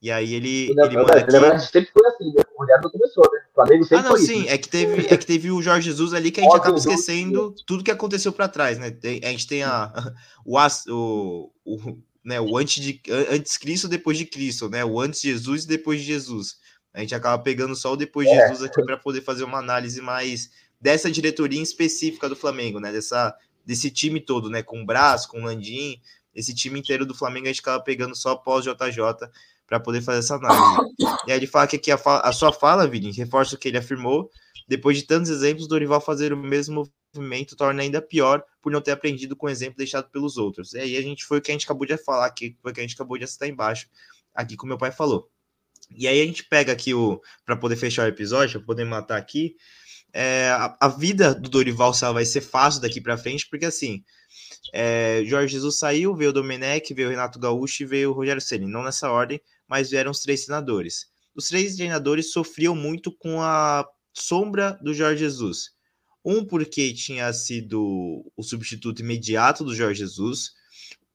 E 0.07 0.11
aí 0.12 0.34
ele, 0.34 0.70
ele 0.70 0.96
manda 0.96 1.18
aqui... 1.18 1.32
Na 1.32 1.40
verdade, 1.40 1.68
sempre 1.68 1.90
foi 1.92 2.07
assim, 2.07 2.32
né? 2.32 2.44
O 2.57 2.64
não 2.64 2.90
começou, 2.92 3.24
né? 3.24 3.40
O 3.50 3.54
Flamengo 3.57 3.84
sempre 3.84 4.07
ah, 4.07 4.09
não, 4.09 4.16
sim, 4.16 4.42
isso, 4.42 4.50
é, 4.50 4.57
que 4.57 4.68
teve, 4.68 5.07
é 5.12 5.16
que 5.16 5.26
teve 5.26 5.50
o 5.50 5.61
Jorge 5.61 5.90
Jesus 5.90 6.14
ali 6.14 6.30
que 6.30 6.38
a 6.38 6.44
gente 6.44 6.52
Ótimo, 6.52 6.62
acaba 6.62 6.78
esquecendo 6.78 7.52
tudo 7.66 7.82
que 7.82 7.90
aconteceu 7.90 8.32
para 8.32 8.46
trás, 8.46 8.78
né? 8.78 8.92
Tem, 8.92 9.20
a 9.24 9.30
gente 9.30 9.48
tem 9.48 9.64
a, 9.64 9.92
o, 10.46 10.57
o, 10.90 11.50
o, 11.64 11.98
né, 12.24 12.40
o 12.40 12.57
antes, 12.57 12.80
de, 12.80 13.02
antes 13.32 13.59
Cristo, 13.59 13.88
depois 13.88 14.16
de 14.16 14.26
Cristo, 14.26 14.68
né? 14.68 14.84
O 14.84 15.00
antes 15.00 15.20
Jesus 15.20 15.64
e 15.64 15.66
depois 15.66 15.98
de 15.98 16.07
Jesus. 16.07 16.59
A 16.94 17.00
gente 17.00 17.12
acaba 17.12 17.42
pegando 17.42 17.74
só 17.74 17.94
o 17.94 17.96
depois 17.96 18.28
de 18.28 18.34
é. 18.34 18.46
Jesus 18.46 18.62
aqui 18.62 18.80
para 18.84 18.96
poder 18.96 19.22
fazer 19.22 19.42
uma 19.42 19.59
análise 19.59 20.00
mais 20.00 20.50
dessa 20.80 21.11
diretoria 21.11 21.61
específica 21.61 22.28
do 22.28 22.36
Flamengo, 22.36 22.78
né? 22.78 22.92
Dessa, 22.92 23.34
desse 23.64 23.90
time 23.90 24.20
todo, 24.20 24.48
né? 24.48 24.62
Com 24.62 24.82
o 24.82 24.86
Brás, 24.86 25.26
com 25.26 25.40
o 25.40 25.44
Landim, 25.46 26.00
esse 26.32 26.54
time 26.54 26.78
inteiro 26.78 27.04
do 27.04 27.12
Flamengo 27.12 27.46
a 27.46 27.48
gente 27.48 27.61
acaba 27.61 27.82
pegando 27.82 28.14
só 28.14 28.36
pós 28.36 28.64
JJ 28.64 29.28
para 29.67 29.81
poder 29.81 30.01
fazer 30.01 30.21
essa 30.21 30.37
análise. 30.37 30.93
E 31.27 31.33
aí 31.33 31.39
ele 31.39 31.47
fala 31.47 31.67
que 31.67 31.77
aqui 31.77 31.91
a, 31.91 31.97
a 31.97 32.33
sua 32.33 32.53
fala, 32.53 32.87
Vini, 32.87 33.12
reforça 33.12 33.55
o 33.55 33.59
que 33.59 33.69
ele 33.69 33.79
afirmou. 33.79 34.31
Depois 34.69 34.97
de 34.97 35.05
tantos 35.05 35.31
exemplos, 35.31 35.69
Dorival 35.69 36.01
fazer 36.01 36.33
o 36.33 36.37
mesmo 36.37 36.91
movimento 37.14 37.57
torna 37.57 37.83
ainda 37.83 38.03
pior 38.03 38.43
por 38.61 38.73
não 38.73 38.81
ter 38.81 38.93
aprendido 38.93 39.37
com 39.37 39.47
o 39.47 39.51
exemplo 39.51 39.77
deixado 39.79 40.11
pelos 40.11 40.37
outros. 40.37 40.73
E 40.75 40.79
aí 40.79 40.97
a 40.97 41.03
gente 41.03 41.25
foi 41.25 41.39
o 41.39 41.43
que 41.43 41.51
a 41.51 41.55
gente 41.55 41.64
acabou 41.64 41.87
de 41.87 41.97
falar 41.97 42.27
aqui, 42.27 42.57
foi 42.62 42.73
o 42.73 42.75
que 42.75 42.81
a 42.81 42.83
gente 42.83 42.95
acabou 42.95 43.19
de 43.19 43.27
citar 43.27 43.49
embaixo, 43.49 43.89
aqui 44.35 44.57
como 44.57 44.69
meu 44.69 44.79
pai 44.79 44.93
falou. 44.93 45.31
E 45.91 46.09
aí 46.09 46.21
a 46.21 46.27
gente 46.27 46.45
pega 46.45 46.73
aqui 46.73 46.95
o 46.95 47.21
para 47.45 47.57
poder 47.57 47.77
fechar 47.77 48.05
o 48.05 48.09
episódio, 48.09 48.59
para 48.59 48.67
poder 48.67 48.85
matar 48.85 49.17
aqui, 49.17 49.55
é, 50.12 50.49
a, 50.49 50.77
a, 50.81 50.89
vida 50.89 51.35
do 51.35 51.51
Dorival 51.51 51.93
vai 52.14 52.25
ser 52.25 52.41
fácil 52.41 52.81
daqui 52.81 53.03
para 53.03 53.19
frente, 53.19 53.47
porque 53.51 53.67
assim, 53.67 54.03
é, 54.73 55.23
Jorge 55.27 55.53
Jesus 55.53 55.79
saiu, 55.79 56.14
veio 56.14 56.31
o 56.31 56.33
Domenech, 56.33 56.95
veio 56.95 57.09
o 57.09 57.11
Renato 57.11 57.39
Gaúcho 57.39 57.83
e 57.83 57.87
veio 57.87 58.11
o 58.11 58.12
Rogério 58.14 58.41
Ceni, 58.41 58.67
não 58.67 58.83
nessa 58.83 59.11
ordem, 59.11 59.39
mas 59.69 59.91
vieram 59.91 60.11
os 60.11 60.21
três 60.21 60.45
treinadores. 60.45 61.07
Os 61.35 61.49
três 61.49 61.77
treinadores 61.77 62.33
sofriam 62.33 62.75
muito 62.75 63.12
com 63.12 63.43
a 63.43 63.87
sombra 64.12 64.79
do 64.83 64.95
Jorge 64.95 65.21
Jesus. 65.21 65.71
Um 66.25 66.45
porque 66.45 66.93
tinha 66.93 67.33
sido 67.33 68.25
o 68.37 68.43
substituto 68.43 69.01
imediato 69.01 69.64
do 69.64 69.75
Jorge 69.75 70.01
Jesus, 70.01 70.53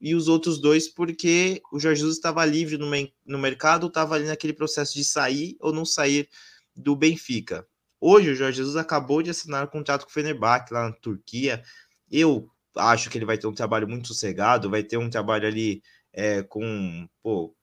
e 0.02 0.16
os 0.16 0.28
outros 0.28 0.60
dois 0.60 0.88
porque 0.88 1.62
o 1.72 1.80
Jorge 1.80 1.99
Jesus 1.99 2.18
estava 2.18 2.43
livre 2.43 2.78
no, 2.78 2.89
no 3.26 3.38
mercado, 3.38 3.88
estava 3.88 4.16
ali 4.16 4.26
naquele 4.26 4.54
processo 4.54 4.95
de 4.95 5.04
sair 5.04 5.56
ou 5.60 5.72
não 5.72 5.86
sair 5.86 6.28
do 6.76 6.95
Benfica. 6.95 7.68
Hoje 7.99 8.32
o 8.32 8.36
Jorge 8.36 8.58
Jesus 8.58 8.76
acabou 8.76 9.22
de 9.22 9.30
assinar 9.30 9.64
um 9.64 9.68
contrato 9.68 10.04
com 10.04 10.10
o 10.10 10.14
Fenerbahçe 10.14 10.74
lá 10.74 10.89
na 10.89 10.95
Turquia. 10.95 11.64
Eu 12.10 12.49
acho 12.76 13.12
que 13.12 13.18
ele 13.18 13.26
vai 13.26 13.38
ter 13.38 13.45
um 13.45 13.54
trabalho 13.54 13.88
muito 13.88 14.08
sossegado, 14.08 14.72
vai 14.72 14.84
ter 14.84 14.97
um 14.97 15.10
trabalho 15.10 15.47
ali 15.47 15.84
é, 16.12 16.41
com, 16.41 17.08
pô, 17.22 17.56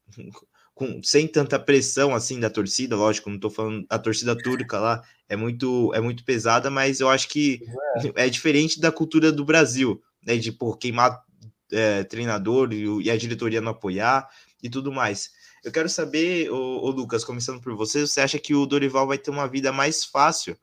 com, 0.78 1.02
sem 1.02 1.26
tanta 1.26 1.58
pressão 1.58 2.14
assim 2.14 2.38
da 2.38 2.48
torcida, 2.48 2.94
lógico, 2.94 3.28
não 3.28 3.34
estou 3.34 3.50
falando 3.50 3.84
a 3.90 3.98
torcida 3.98 4.38
turca 4.40 4.78
lá 4.78 5.02
é 5.28 5.34
muito 5.34 5.92
é 5.92 6.00
muito 6.00 6.24
pesada, 6.24 6.70
mas 6.70 7.00
eu 7.00 7.08
acho 7.08 7.28
que 7.28 7.60
é, 8.14 8.26
é 8.26 8.30
diferente 8.30 8.80
da 8.80 8.92
cultura 8.92 9.32
do 9.32 9.44
Brasil, 9.44 10.00
né, 10.24 10.36
de 10.36 10.52
pô, 10.52 10.72
queimar 10.76 11.20
é, 11.72 12.04
treinador 12.04 12.72
e, 12.72 12.84
e, 13.02 13.10
a 13.10 13.16
diretoria 13.16 13.60
não 13.60 13.72
apoiar 13.72 14.28
e 14.62 14.70
tudo 14.70 14.92
mais. 14.92 15.32
Eu 15.64 15.72
quero 15.72 15.88
saber, 15.88 16.48
o 16.48 16.88
Lucas, 16.90 17.24
começando 17.24 17.60
por 17.60 17.74
você, 17.74 18.06
você 18.06 18.20
acha 18.20 18.38
que 18.38 18.54
o 18.54 18.64
Dorival 18.64 19.08
vai 19.08 19.18
ter 19.18 19.32
uma 19.32 19.48
vida 19.48 19.72
mais 19.72 20.04
fácil 20.04 20.56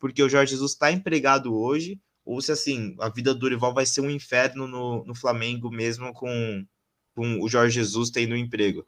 porque 0.00 0.22
o 0.22 0.30
Jorge 0.30 0.52
Jesus 0.52 0.72
está 0.72 0.90
empregado 0.90 1.54
hoje 1.54 2.00
ou 2.24 2.40
se 2.40 2.50
assim, 2.50 2.96
a 3.00 3.10
vida 3.10 3.34
do 3.34 3.40
Dorival 3.40 3.74
vai 3.74 3.84
ser 3.84 4.00
um 4.00 4.10
inferno 4.10 4.66
no, 4.66 5.04
no 5.04 5.14
Flamengo 5.14 5.70
mesmo 5.70 6.10
com, 6.14 6.64
com 7.14 7.42
o 7.42 7.48
Jorge 7.48 7.74
Jesus 7.74 8.08
tendo 8.08 8.32
um 8.32 8.38
emprego. 8.38 8.86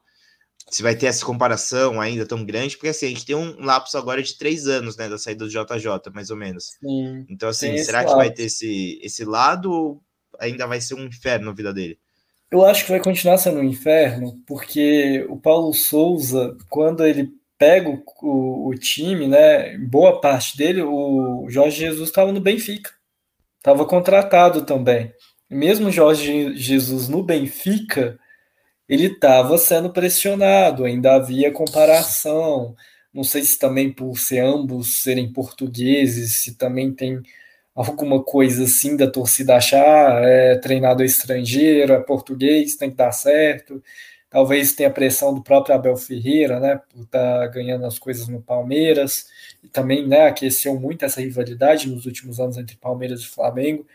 Se 0.68 0.82
vai 0.82 0.94
ter 0.94 1.06
essa 1.06 1.24
comparação 1.24 2.00
ainda 2.00 2.26
tão 2.26 2.44
grande, 2.44 2.76
porque 2.76 2.88
assim, 2.88 3.06
a 3.06 3.08
gente 3.08 3.26
tem 3.26 3.34
um 3.34 3.64
lapso 3.64 3.96
agora 3.98 4.22
de 4.22 4.36
três 4.36 4.66
anos, 4.66 4.96
né, 4.96 5.08
da 5.08 5.18
saída 5.18 5.44
do 5.44 5.50
JJ, 5.50 6.12
mais 6.12 6.30
ou 6.30 6.36
menos. 6.36 6.76
Sim, 6.80 7.24
então, 7.28 7.48
assim, 7.48 7.76
será 7.78 8.00
que 8.00 8.10
lado. 8.10 8.18
vai 8.18 8.30
ter 8.30 8.44
esse, 8.44 9.00
esse 9.02 9.24
lado 9.24 9.72
ou 9.72 10.02
ainda 10.38 10.66
vai 10.66 10.80
ser 10.80 10.94
um 10.94 11.06
inferno 11.06 11.46
na 11.46 11.52
vida 11.52 11.72
dele? 11.72 11.98
Eu 12.50 12.64
acho 12.64 12.84
que 12.84 12.90
vai 12.90 13.00
continuar 13.00 13.38
sendo 13.38 13.60
um 13.60 13.64
inferno, 13.64 14.40
porque 14.46 15.24
o 15.28 15.36
Paulo 15.36 15.72
Souza, 15.72 16.56
quando 16.68 17.04
ele 17.04 17.30
pega 17.58 17.88
o, 17.88 18.02
o, 18.22 18.68
o 18.68 18.74
time, 18.74 19.26
né, 19.28 19.76
boa 19.78 20.20
parte 20.20 20.56
dele, 20.56 20.82
o 20.82 21.46
Jorge 21.48 21.80
Jesus 21.80 22.08
estava 22.08 22.32
no 22.32 22.40
Benfica 22.40 22.90
estava 23.60 23.84
contratado 23.84 24.62
também. 24.62 25.12
Mesmo 25.48 25.90
Jorge 25.90 26.56
Jesus 26.56 27.08
no 27.08 27.22
Benfica, 27.22 28.18
ele 28.90 29.06
estava 29.06 29.56
sendo 29.56 29.92
pressionado, 29.92 30.84
ainda 30.84 31.14
havia 31.14 31.52
comparação. 31.52 32.74
Não 33.14 33.22
sei 33.22 33.42
se 33.44 33.56
também 33.56 33.92
por 33.92 34.18
ser 34.18 34.40
ambos 34.40 35.02
serem 35.02 35.32
portugueses, 35.32 36.42
se 36.42 36.56
também 36.56 36.92
tem 36.92 37.22
alguma 37.72 38.22
coisa 38.22 38.64
assim 38.64 38.96
da 38.96 39.08
torcida 39.08 39.56
achar, 39.56 40.24
é 40.24 40.56
treinador 40.58 41.06
estrangeiro, 41.06 41.92
é 41.92 42.00
português, 42.00 42.74
tem 42.74 42.90
que 42.90 42.96
dar 42.96 43.12
certo. 43.12 43.80
Talvez 44.28 44.72
tenha 44.74 44.90
pressão 44.90 45.34
do 45.34 45.42
próprio 45.42 45.74
Abel 45.76 45.96
Ferreira, 45.96 46.58
né, 46.58 46.80
por 46.92 47.02
estar 47.04 47.40
tá 47.40 47.46
ganhando 47.46 47.86
as 47.86 47.98
coisas 47.98 48.26
no 48.28 48.42
Palmeiras 48.42 49.26
e 49.62 49.68
também 49.68 50.06
né, 50.06 50.26
aqueceu 50.26 50.78
muito 50.78 51.04
essa 51.04 51.20
rivalidade 51.20 51.88
nos 51.88 52.06
últimos 52.06 52.40
anos 52.40 52.56
entre 52.56 52.76
Palmeiras 52.76 53.20
e 53.20 53.28
Flamengo. 53.28 53.86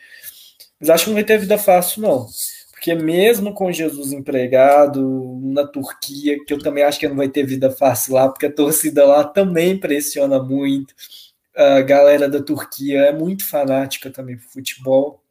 Mas 0.80 0.90
acho 0.90 1.04
que 1.06 1.10
não 1.10 1.16
vai 1.16 1.24
ter 1.26 1.38
vida 1.38 1.58
fácil, 1.58 2.02
não. 2.02 2.28
Porque 2.86 2.94
mesmo 2.94 3.52
com 3.52 3.72
Jesus 3.72 4.14
empregado 4.14 5.40
na 5.42 5.66
Turquia, 5.66 6.38
que 6.46 6.54
eu 6.54 6.60
também 6.60 6.84
acho 6.84 7.00
que 7.00 7.08
não 7.08 7.16
vai 7.16 7.28
ter 7.28 7.44
vida 7.44 7.72
fácil 7.72 8.14
lá, 8.14 8.30
porque 8.30 8.46
a 8.46 8.54
torcida 8.54 9.04
lá 9.04 9.24
também 9.24 9.76
pressiona 9.76 10.40
muito. 10.40 10.94
A 11.56 11.82
galera 11.82 12.30
da 12.30 12.44
Turquia 12.44 13.00
é 13.06 13.12
muito 13.12 13.44
fanática 13.44 14.12
também 14.12 14.38
por 14.38 14.46
futebol. 14.52 15.24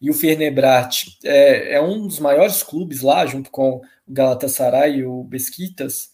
E 0.00 0.08
o 0.08 0.14
Fenerbahçe 0.14 1.18
é, 1.22 1.74
é 1.74 1.82
um 1.82 2.06
dos 2.06 2.18
maiores 2.18 2.62
clubes 2.62 3.02
lá, 3.02 3.26
junto 3.26 3.50
com 3.50 3.72
o 3.72 3.82
Galatasaray 4.08 5.00
e 5.00 5.04
o 5.04 5.22
Besiktas. 5.24 6.12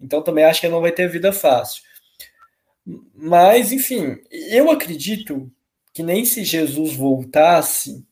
Então 0.00 0.22
também 0.22 0.44
acho 0.44 0.62
que 0.62 0.68
não 0.68 0.80
vai 0.80 0.90
ter 0.90 1.06
vida 1.06 1.34
fácil. 1.34 1.82
Mas, 3.14 3.72
enfim, 3.72 4.16
eu 4.30 4.70
acredito 4.70 5.52
que 5.92 6.02
nem 6.02 6.24
se 6.24 6.44
Jesus 6.44 6.94
voltasse, 6.94 8.06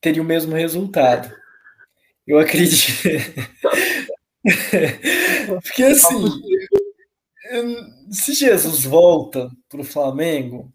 teria 0.00 0.22
o 0.22 0.24
mesmo 0.24 0.54
resultado. 0.54 1.32
Eu 2.26 2.38
acredito. 2.38 3.08
Porque 5.62 5.82
assim, 5.82 6.42
se 8.10 8.34
Jesus 8.34 8.84
volta 8.84 9.50
para 9.68 9.80
o 9.80 9.84
Flamengo, 9.84 10.72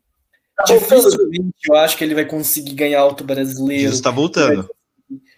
tá 0.56 0.66
dificilmente 0.66 1.56
eu 1.68 1.76
acho 1.76 1.98
que 1.98 2.04
ele 2.04 2.14
vai 2.14 2.26
conseguir 2.26 2.74
ganhar 2.74 3.06
outro 3.06 3.26
brasileiro. 3.26 3.84
Jesus 3.84 4.00
está 4.00 4.12
voltando. 4.12 4.70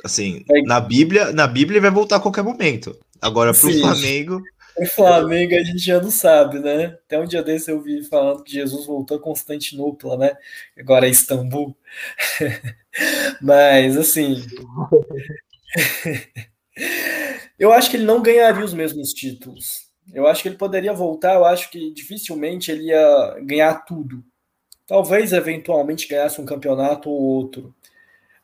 Assim, 0.04 0.44
na 0.66 0.80
Bíblia, 0.80 1.32
na 1.32 1.48
Bíblia 1.48 1.78
ele 1.78 1.82
vai 1.82 1.92
voltar 1.92 2.18
a 2.18 2.20
qualquer 2.20 2.44
momento. 2.44 2.98
Agora 3.22 3.54
para 3.54 3.70
o 3.70 3.80
Flamengo. 3.80 4.42
O 4.80 4.86
Flamengo 4.86 5.56
a 5.56 5.64
gente 5.64 5.80
já 5.80 6.00
não 6.00 6.12
sabe, 6.12 6.60
né? 6.60 6.98
Até 7.06 7.20
um 7.20 7.26
dia 7.26 7.42
desse 7.42 7.72
eu 7.72 7.82
vi 7.82 8.04
falando 8.04 8.44
que 8.44 8.52
Jesus 8.54 8.86
voltou 8.86 9.18
a 9.18 9.22
Constantinopla, 9.22 10.18
né? 10.18 10.38
Agora 10.78 11.08
é 11.08 11.10
Istambul. 11.10 11.76
Mas, 13.42 13.98
assim. 13.98 14.36
eu 17.58 17.72
acho 17.72 17.90
que 17.90 17.98
ele 17.98 18.06
não 18.06 18.22
ganharia 18.22 18.64
os 18.64 18.74
mesmos 18.74 19.14
títulos. 19.14 19.88
Eu 20.14 20.28
acho 20.28 20.42
que 20.42 20.50
ele 20.50 20.58
poderia 20.58 20.94
voltar, 20.94 21.34
eu 21.36 21.46
acho 21.46 21.70
que 21.70 21.92
dificilmente 21.92 22.72
ele 22.72 22.86
ia 22.86 23.40
ganhar 23.42 23.86
tudo. 23.86 24.24
Talvez 24.86 25.34
eventualmente 25.34 26.08
ganhasse 26.08 26.40
um 26.40 26.46
campeonato 26.46 27.10
ou 27.10 27.20
outro. 27.20 27.76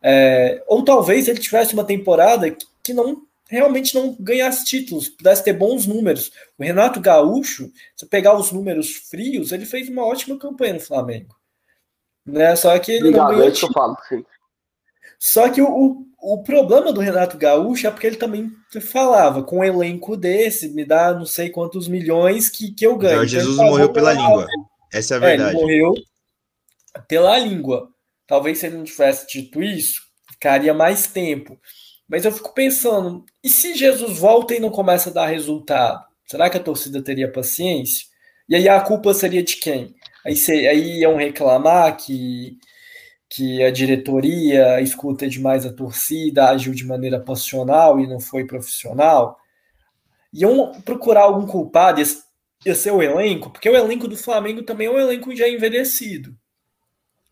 É, 0.01 0.63
ou 0.67 0.84
talvez 0.84 1.27
ele 1.27 1.39
tivesse 1.39 1.73
uma 1.73 1.86
temporada 1.86 2.53
que 2.84 2.93
não 2.93 3.25
realmente 3.58 3.93
não 3.95 4.16
ganhasse 4.20 4.66
títulos, 4.66 5.10
pudesse 5.10 5.43
ter 5.43 5.54
bons 5.54 5.86
números. 5.86 6.32
O 6.58 6.64
Renato 6.64 6.99
Gaúcho, 6.99 7.72
se 7.95 8.06
pegar 8.06 8.36
os 8.36 8.51
números 8.51 8.91
frios, 8.91 9.51
ele 9.51 9.66
fez 9.66 9.89
uma 9.89 10.06
ótima 10.06 10.38
campanha 10.38 10.74
no 10.74 10.80
Flamengo. 10.80 11.36
Né? 12.26 12.56
Só 12.56 12.78
que 12.80 12.91
ele 12.91 13.10
Obrigado, 13.10 13.32
não 13.32 13.38
ganhou. 13.38 13.49
É 13.49 13.51
que 13.51 13.66
eu 13.66 13.72
falo, 13.72 13.97
sim. 14.10 14.26
Só 15.20 15.49
que 15.49 15.62
o, 15.62 15.68
o, 15.68 16.34
o, 16.34 16.43
problema 16.43 16.91
do 16.91 16.99
Renato 16.99 17.38
Gaúcho 17.38 17.88
é 17.88 17.91
porque 17.91 18.08
ele 18.08 18.18
também 18.18 18.51
falava, 18.82 19.43
com 19.43 19.60
um 19.60 19.64
elenco 19.64 20.18
desse, 20.18 20.70
me 20.70 20.84
dá 20.84 21.14
não 21.14 21.26
sei 21.26 21.49
quantos 21.49 21.88
milhões 21.88 22.49
que, 22.49 22.74
que 22.74 22.86
eu 22.86 22.97
ganho. 22.97 23.18
Jorge 23.18 23.38
então, 23.38 23.49
Jesus 23.49 23.70
morreu 23.70 23.93
pela 23.93 24.14
língua. 24.14 24.47
Essa 24.91 25.14
é 25.14 25.18
a 25.18 25.20
verdade. 25.20 25.56
É, 25.56 25.60
ele 25.60 25.62
morreu 25.62 25.93
pela 27.08 27.38
língua. 27.39 27.89
Talvez 28.28 28.58
se 28.58 28.66
ele 28.66 28.78
não 28.78 28.84
tivesse 28.84 29.28
dito 29.28 29.62
isso, 29.62 30.01
ficaria 30.32 30.74
mais 30.74 31.08
tempo. 31.08 31.58
Mas 32.08 32.26
eu 32.26 32.32
fico 32.32 32.54
pensando, 32.54 33.26
e 33.43 33.49
se 33.49 33.76
Jesus 33.76 34.18
volta 34.20 34.54
e 34.54 34.60
não 34.60 34.70
começa 34.70 35.10
a 35.10 35.14
dar 35.14 35.28
resultado? 35.28 36.04
Será 36.26 36.49
que 36.49 36.58
a 36.58 36.64
torcida 36.64 37.01
teria 37.01 37.32
paciência? 37.32 38.08
E 38.47 38.56
aí 38.56 38.68
a 38.68 38.82
culpa 38.82 39.14
seria 39.14 39.43
de 39.43 39.56
quem? 39.58 39.95
Aí, 40.26 40.36
aí 40.68 40.99
iam 40.99 41.16
reclamar 41.16 41.97
que, 41.97 42.58
que 43.30 43.64
a 43.64 43.72
diretoria 43.72 44.82
escuta 44.82 45.28
demais 45.28 45.66
a 45.66 45.74
torcida, 45.74 46.49
agiu 46.49 46.74
de 46.74 46.86
maneira 46.86 47.20
passional 47.20 47.99
e 47.99 48.08
não 48.08 48.20
foi 48.20 48.45
profissional. 48.45 49.38
iam 50.34 50.74
procurar 50.82 51.24
algum 51.24 51.45
culpado, 51.47 52.01
ia, 52.01 52.08
ia 52.66 52.76
ser 52.76 52.91
o 52.91 53.01
elenco, 53.01 53.49
porque 53.49 53.70
o 53.70 53.76
elenco 53.76 54.08
do 54.08 54.18
Flamengo 54.18 54.64
também 54.64 54.88
é 54.88 54.91
um 54.91 54.99
elenco 54.99 55.36
já 55.36 55.47
envelhecido. 55.47 56.36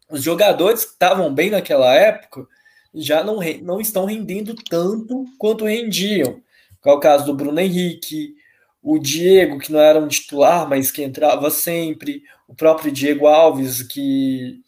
Os 0.09 0.23
jogadores 0.23 0.85
que 0.85 0.91
estavam 0.91 1.33
bem 1.33 1.49
naquela 1.49 1.93
época 1.93 2.47
já 2.93 3.23
não, 3.23 3.39
não 3.61 3.79
estão 3.79 4.05
rendendo 4.05 4.55
tanto 4.69 5.25
quanto 5.37 5.65
rendiam. 5.65 6.41
É 6.85 6.91
o 6.91 6.99
caso 6.99 7.25
do 7.25 7.33
Bruno 7.33 7.59
Henrique, 7.59 8.35
o 8.81 8.97
Diego, 8.97 9.59
que 9.59 9.71
não 9.71 9.79
era 9.79 9.99
um 9.99 10.07
titular, 10.07 10.67
mas 10.67 10.91
que 10.91 11.03
entrava 11.03 11.49
sempre, 11.51 12.23
o 12.47 12.55
próprio 12.55 12.91
Diego 12.91 13.27
Alves, 13.27 13.83
que, 13.83 14.59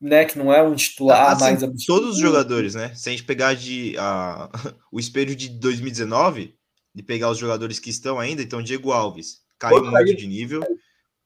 né, 0.00 0.24
que 0.24 0.38
não 0.38 0.52
é 0.52 0.62
um 0.62 0.74
titular 0.74 1.32
assim, 1.32 1.44
mais 1.44 1.62
absurdo. 1.62 2.00
Todos 2.00 2.16
os 2.16 2.20
jogadores, 2.20 2.74
né? 2.74 2.94
Se 2.94 3.08
a 3.08 3.12
gente 3.12 3.24
pegar 3.24 3.54
de, 3.54 3.96
a, 3.98 4.50
o 4.92 5.00
espelho 5.00 5.34
de 5.34 5.48
2019, 5.48 6.54
de 6.94 7.02
pegar 7.02 7.30
os 7.30 7.38
jogadores 7.38 7.78
que 7.78 7.90
estão 7.90 8.18
ainda, 8.18 8.42
então 8.42 8.62
Diego 8.62 8.92
Alves 8.92 9.40
caiu 9.58 9.84
muito 9.84 10.14
de 10.14 10.26
nível, 10.26 10.60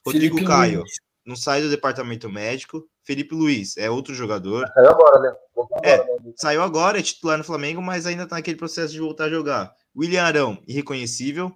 Rodrigo 0.06 0.36
Felipe 0.36 0.46
Caio 0.46 0.80
Luiz. 0.80 1.03
Não 1.24 1.36
sai 1.36 1.62
do 1.62 1.70
departamento 1.70 2.30
médico, 2.30 2.86
Felipe 3.02 3.34
Luiz 3.34 3.76
é 3.76 3.90
outro 3.90 4.14
jogador. 4.14 4.66
Saiu 4.74 4.90
agora, 4.90 5.20
né? 5.20 5.36
É, 5.82 5.94
agora, 5.94 6.20
né? 6.22 6.32
Saiu 6.36 6.62
agora, 6.62 6.98
é 6.98 7.02
titular 7.02 7.38
no 7.38 7.44
Flamengo, 7.44 7.82
mas 7.82 8.06
ainda 8.06 8.26
tá 8.26 8.36
naquele 8.36 8.56
processo 8.56 8.92
de 8.92 9.00
voltar 9.00 9.24
a 9.24 9.30
jogar. 9.30 9.74
William 9.96 10.22
Arão, 10.22 10.58
irreconhecível. 10.66 11.54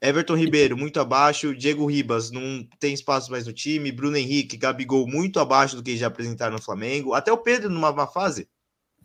Everton 0.00 0.34
Ribeiro, 0.34 0.76
muito 0.76 0.98
abaixo. 0.98 1.54
Diego 1.54 1.86
Ribas, 1.86 2.32
não 2.32 2.66
tem 2.80 2.92
espaço 2.92 3.30
mais 3.30 3.46
no 3.46 3.52
time. 3.52 3.92
Bruno 3.92 4.16
Henrique, 4.16 4.56
Gabigol, 4.56 5.06
muito 5.06 5.38
abaixo 5.38 5.76
do 5.76 5.82
que 5.82 5.96
já 5.96 6.08
apresentaram 6.08 6.56
no 6.56 6.62
Flamengo. 6.62 7.14
Até 7.14 7.30
o 7.30 7.38
Pedro, 7.38 7.70
numa 7.70 7.92
má 7.92 8.06
fase. 8.08 8.48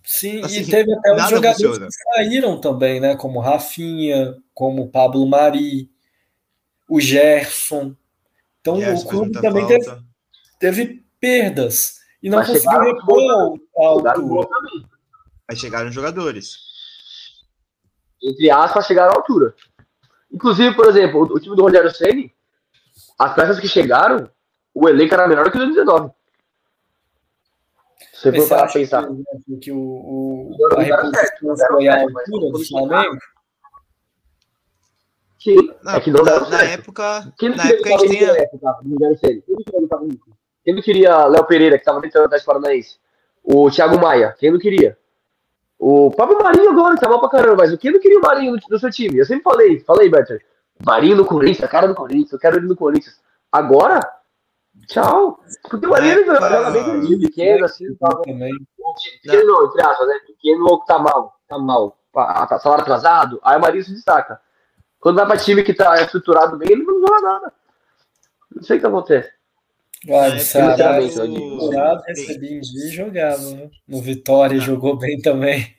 Sim, 0.03 0.41
assim, 0.43 0.61
e 0.61 0.65
teve 0.65 0.91
até 0.93 1.13
os 1.13 1.29
jogadores 1.29 1.61
funciona. 1.61 1.87
que 1.87 2.15
saíram 2.15 2.59
também, 2.59 2.99
né? 2.99 3.15
Como 3.15 3.41
Rafinha, 3.41 4.35
como 4.53 4.89
Pablo 4.89 5.27
Mari, 5.27 5.91
o 6.89 6.99
Gerson. 6.99 7.95
Então 8.75 8.95
o 8.95 9.07
clube 9.07 9.41
também 9.41 9.65
teve, 9.65 9.85
teve, 10.59 11.05
perdas 11.19 11.99
e 12.21 12.29
não 12.29 12.39
Mas 12.39 12.47
conseguiu 12.47 12.81
repor 12.81 13.59
a 13.77 14.11
altura. 14.11 14.47
Mas 15.47 15.59
chegaram 15.59 15.91
jogadores. 15.91 16.57
Entre 18.21 18.49
aspas, 18.51 18.85
chegaram 18.85 19.13
à 19.13 19.15
altura. 19.15 19.55
Inclusive, 20.31 20.75
por 20.75 20.87
exemplo, 20.87 21.21
o, 21.21 21.35
o 21.35 21.39
time 21.39 21.55
do 21.55 21.61
Rogério 21.61 21.89
Ceni, 21.91 22.33
as 23.17 23.33
peças 23.33 23.59
que 23.59 23.67
chegaram, 23.67 24.29
o 24.73 24.89
elenco 24.89 25.13
era 25.13 25.27
menor 25.27 25.49
que 25.49 25.57
o 25.57 25.59
2019. 25.59 26.11
Se 28.13 28.31
você 28.31 28.41
for 28.41 28.47
para 28.47 28.73
pensar. 28.73 29.07
Que, 29.45 29.57
que 29.57 29.71
o, 29.71 29.77
o, 29.77 30.57
a 30.75 30.81
reposição 30.81 31.67
foi 31.67 31.87
a 31.87 32.01
altura 32.01 32.51
do 32.51 32.65
Flamengo? 32.65 33.17
Sim, 35.39 35.55
não, 35.83 35.93
é 35.93 35.99
que 35.99 36.11
não 36.11 36.23
na, 36.23 36.49
na 36.49 36.63
época. 36.63 37.33
Quem 37.37 37.49
não 37.49 37.57
na 37.57 37.67
época 37.67 37.95
a 37.95 37.97
gente 37.99 38.17
tinha. 38.17 38.33
Quem 40.63 40.73
não 40.73 40.81
queria 40.81 41.25
Léo 41.25 41.45
Pereira, 41.45 41.77
que 41.77 41.81
estava 41.81 42.01
tentando 42.01 42.23
o 42.23 42.25
Atlético 42.25 42.51
Paranaense? 42.51 42.97
O 43.43 43.71
Thiago 43.71 43.99
Maia, 43.99 44.35
quem 44.37 44.51
não 44.51 44.59
queria? 44.59 44.97
O 45.79 46.11
próprio 46.11 46.43
Marinho 46.43 46.71
agora 46.71 46.97
tá 46.97 47.07
mal 47.07 47.19
pra 47.19 47.29
caramba, 47.29 47.57
mas 47.57 47.71
o 47.71 47.77
que 47.77 47.91
não 47.91 47.99
queria 47.99 48.17
o 48.17 48.21
Marinho 48.21 48.53
no, 48.53 48.59
no 48.69 48.79
seu 48.79 48.89
time? 48.89 49.19
Eu 49.19 49.25
sempre 49.25 49.43
falei, 49.43 49.79
falei, 49.81 50.09
Berter. 50.09 50.43
Marinho 50.83 51.15
no 51.15 51.25
Corinthians, 51.25 51.63
a 51.63 51.67
cara 51.67 51.87
do 51.87 51.95
Corinthians, 51.95 52.33
eu 52.33 52.39
quero 52.39 52.57
ele 52.57 52.67
no 52.67 52.75
Corinthians. 52.75 53.15
Agora, 53.51 53.99
tchau. 54.87 55.39
Porque 55.69 55.85
o 55.85 55.89
Marinho 55.89 56.19
é, 56.19 56.25
joga 56.25 56.71
bem 56.71 57.19
pequeno, 57.19 57.65
assim, 57.65 57.95
tal. 57.95 58.21
Pequeno 58.21 59.45
não, 59.45 59.67
entre 59.67 59.81
aspas, 59.83 60.07
né? 60.07 60.15
Pequeno 60.25 60.65
ou 60.65 60.79
tá 60.79 60.97
mal, 60.97 61.35
tá 61.47 61.57
mal. 61.57 61.97
Tá 62.13 62.59
salário 62.59 62.81
atrasado, 62.81 63.39
aí 63.43 63.57
o 63.57 63.61
Marinho 63.61 63.83
se 63.83 63.93
destaca. 63.93 64.41
Quando 64.99 65.17
vai 65.17 65.25
pra 65.25 65.37
time 65.37 65.63
que 65.63 65.73
tá 65.73 66.01
estruturado 66.01 66.57
bem, 66.57 66.71
ele 66.71 66.83
não 66.83 66.99
joga 66.99 67.21
nada. 67.21 67.53
Não 68.53 68.63
sei 68.63 68.77
o 68.77 68.79
que 68.79 68.85
acontece. 68.85 69.29
Olha, 70.07 70.35
é, 70.35 70.39
Ceará, 70.39 70.99
o 70.99 72.01
recebia 72.05 72.59
em 72.59 72.91
jogava, 72.91 73.51
né? 73.51 73.69
No 73.87 74.01
Vitória 74.01 74.59
jogou 74.59 74.95
bem 74.97 75.19
também. 75.19 75.75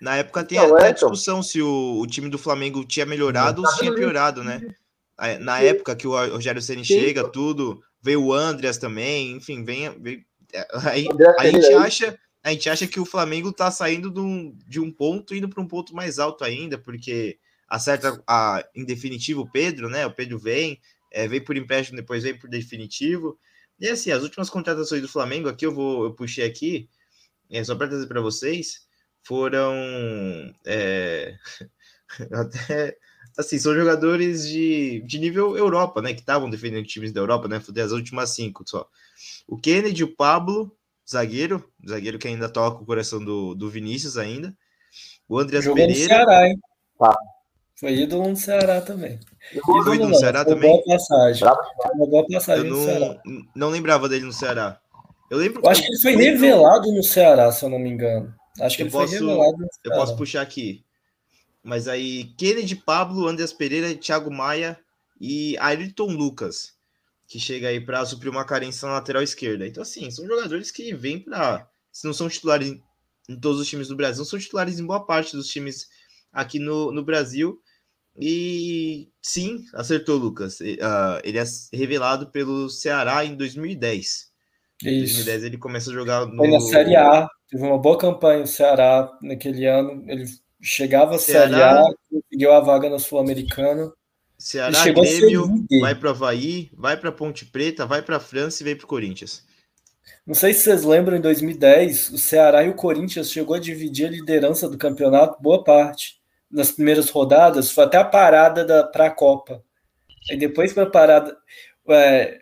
Na 0.00 0.16
época 0.16 0.44
tinha 0.44 0.62
até 0.62 0.88
a 0.88 0.92
discussão 0.92 1.42
se 1.42 1.60
o, 1.60 2.00
o, 2.00 2.06
time 2.06 2.28
do 2.28 2.38
Flamengo 2.38 2.84
tinha 2.84 3.04
melhorado 3.04 3.62
ou 3.62 3.68
se 3.68 3.80
tinha 3.80 3.94
piorado, 3.94 4.42
né? 4.42 4.62
Na 5.40 5.60
época 5.60 5.94
que 5.94 6.06
o 6.06 6.12
Rogério 6.12 6.62
Ceni 6.62 6.84
chega, 6.84 7.28
tudo, 7.28 7.82
veio 8.02 8.24
o 8.24 8.32
Andreas 8.32 8.78
também, 8.78 9.32
enfim, 9.32 9.62
vem, 9.62 9.90
vem 10.00 10.24
aí, 10.86 11.06
a 11.38 11.46
gente 11.46 11.72
acha 11.74 12.18
a 12.42 12.50
gente 12.50 12.70
acha 12.70 12.86
que 12.86 12.98
o 12.98 13.04
Flamengo 13.04 13.52
tá 13.52 13.70
saindo 13.70 14.10
de 14.10 14.18
um, 14.18 14.56
de 14.66 14.80
um 14.80 14.90
ponto 14.90 15.34
indo 15.34 15.46
para 15.46 15.62
um 15.62 15.68
ponto 15.68 15.94
mais 15.94 16.18
alto 16.18 16.42
ainda, 16.42 16.78
porque 16.78 17.38
acerta 17.70 18.20
a, 18.26 18.64
em 18.74 18.84
definitivo 18.84 19.42
o 19.42 19.50
Pedro, 19.50 19.88
né? 19.88 20.04
O 20.04 20.12
Pedro 20.12 20.38
vem, 20.38 20.80
é, 21.12 21.28
vem 21.28 21.42
por 21.42 21.56
empréstimo, 21.56 21.96
depois 21.96 22.24
vem 22.24 22.36
por 22.36 22.50
definitivo. 22.50 23.38
E 23.78 23.88
assim, 23.88 24.10
as 24.10 24.24
últimas 24.24 24.50
contratações 24.50 25.00
do 25.00 25.08
Flamengo, 25.08 25.48
aqui 25.48 25.64
eu 25.64 25.72
vou, 25.72 26.04
eu 26.04 26.12
puxei 26.12 26.44
aqui, 26.44 26.88
é, 27.48 27.62
só 27.62 27.76
para 27.76 27.88
trazer 27.88 28.06
para 28.08 28.20
vocês, 28.20 28.86
foram 29.22 29.72
é, 30.66 31.36
até 32.32 32.98
assim, 33.38 33.58
são 33.58 33.74
jogadores 33.74 34.48
de, 34.48 35.00
de 35.06 35.18
nível 35.18 35.56
Europa, 35.56 36.02
né? 36.02 36.12
Que 36.12 36.20
estavam 36.20 36.50
defendendo 36.50 36.84
times 36.84 37.12
da 37.12 37.20
Europa, 37.20 37.46
né? 37.46 37.60
Foi 37.60 37.80
as 37.80 37.92
últimas 37.92 38.30
cinco 38.30 38.64
só. 38.66 38.88
O 39.46 39.56
Kennedy, 39.56 40.02
o 40.02 40.14
Pablo, 40.14 40.76
zagueiro, 41.08 41.64
zagueiro 41.88 42.18
que 42.18 42.26
ainda 42.26 42.48
toca 42.48 42.82
o 42.82 42.86
coração 42.86 43.24
do, 43.24 43.54
do 43.54 43.70
Vinícius 43.70 44.18
ainda. 44.18 44.56
O 45.28 45.38
Andreas 45.38 45.64
Jogou 45.64 45.76
Pereira. 45.76 46.00
No 46.00 46.08
Ceará, 46.08 46.48
hein? 46.48 46.58
Foi 47.80 47.94
ídolo 47.94 48.28
no 48.28 48.36
Ceará 48.36 48.82
também. 48.82 49.18
Ídolo 49.54 50.08
no 50.08 50.14
Ceará 50.14 50.44
foi 50.44 50.54
também. 50.54 50.70
Boa 50.70 50.84
passagem. 50.84 51.48
Uma 51.94 52.06
boa 52.06 52.26
passagem 52.26 52.66
eu 52.66 52.70
não, 52.70 52.78
no 52.78 52.84
Ceará. 52.84 53.22
Não 53.56 53.70
lembrava 53.70 54.06
dele 54.06 54.26
no 54.26 54.32
Ceará. 54.34 54.78
Eu 55.30 55.38
lembro. 55.38 55.62
Eu 55.64 55.70
acho 55.70 55.80
que 55.80 55.88
ele 55.88 55.98
foi 55.98 56.14
revelado 56.14 56.92
no 56.92 57.02
Ceará, 57.02 57.50
se 57.50 57.64
eu 57.64 57.70
não 57.70 57.78
me 57.78 57.88
engano. 57.88 58.34
Acho 58.60 58.76
que 58.76 58.82
eu 58.82 58.86
ele 58.86 58.92
posso, 58.92 59.16
foi 59.16 59.26
revelado 59.26 59.56
no 59.56 59.68
Ceará. 59.72 59.80
Eu 59.86 59.92
posso 59.92 60.14
puxar 60.14 60.42
aqui. 60.42 60.84
Mas 61.62 61.88
aí, 61.88 62.24
Kennedy, 62.36 62.76
Pablo, 62.76 63.26
Andreas 63.26 63.52
Pereira, 63.52 63.94
Thiago 63.94 64.30
Maia 64.30 64.78
e 65.18 65.56
Ayrton 65.58 66.12
Lucas, 66.12 66.74
que 67.26 67.40
chega 67.40 67.68
aí 67.68 67.80
para 67.80 68.04
suprir 68.04 68.30
uma 68.30 68.44
carência 68.44 68.86
na 68.86 68.94
lateral 68.94 69.22
esquerda. 69.22 69.66
Então, 69.66 69.82
assim, 69.82 70.10
são 70.10 70.26
jogadores 70.26 70.70
que 70.70 70.94
vêm 70.94 71.18
para. 71.18 71.66
Se 71.90 72.06
não 72.06 72.12
são 72.12 72.28
titulares 72.28 72.68
em, 72.68 72.82
em 73.26 73.40
todos 73.40 73.58
os 73.58 73.66
times 73.66 73.88
do 73.88 73.96
Brasil, 73.96 74.22
são 74.26 74.38
titulares 74.38 74.78
em 74.78 74.86
boa 74.86 75.06
parte 75.06 75.34
dos 75.34 75.48
times 75.48 75.88
aqui 76.30 76.58
no, 76.58 76.92
no 76.92 77.02
Brasil. 77.02 77.58
E 78.20 79.08
sim, 79.22 79.64
acertou, 79.72 80.18
Lucas. 80.18 80.60
Uh, 80.60 81.20
ele 81.24 81.38
é 81.38 81.44
revelado 81.72 82.30
pelo 82.30 82.68
Ceará 82.68 83.24
em 83.24 83.34
2010. 83.34 84.28
Em 84.84 84.98
2010 84.98 85.44
ele 85.44 85.56
começa 85.56 85.90
a 85.90 85.94
jogar 85.94 86.26
no... 86.26 86.36
Foi 86.36 86.50
na 86.50 86.60
Série 86.60 86.96
A. 86.96 87.26
Teve 87.48 87.64
uma 87.64 87.78
boa 87.78 87.96
campanha 87.96 88.40
no 88.40 88.46
Ceará 88.46 89.10
naquele 89.22 89.66
ano. 89.66 90.04
Ele 90.06 90.26
chegava 90.60 91.14
à 91.14 91.18
Ceará... 91.18 91.48
Série 91.48 91.62
A, 91.62 91.84
conseguiu 92.10 92.52
a 92.52 92.60
vaga 92.60 92.90
na 92.90 92.98
Sul-Americana. 92.98 93.90
Ceará, 94.38 94.84
Grêmio, 94.84 95.66
vai 95.80 95.94
para 95.94 96.10
Havaí, 96.10 96.70
vai 96.72 96.96
para 96.96 97.12
Ponte 97.12 97.44
Preta, 97.44 97.84
vai 97.84 98.00
para 98.00 98.18
França 98.18 98.62
e 98.62 98.64
vem 98.64 98.76
para 98.76 98.84
o 98.84 98.88
Corinthians. 98.88 99.44
Não 100.26 100.34
sei 100.34 100.54
se 100.54 100.60
vocês 100.60 100.82
lembram, 100.82 101.16
em 101.16 101.20
2010, 101.20 102.10
o 102.10 102.18
Ceará 102.18 102.64
e 102.64 102.70
o 102.70 102.74
Corinthians 102.74 103.30
chegou 103.30 103.56
a 103.56 103.58
dividir 103.58 104.06
a 104.06 104.10
liderança 104.10 104.68
do 104.68 104.78
campeonato 104.78 105.42
boa 105.42 105.62
parte 105.62 106.19
nas 106.50 106.72
primeiras 106.72 107.08
rodadas 107.10 107.70
foi 107.70 107.84
até 107.84 107.96
a 107.96 108.04
parada 108.04 108.84
para 108.90 109.06
a 109.06 109.10
Copa. 109.10 109.62
Aí 110.30 110.36
depois 110.36 110.72
para 110.72 110.84
a 110.84 110.90
parada. 110.90 111.36
É, 111.88 112.40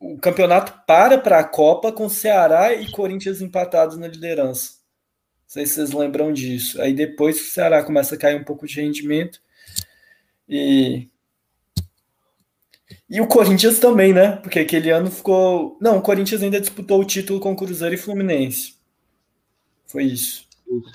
o 0.00 0.18
campeonato 0.18 0.84
para 0.86 1.18
para 1.18 1.38
a 1.38 1.44
Copa 1.44 1.92
com 1.92 2.08
Ceará 2.08 2.74
e 2.74 2.90
Corinthians 2.90 3.40
empatados 3.40 3.96
na 3.96 4.06
liderança. 4.06 4.72
Não 4.74 5.48
sei 5.48 5.66
se 5.66 5.74
vocês 5.74 5.92
lembram 5.92 6.32
disso. 6.32 6.80
Aí 6.80 6.92
depois 6.92 7.40
o 7.40 7.44
Ceará 7.50 7.82
começa 7.82 8.14
a 8.14 8.18
cair 8.18 8.40
um 8.40 8.44
pouco 8.44 8.66
de 8.66 8.80
rendimento. 8.80 9.40
E. 10.48 11.08
E 13.08 13.20
o 13.20 13.26
Corinthians 13.26 13.78
também, 13.78 14.12
né? 14.12 14.36
Porque 14.36 14.58
aquele 14.58 14.90
ano 14.90 15.10
ficou. 15.10 15.78
Não, 15.80 15.98
o 15.98 16.02
Corinthians 16.02 16.42
ainda 16.42 16.60
disputou 16.60 17.00
o 17.00 17.04
título 17.04 17.40
com 17.40 17.56
Cruzeiro 17.56 17.94
e 17.94 17.98
Fluminense. 17.98 18.74
Foi 19.86 20.04
isso. 20.04 20.43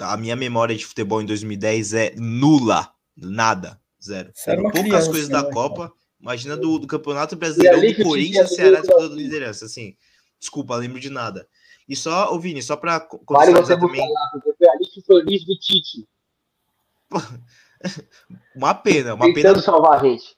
A 0.01 0.17
minha 0.17 0.35
memória 0.35 0.75
de 0.75 0.85
futebol 0.85 1.21
em 1.21 1.25
2010 1.25 1.93
é 1.93 2.15
nula. 2.17 2.91
Nada. 3.15 3.79
Zero. 4.01 4.31
Poucas 4.45 4.81
criança, 4.81 5.09
coisas 5.09 5.29
da 5.29 5.43
né? 5.43 5.51
Copa. 5.51 5.91
Imagina 6.19 6.57
do, 6.57 6.79
do 6.79 6.87
Campeonato 6.87 7.35
Brasileiro 7.35 7.97
do 7.97 8.03
Corinthians, 8.03 8.55
Ceará 8.55 8.81
disputando 8.81 9.15
liderança. 9.15 9.65
Assim, 9.65 9.95
desculpa, 10.39 10.75
lembro 10.75 10.99
de 10.99 11.09
nada. 11.09 11.47
E 11.87 11.95
só, 11.95 12.33
ô 12.33 12.39
Vini, 12.39 12.61
só 12.61 12.75
para 12.75 13.07
Vale 13.27 13.51
você 13.53 13.77
também. 13.77 14.07
Porque 14.43 14.69
ali 14.69 14.85
que 14.85 15.01
foi 15.01 15.21
o 15.21 15.25
do 15.25 15.59
Tite. 15.59 16.07
uma 18.55 18.75
pena, 18.75 19.15
uma 19.15 19.25
Tentando 19.25 19.53
pena. 19.53 19.61
salvar 19.61 19.99
a 19.99 20.03
gente. 20.03 20.37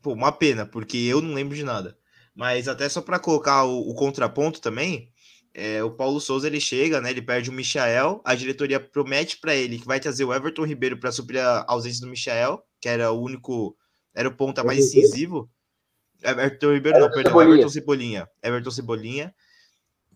Pô, 0.00 0.12
uma 0.12 0.32
pena, 0.32 0.64
porque 0.64 0.96
eu 0.96 1.20
não 1.20 1.34
lembro 1.34 1.54
de 1.54 1.62
nada. 1.62 1.96
Mas 2.34 2.66
até 2.68 2.88
só 2.88 3.02
para 3.02 3.18
colocar 3.18 3.64
o, 3.64 3.90
o, 3.90 3.94
contraponto 3.94 4.60
também, 4.60 5.11
é, 5.54 5.82
o 5.84 5.90
Paulo 5.90 6.20
Souza 6.20 6.46
ele 6.46 6.60
chega, 6.60 7.00
né? 7.00 7.10
Ele 7.10 7.20
perde 7.20 7.50
o 7.50 7.52
Michael, 7.52 8.20
a 8.24 8.34
diretoria 8.34 8.80
promete 8.80 9.38
para 9.38 9.54
ele 9.54 9.78
que 9.78 9.86
vai 9.86 10.00
trazer 10.00 10.24
o 10.24 10.32
Everton 10.32 10.64
Ribeiro 10.64 10.98
para 10.98 11.12
suprir 11.12 11.40
a 11.40 11.64
ausência 11.68 12.00
do 12.00 12.10
Michael, 12.10 12.62
que 12.80 12.88
era 12.88 13.12
o 13.12 13.20
único, 13.20 13.76
era 14.14 14.28
o 14.28 14.34
ponta 14.34 14.64
mais 14.64 14.78
incisivo. 14.78 15.50
Everton 16.22 16.72
Ribeiro, 16.72 17.00
não, 17.00 17.10
perdão, 17.10 17.32
Cebolinha. 17.32 17.54
Everton 17.54 17.68
Cebolinha. 17.68 18.28
Everton 18.42 18.70
Cebolinha. 18.70 19.34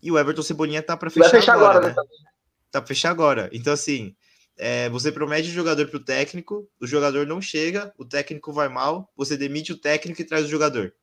E 0.01 0.11
o 0.11 0.17
Everton 0.17 0.41
Cebolinha 0.41 0.81
tá 0.81 0.97
para 0.97 1.09
fechar, 1.09 1.29
fechar, 1.29 1.53
agora, 1.53 1.77
agora 1.77 1.89
né? 1.89 1.95
né? 1.95 2.29
Tá 2.71 2.81
para 2.81 2.87
fechar 2.87 3.11
agora. 3.11 3.49
Então, 3.51 3.73
assim, 3.73 4.15
é, 4.57 4.89
você 4.89 5.11
promete 5.11 5.49
o 5.49 5.53
jogador 5.53 5.87
pro 5.87 6.03
técnico, 6.03 6.67
o 6.81 6.87
jogador 6.87 7.27
não 7.27 7.41
chega, 7.41 7.93
o 7.97 8.05
técnico 8.05 8.51
vai 8.51 8.69
mal, 8.69 9.11
você 9.15 9.37
demite 9.37 9.71
o 9.71 9.77
técnico 9.77 10.21
e 10.21 10.25
traz 10.25 10.45
o 10.45 10.49
jogador. 10.49 10.93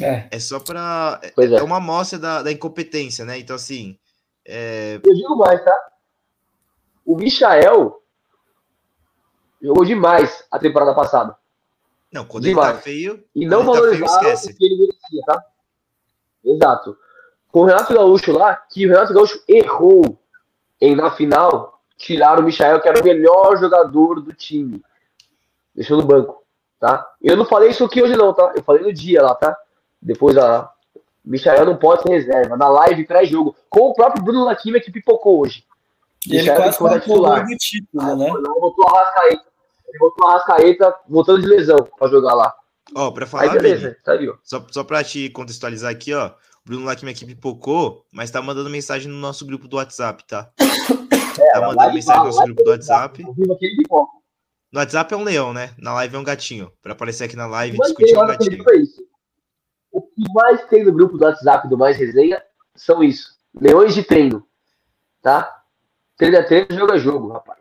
É, 0.00 0.28
é 0.30 0.40
só 0.40 0.58
para. 0.58 1.20
É, 1.22 1.44
é. 1.44 1.54
é. 1.54 1.62
uma 1.62 1.76
amostra 1.76 2.18
da, 2.18 2.42
da 2.42 2.52
incompetência, 2.52 3.24
né? 3.24 3.38
Então, 3.38 3.56
assim. 3.56 3.98
É... 4.44 5.00
Eu 5.04 5.14
digo 5.14 5.36
mais, 5.36 5.62
tá? 5.64 5.76
O 7.04 7.16
Michael 7.16 8.00
jogou 9.60 9.84
demais 9.84 10.44
a 10.50 10.58
temporada 10.58 10.94
passada. 10.94 11.36
Não, 12.12 12.24
quando 12.24 12.44
demais. 12.44 12.68
ele 12.68 12.76
tá 12.76 12.82
feio. 12.82 13.24
E 13.34 13.46
não 13.46 13.64
valorizava 13.64 14.20
tá 14.20 14.34
o 14.34 14.56
que 14.56 14.64
ele 14.64 14.76
merecia, 14.78 15.22
tá? 15.26 15.44
Exato. 16.44 16.96
Com 17.50 17.60
o 17.60 17.64
Renato 17.64 17.94
Gaúcho 17.94 18.32
lá, 18.32 18.56
que 18.56 18.86
o 18.86 18.90
Renato 18.90 19.14
Gaúcho 19.14 19.42
errou 19.46 20.18
em 20.80 20.96
na 20.96 21.10
final 21.10 21.80
tirar 21.96 22.40
o 22.40 22.42
Michael, 22.42 22.80
que 22.80 22.88
era 22.88 23.00
o 23.00 23.04
melhor 23.04 23.56
jogador 23.58 24.20
do 24.20 24.32
time. 24.32 24.82
Deixou 25.74 25.96
no 25.96 26.06
banco, 26.06 26.44
tá? 26.80 27.08
Eu 27.22 27.36
não 27.36 27.44
falei 27.44 27.70
isso 27.70 27.84
aqui 27.84 28.02
hoje 28.02 28.16
não, 28.16 28.34
tá? 28.34 28.52
Eu 28.56 28.62
falei 28.62 28.82
no 28.82 28.92
dia 28.92 29.22
lá, 29.22 29.34
tá? 29.34 29.56
Depois 30.02 30.36
a 30.36 30.68
Michael 31.24 31.64
não 31.64 31.76
pode 31.76 32.02
ser 32.02 32.10
reserva. 32.10 32.56
Na 32.56 32.68
live 32.68 33.06
pré-jogo, 33.06 33.54
com 33.70 33.90
o 33.90 33.94
próprio 33.94 34.24
Bruno 34.24 34.44
Laquima 34.44 34.80
que 34.80 34.90
pipocou 34.90 35.40
hoje. 35.40 35.64
E 36.26 36.36
ele 36.36 36.50
quase 36.54 36.78
foi 36.78 37.00
titular. 37.00 37.46
do 37.46 37.56
título, 37.56 38.16
né? 38.16 38.26
Ele 38.28 38.60
botou 38.60 38.88
a 38.88 39.00
Rascaeta. 39.00 39.44
Ele 39.88 39.98
botou 39.98 40.28
a 40.28 40.32
Rascaeta 40.32 40.94
voltando 41.08 41.40
de 41.40 41.48
lesão 41.48 41.78
pra 41.98 42.08
jogar 42.08 42.34
lá. 42.34 42.54
Ó, 42.94 43.10
pra 43.10 43.26
falar, 43.26 43.44
Aí, 43.44 43.50
beleza, 43.50 43.96
tá 44.04 44.12
aí, 44.12 44.28
ó. 44.28 44.34
Só, 44.42 44.64
só 44.70 44.84
pra 44.84 45.04
te 45.04 45.30
contextualizar 45.30 45.90
aqui, 45.90 46.12
ó. 46.12 46.28
O 46.28 46.32
Bruno 46.64 46.84
Laquima 46.84 47.10
aqui 47.10 47.24
pipocou, 47.24 48.04
mas 48.12 48.30
tá 48.30 48.42
mandando 48.42 48.70
mensagem 48.70 49.10
no 49.10 49.18
nosso 49.18 49.46
grupo 49.46 49.66
do 49.66 49.76
WhatsApp, 49.76 50.24
tá? 50.26 50.50
É, 51.40 51.52
tá 51.52 51.60
mandando 51.62 51.94
mensagem 51.94 52.20
no 52.20 52.26
nosso 52.26 52.44
grupo 52.44 52.62
do 52.62 52.70
WhatsApp. 52.70 53.24
No 54.70 54.78
WhatsApp 54.78 55.14
é 55.14 55.16
um 55.16 55.24
leão, 55.24 55.54
né? 55.54 55.70
Na 55.78 55.94
live 55.94 56.14
é 56.14 56.18
um 56.18 56.22
gatinho. 56.24 56.70
Pra 56.82 56.92
aparecer 56.92 57.24
aqui 57.24 57.36
na 57.36 57.46
live 57.46 57.78
discutir 57.78 58.18
um 58.18 58.26
gatinho. 58.26 58.62
O 59.92 60.00
que 60.00 60.24
mais 60.32 60.64
tem 60.66 60.84
no 60.84 60.92
grupo 60.92 61.18
do 61.18 61.24
WhatsApp 61.24 61.68
do 61.68 61.76
Mais 61.76 61.98
Resenha 61.98 62.42
são 62.74 63.04
isso. 63.04 63.36
Leões 63.54 63.94
de 63.94 64.02
treino. 64.02 64.44
Tá? 65.20 65.62
Treino 66.16 66.38
a 66.38 66.42
treino, 66.42 66.74
jogo 66.74 66.92
a 66.92 66.98
jogo, 66.98 67.28
rapaz. 67.28 67.60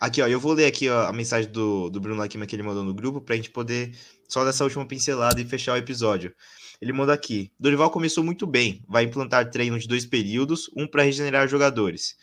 Aqui, 0.00 0.22
ó, 0.22 0.26
eu 0.26 0.40
vou 0.40 0.54
ler 0.54 0.66
aqui 0.66 0.88
ó, 0.88 1.06
a 1.06 1.12
mensagem 1.12 1.50
do, 1.50 1.90
do 1.90 2.00
Bruno 2.00 2.18
Lakima 2.18 2.46
que 2.46 2.56
ele 2.56 2.62
mandou 2.62 2.82
no 2.82 2.94
grupo 2.94 3.20
pra 3.20 3.36
gente 3.36 3.50
poder 3.50 3.94
só 4.28 4.44
dessa 4.44 4.64
última 4.64 4.86
pincelada 4.86 5.40
e 5.40 5.44
fechar 5.44 5.74
o 5.74 5.76
episódio. 5.76 6.34
Ele 6.80 6.92
manda 6.92 7.12
aqui: 7.12 7.52
Dorival 7.60 7.90
começou 7.90 8.24
muito 8.24 8.46
bem, 8.46 8.82
vai 8.88 9.04
implantar 9.04 9.50
treino 9.50 9.78
de 9.78 9.86
dois 9.86 10.04
períodos, 10.06 10.70
um 10.74 10.86
para 10.86 11.02
regenerar 11.02 11.48
jogadores. 11.48 12.16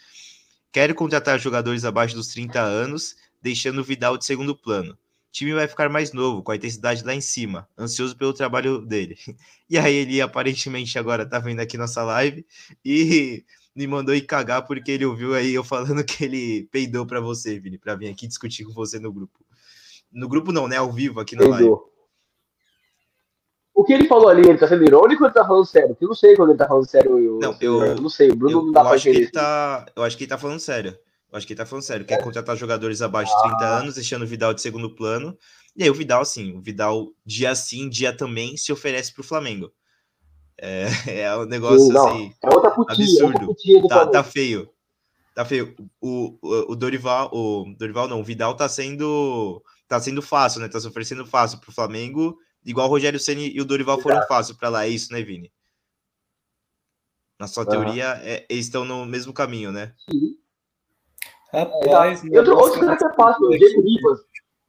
Quero 0.71 0.95
contratar 0.95 1.39
jogadores 1.39 1.85
abaixo 1.85 2.15
dos 2.15 2.27
30 2.29 2.59
anos, 2.59 3.15
deixando 3.41 3.81
o 3.81 3.83
Vidal 3.83 4.17
de 4.17 4.25
segundo 4.25 4.55
plano 4.55 4.97
time 5.33 5.51
vai 5.51 5.67
ficar 5.67 5.89
mais 5.89 6.13
novo, 6.13 6.43
com 6.43 6.51
a 6.51 6.55
intensidade 6.55 7.03
lá 7.03 7.13
em 7.13 7.19
cima, 7.19 7.67
ansioso 7.77 8.15
pelo 8.15 8.33
trabalho 8.33 8.79
dele. 8.85 9.17
E 9.69 9.77
aí 9.77 9.95
ele 9.95 10.21
aparentemente 10.21 10.99
agora 10.99 11.25
tá 11.25 11.39
vendo 11.39 11.59
aqui 11.59 11.79
nossa 11.79 12.03
live 12.03 12.45
e 12.85 13.43
me 13.75 13.87
mandou 13.87 14.13
ir 14.13 14.21
cagar 14.21 14.67
porque 14.67 14.91
ele 14.91 15.03
ouviu 15.03 15.33
aí 15.33 15.51
eu 15.51 15.63
falando 15.63 16.03
que 16.05 16.23
ele 16.23 16.69
peidou 16.71 17.07
para 17.07 17.19
você, 17.19 17.59
Vini, 17.59 17.79
para 17.79 17.95
vir 17.95 18.07
aqui 18.07 18.27
discutir 18.27 18.65
com 18.65 18.71
você 18.71 18.99
no 18.99 19.11
grupo. 19.11 19.39
No 20.11 20.29
grupo 20.29 20.51
não, 20.51 20.67
né, 20.67 20.77
ao 20.77 20.91
vivo 20.91 21.19
aqui 21.19 21.35
na 21.35 21.47
live. 21.47 21.75
O 23.73 23.83
que 23.83 23.93
ele 23.93 24.07
falou 24.07 24.29
ali, 24.29 24.47
ele 24.47 24.59
tá 24.59 24.67
sendo 24.67 24.83
irônico 24.83 25.23
ou 25.23 25.27
ele 25.27 25.33
tá 25.33 25.43
falando 25.43 25.65
sério? 25.65 25.89
Porque 25.89 26.05
eu 26.05 26.09
não 26.09 26.15
sei 26.15 26.35
quando 26.35 26.49
ele 26.49 26.59
tá 26.59 26.67
falando 26.67 26.87
sério. 26.87 27.17
Eu, 27.17 27.39
não, 27.39 27.57
eu, 27.59 27.83
eu 27.83 27.95
não 27.95 28.09
sei, 28.09 28.29
o 28.29 28.35
Bruno 28.35 28.59
eu, 28.59 28.65
não 28.65 28.71
dá 28.71 28.81
eu 28.81 28.85
pra 28.85 28.93
acho 28.93 29.03
que 29.03 29.09
ele 29.09 29.31
tá, 29.31 29.85
Eu 29.95 30.03
acho 30.03 30.15
que 30.15 30.23
ele 30.25 30.29
tá 30.29 30.37
falando 30.37 30.59
sério. 30.59 30.95
Acho 31.33 31.47
que 31.47 31.53
ele 31.53 31.57
tá 31.57 31.65
falando 31.65 31.83
sério. 31.83 32.05
Quer 32.05 32.23
contratar 32.23 32.55
jogadores 32.55 33.01
abaixo 33.01 33.35
de 33.35 33.41
30 33.41 33.57
ah. 33.57 33.79
anos, 33.79 33.95
deixando 33.95 34.21
o 34.21 34.27
Vidal 34.27 34.53
de 34.53 34.61
segundo 34.61 34.93
plano. 34.93 35.35
E 35.75 35.83
aí 35.83 35.89
o 35.89 35.93
Vidal, 35.93 36.21
assim, 36.21 36.55
o 36.55 36.61
Vidal 36.61 37.11
dia 37.25 37.55
sim, 37.55 37.89
dia 37.89 38.15
também 38.15 38.55
se 38.55 38.71
oferece 38.71 39.11
pro 39.11 39.23
Flamengo. 39.23 39.71
É, 40.55 40.85
é 41.23 41.35
um 41.35 41.45
negócio 41.45 41.91
Não, 41.91 42.07
assim. 42.07 42.33
É 42.43 42.49
outra 42.49 42.71
putinha, 42.71 43.07
absurdo. 43.07 43.55
Outra 43.81 43.89
tá, 43.89 44.07
tá, 44.07 44.23
feio. 44.23 44.69
Tá 45.33 45.43
feio. 45.43 45.75
O, 45.99 46.37
o, 46.39 46.73
o, 46.73 46.75
Dorival, 46.75 47.31
o 47.33 47.73
Dorival 47.77 48.07
não, 48.07 48.21
o 48.21 48.23
Vidal 48.23 48.55
tá 48.55 48.69
sendo. 48.69 49.63
tá 49.87 49.99
sendo 49.99 50.21
fácil, 50.21 50.61
né? 50.61 50.67
Tá 50.67 50.79
se 50.79 50.87
oferecendo 50.87 51.25
fácil 51.25 51.59
pro 51.59 51.71
Flamengo, 51.71 52.37
igual 52.63 52.87
o 52.87 52.91
Rogério 52.91 53.19
Ceni 53.19 53.51
e 53.51 53.59
o 53.59 53.65
Dorival 53.65 53.99
foram 53.99 54.21
fácil 54.27 54.55
para 54.55 54.69
lá. 54.69 54.85
É 54.85 54.89
isso, 54.89 55.11
né, 55.11 55.23
Vini? 55.23 55.51
Na 57.39 57.47
sua 57.47 57.65
teoria, 57.65 58.21
é, 58.23 58.45
eles 58.47 58.67
estão 58.67 58.85
no 58.85 59.03
mesmo 59.07 59.33
caminho, 59.33 59.71
né? 59.71 59.95
Sim. 60.07 60.42
Rapaz, 61.53 62.23
é, 62.25 62.37
outro, 62.39 62.57
outro 62.57 62.79
cara 62.79 62.97
que 62.97 63.05
é 63.05 63.13
fácil, 63.13 63.45
o 63.45 63.49
Diego 63.51 63.81
Ribas. 63.81 64.19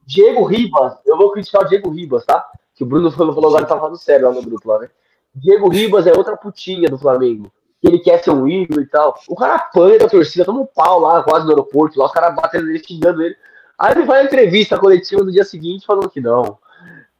Diego 0.05 0.43
Ribas, 0.43 0.93
eu 1.05 1.17
vou 1.17 1.31
criticar 1.31 1.63
o 1.63 1.67
Diego 1.67 1.89
Ribas, 1.89 2.23
tá? 2.25 2.45
Que 2.75 2.83
o 2.83 2.85
Bruno 2.85 3.11
falou, 3.11 3.33
falou 3.33 3.49
agora, 3.49 3.65
tá 3.65 3.79
falando 3.79 3.97
sério 3.97 4.27
lá 4.27 4.33
no 4.33 4.43
grupo 4.43 4.69
lá, 4.69 4.79
né? 4.79 4.89
Diego 5.33 5.67
Ribas 5.67 6.05
é 6.05 6.13
outra 6.13 6.37
putinha 6.37 6.87
do 6.87 6.97
Flamengo. 6.97 7.51
Ele 7.81 7.99
quer 7.99 8.23
ser 8.23 8.29
um 8.29 8.47
ídolo 8.47 8.81
e 8.81 8.85
tal. 8.85 9.19
O 9.27 9.35
cara 9.35 9.55
apanha 9.55 9.99
da 9.99 10.07
torcida, 10.07 10.45
toma 10.45 10.61
um 10.61 10.65
pau 10.65 10.99
lá, 10.99 11.23
quase 11.23 11.45
no 11.45 11.51
aeroporto, 11.51 11.99
lá, 11.99 12.05
os 12.05 12.11
caras 12.11 12.35
batendo 12.35 12.67
nele, 12.67 12.83
xingando 12.85 13.21
ele. 13.21 13.35
Aí 13.77 13.91
ele 13.91 14.05
vai 14.05 14.19
na 14.19 14.25
entrevista 14.25 14.77
coletiva 14.77 15.23
no 15.23 15.31
dia 15.31 15.43
seguinte 15.43 15.85
falando 15.85 16.09
que 16.09 16.21
não. 16.21 16.57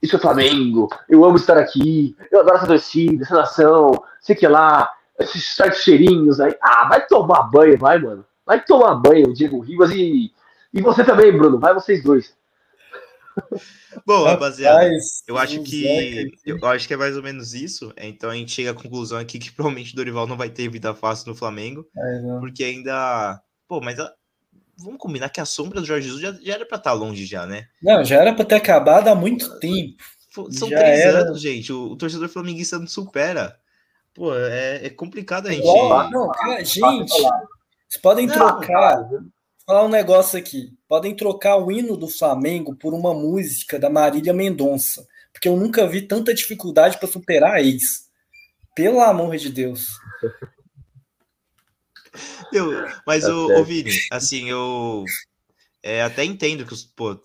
Isso 0.02 0.16
é 0.16 0.20
Flamengo, 0.20 0.88
eu 1.10 1.26
amo 1.26 1.38
estar 1.38 1.58
aqui, 1.58 2.16
eu 2.32 2.42
adoro 2.42 2.58
essa 2.58 2.68
torcida, 2.68 3.24
essa 3.24 3.36
nação, 3.36 4.04
sei 4.20 4.36
que 4.36 4.48
lá, 4.48 4.92
esses 5.20 5.56
certos 5.56 5.82
cheirinhos 5.82 6.40
aí. 6.40 6.56
Ah, 6.62 6.88
vai 6.88 7.06
tomar 7.08 7.44
banho, 7.44 7.78
vai, 7.78 7.98
mano. 7.98 8.24
Vai 8.46 8.64
tomar 8.64 8.96
banho, 8.96 9.34
Diego 9.34 9.60
Ribas 9.60 9.92
e, 9.92 10.32
e 10.74 10.82
você 10.82 11.04
também, 11.04 11.32
Bruno. 11.32 11.60
Vai 11.60 11.74
vocês 11.74 12.04
dois. 12.04 12.36
Bom, 14.06 14.24
rapaziada, 14.24 14.90
eu 15.28 15.38
acho 15.38 15.62
que 15.64 16.32
eu 16.46 16.66
acho 16.68 16.88
que 16.88 16.94
é 16.94 16.98
mais 16.98 17.18
ou 17.18 17.24
menos 17.24 17.54
isso. 17.54 17.94
Então 17.98 18.30
a 18.30 18.36
gente 18.36 18.52
chega 18.52 18.72
à 18.72 18.74
conclusão 18.74 19.18
aqui 19.18 19.40
que 19.40 19.52
provavelmente 19.54 19.94
o 19.94 19.96
Dorival 19.96 20.28
não 20.28 20.38
vai 20.38 20.50
ter 20.50 20.70
vida 20.70 20.94
fácil 20.94 21.30
no 21.30 21.36
Flamengo, 21.36 21.88
é, 21.96 22.40
porque 22.40 22.64
ainda, 22.64 23.42
pô, 23.68 23.82
mas 23.82 24.00
a... 24.00 24.12
vamos 24.78 25.00
combinar 25.00 25.30
que 25.30 25.42
a 25.42 25.46
sombra 25.46 25.82
do 25.82 25.88
Jorge 25.88 26.08
Jesus 26.08 26.22
já, 26.22 26.32
já 26.34 26.54
era 26.54 26.66
para 26.66 26.78
estar 26.78 26.92
tá 26.92 26.94
longe 26.94 27.26
já, 27.26 27.46
né? 27.46 27.68
Não, 27.82 28.04
já 28.04 28.18
era 28.18 28.34
para 28.34 28.46
ter 28.46 28.56
acabado 28.56 29.08
há 29.08 29.16
muito 29.16 29.60
tempo. 29.60 30.04
São 30.52 30.70
já 30.70 30.78
três 30.78 31.00
era... 31.00 31.20
anos, 31.20 31.42
gente. 31.42 31.72
O, 31.72 31.92
o, 31.92 31.96
torcedor 31.96 32.28
flamenguista 32.28 32.78
não 32.78 32.88
supera. 32.88 33.58
Pô, 34.14 34.36
é, 34.36 34.86
é 34.86 34.90
complicado 34.90 35.48
a 35.48 35.52
gente. 35.52 35.66
não, 35.66 36.30
cara, 36.32 36.64
gente, 36.64 36.82
vocês 37.88 38.02
podem 38.02 38.28
não, 38.28 38.36
trocar. 38.36 38.68
Cara. 38.68 39.02
Vou 39.08 39.24
falar 39.66 39.86
um 39.86 39.90
negócio 39.90 40.38
aqui. 40.38 40.74
Podem 40.88 41.16
trocar 41.16 41.58
o 41.58 41.72
hino 41.72 41.98
do 41.98 42.08
Flamengo 42.08 42.76
por 42.76 42.94
uma 42.94 43.14
música 43.14 43.80
da 43.80 43.90
Marília 43.90 44.34
Mendonça. 44.34 45.08
Porque 45.32 45.48
eu 45.48 45.58
nunca 45.58 45.88
vi 45.88 46.02
tanta 46.02 46.34
dificuldade 46.34 46.98
para 46.98 47.08
superar 47.08 47.56
a 47.56 47.62
ex. 47.62 48.10
Pelo 48.76 49.02
amor 49.02 49.38
de 49.38 49.50
Deus. 49.50 49.90
Eu, 52.52 52.72
mas, 53.06 53.24
tá 53.24 53.34
o, 53.34 53.60
o 53.60 53.64
Vini, 53.64 53.92
assim, 54.12 54.50
eu 54.50 55.04
é, 55.84 56.02
até 56.02 56.24
entendo 56.24 56.66
que 56.66 56.74
pô, 56.96 57.20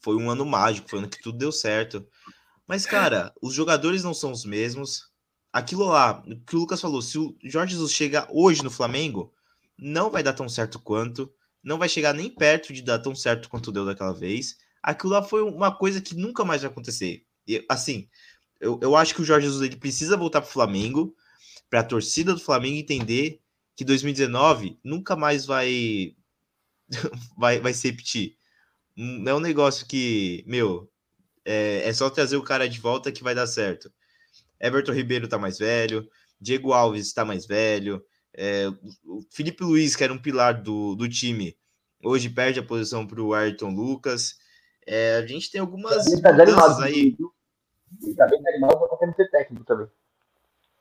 foi 0.00 0.16
um 0.16 0.30
ano 0.30 0.44
mágico, 0.44 0.88
foi 0.88 0.98
um 0.98 1.02
ano 1.02 1.10
que 1.10 1.20
tudo 1.20 1.38
deu 1.38 1.50
certo. 1.50 2.06
Mas, 2.66 2.86
cara, 2.86 3.32
os 3.42 3.52
jogadores 3.52 4.04
não 4.04 4.14
são 4.14 4.30
os 4.30 4.44
mesmos. 4.44 5.10
Aquilo 5.52 5.86
lá, 5.86 6.22
o 6.24 6.40
que 6.40 6.54
o 6.54 6.60
Lucas 6.60 6.80
falou, 6.80 7.02
se 7.02 7.18
o 7.18 7.36
Jorge 7.42 7.72
Jesus 7.72 7.92
chega 7.92 8.28
hoje 8.30 8.62
no 8.62 8.70
Flamengo, 8.70 9.32
não 9.80 10.10
vai 10.10 10.22
dar 10.22 10.34
tão 10.34 10.48
certo 10.48 10.78
quanto, 10.78 11.32
não 11.62 11.78
vai 11.78 11.88
chegar 11.88 12.12
nem 12.12 12.28
perto 12.28 12.72
de 12.72 12.82
dar 12.82 12.98
tão 12.98 13.14
certo 13.14 13.48
quanto 13.48 13.72
deu 13.72 13.84
daquela 13.84 14.12
vez. 14.12 14.56
Aquilo 14.82 15.12
lá 15.12 15.22
foi 15.22 15.42
uma 15.42 15.74
coisa 15.74 16.00
que 16.00 16.14
nunca 16.14 16.44
mais 16.44 16.62
vai 16.62 16.70
acontecer. 16.70 17.24
E, 17.46 17.64
assim, 17.68 18.08
eu, 18.60 18.78
eu 18.82 18.94
acho 18.94 19.14
que 19.14 19.22
o 19.22 19.24
Jorge 19.24 19.46
Jesus 19.46 19.62
ele 19.62 19.76
precisa 19.76 20.16
voltar 20.16 20.40
para 20.40 20.48
o 20.48 20.52
Flamengo, 20.52 21.14
para 21.68 21.80
a 21.80 21.84
torcida 21.84 22.34
do 22.34 22.40
Flamengo 22.40 22.76
entender 22.76 23.40
que 23.74 23.84
2019 23.84 24.78
nunca 24.84 25.16
mais 25.16 25.46
vai 25.46 26.14
vai, 27.36 27.60
vai 27.60 27.72
se 27.72 27.88
repetir. 27.88 28.36
Não 28.96 29.32
é 29.32 29.34
um 29.36 29.40
negócio 29.40 29.86
que, 29.86 30.44
meu, 30.46 30.90
é, 31.44 31.88
é 31.88 31.92
só 31.92 32.10
trazer 32.10 32.36
o 32.36 32.42
cara 32.42 32.68
de 32.68 32.78
volta 32.78 33.12
que 33.12 33.22
vai 33.22 33.34
dar 33.34 33.46
certo. 33.46 33.90
Everton 34.60 34.92
Ribeiro 34.92 35.28
tá 35.28 35.38
mais 35.38 35.58
velho, 35.58 36.08
Diego 36.38 36.72
Alves 36.72 37.06
está 37.06 37.24
mais 37.24 37.46
velho, 37.46 38.04
é, 38.36 38.68
o 39.04 39.22
Felipe 39.30 39.64
Luiz, 39.64 39.96
que 39.96 40.04
era 40.04 40.12
um 40.12 40.18
pilar 40.18 40.62
do, 40.62 40.94
do 40.94 41.08
time, 41.08 41.56
hoje 42.02 42.28
perde 42.28 42.60
a 42.60 42.64
posição 42.64 43.06
para 43.06 43.20
o 43.20 43.34
Ayrton 43.34 43.70
Lucas. 43.70 44.38
É, 44.86 45.16
a 45.16 45.26
gente 45.26 45.50
tem 45.50 45.60
algumas 45.60 46.04
tá 46.04 46.32
mudanças 46.32 46.80
aí. 46.80 47.16
Ele 48.02 48.14
tá 48.14 48.26
bem 48.26 48.40
animado 48.46 48.78
para 48.78 49.12
ser 49.14 49.30
técnico 49.30 49.64
também. 49.64 49.88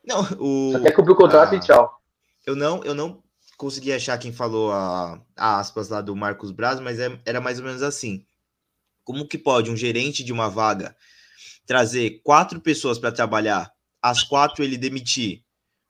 Não, 0.06 0.22
o. 0.39 0.72
Só 0.74 0.80
quer 0.80 0.91
cumprir 0.91 1.14
o 1.14 1.18
contrato 1.18 1.54
ah, 1.54 1.58
e 1.58 1.60
tchau. 1.60 2.02
Eu 2.45 2.56
não, 2.56 2.84
eu 2.84 2.93
não 2.93 3.22
consegui 3.58 3.91
achar 3.91 4.18
quem 4.18 4.32
falou 4.32 4.72
a, 4.72 5.22
a 5.36 5.60
aspas 5.60 5.89
lá 5.89 6.02
do 6.02 6.16
Marcos 6.16 6.52
Braz, 6.52 6.80
mas 6.80 7.00
é, 7.00 7.20
era 7.26 7.41
mais 7.41 7.60
ou 7.60 7.66
menos 7.66 7.84
assim. 7.84 8.26
Como 9.04 9.28
que 9.28 9.38
pode 9.38 9.70
um 9.70 9.76
gerente 9.76 10.24
de 10.24 10.32
uma 10.32 10.50
vaga 10.50 10.95
trazer 11.66 12.22
quatro 12.24 12.60
pessoas 12.62 12.97
para 12.97 13.12
trabalhar, 13.12 13.72
as 14.02 14.24
quatro 14.24 14.64
ele 14.64 14.78
demitir 14.78 15.43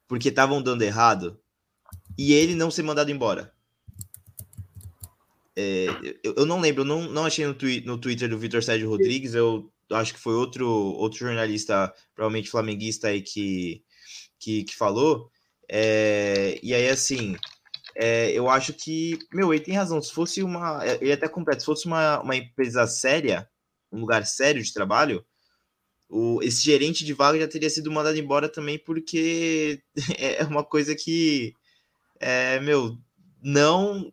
porque 0.10 0.30
estavam 0.30 0.62
dando 0.62 0.82
errado 0.82 1.40
e 2.20 2.34
ele 2.34 2.54
não 2.54 2.70
ser 2.70 2.84
mandado 2.84 3.10
embora? 3.10 3.50
É, 5.56 5.88
eu, 6.22 6.34
eu, 6.40 6.46
não 6.46 6.60
lembro, 6.60 6.82
eu 6.82 6.86
não, 6.86 7.04
não 7.04 7.24
achei 7.24 7.48
no, 7.48 7.54
twi 7.54 7.80
no 7.86 7.98
Twitter 7.98 8.28
do 8.28 8.38
Vitor 8.38 8.62
Sérgio 8.62 8.90
Rodrigues, 8.90 9.34
eu 9.34 9.72
acho 9.90 10.14
que 10.14 10.20
foi 10.20 10.34
outro, 10.34 10.68
outro 10.68 11.20
jornalista, 11.20 11.94
provavelmente 12.14 12.50
flamenguista 12.50 13.08
aí, 13.08 13.22
que, 13.22 13.82
que, 14.38 14.66
que 14.66 14.76
falou. 14.76 15.32
É, 15.70 16.60
e 16.62 16.74
aí, 16.74 16.90
assim, 16.90 17.38
é, 17.96 18.32
eu 18.32 18.50
acho 18.50 18.74
que, 18.74 19.18
meu, 19.32 19.54
ele 19.54 19.64
tem 19.64 19.74
razão. 19.74 20.02
Se 20.02 20.12
fosse 20.12 20.44
uma. 20.44 20.86
É, 20.86 20.98
ele 21.02 21.14
até 21.14 21.30
completo, 21.30 21.62
se 21.62 21.68
fosse 21.68 21.86
uma, 21.86 22.20
uma 22.20 22.36
empresa 22.36 22.86
séria, 22.86 23.50
um 23.90 24.02
lugar 24.02 24.26
sério 24.26 24.62
de 24.62 24.74
trabalho, 24.74 25.26
o, 26.10 26.42
esse 26.44 26.62
gerente 26.62 27.06
de 27.06 27.14
vaga 27.14 27.40
já 27.40 27.48
teria 27.48 27.70
sido 27.70 27.90
mandado 27.90 28.18
embora 28.18 28.50
também, 28.50 28.78
porque 28.78 29.82
é 30.20 30.44
uma 30.44 30.66
coisa 30.66 30.94
que, 30.94 31.54
é, 32.20 32.60
meu, 32.60 32.98
não. 33.42 34.12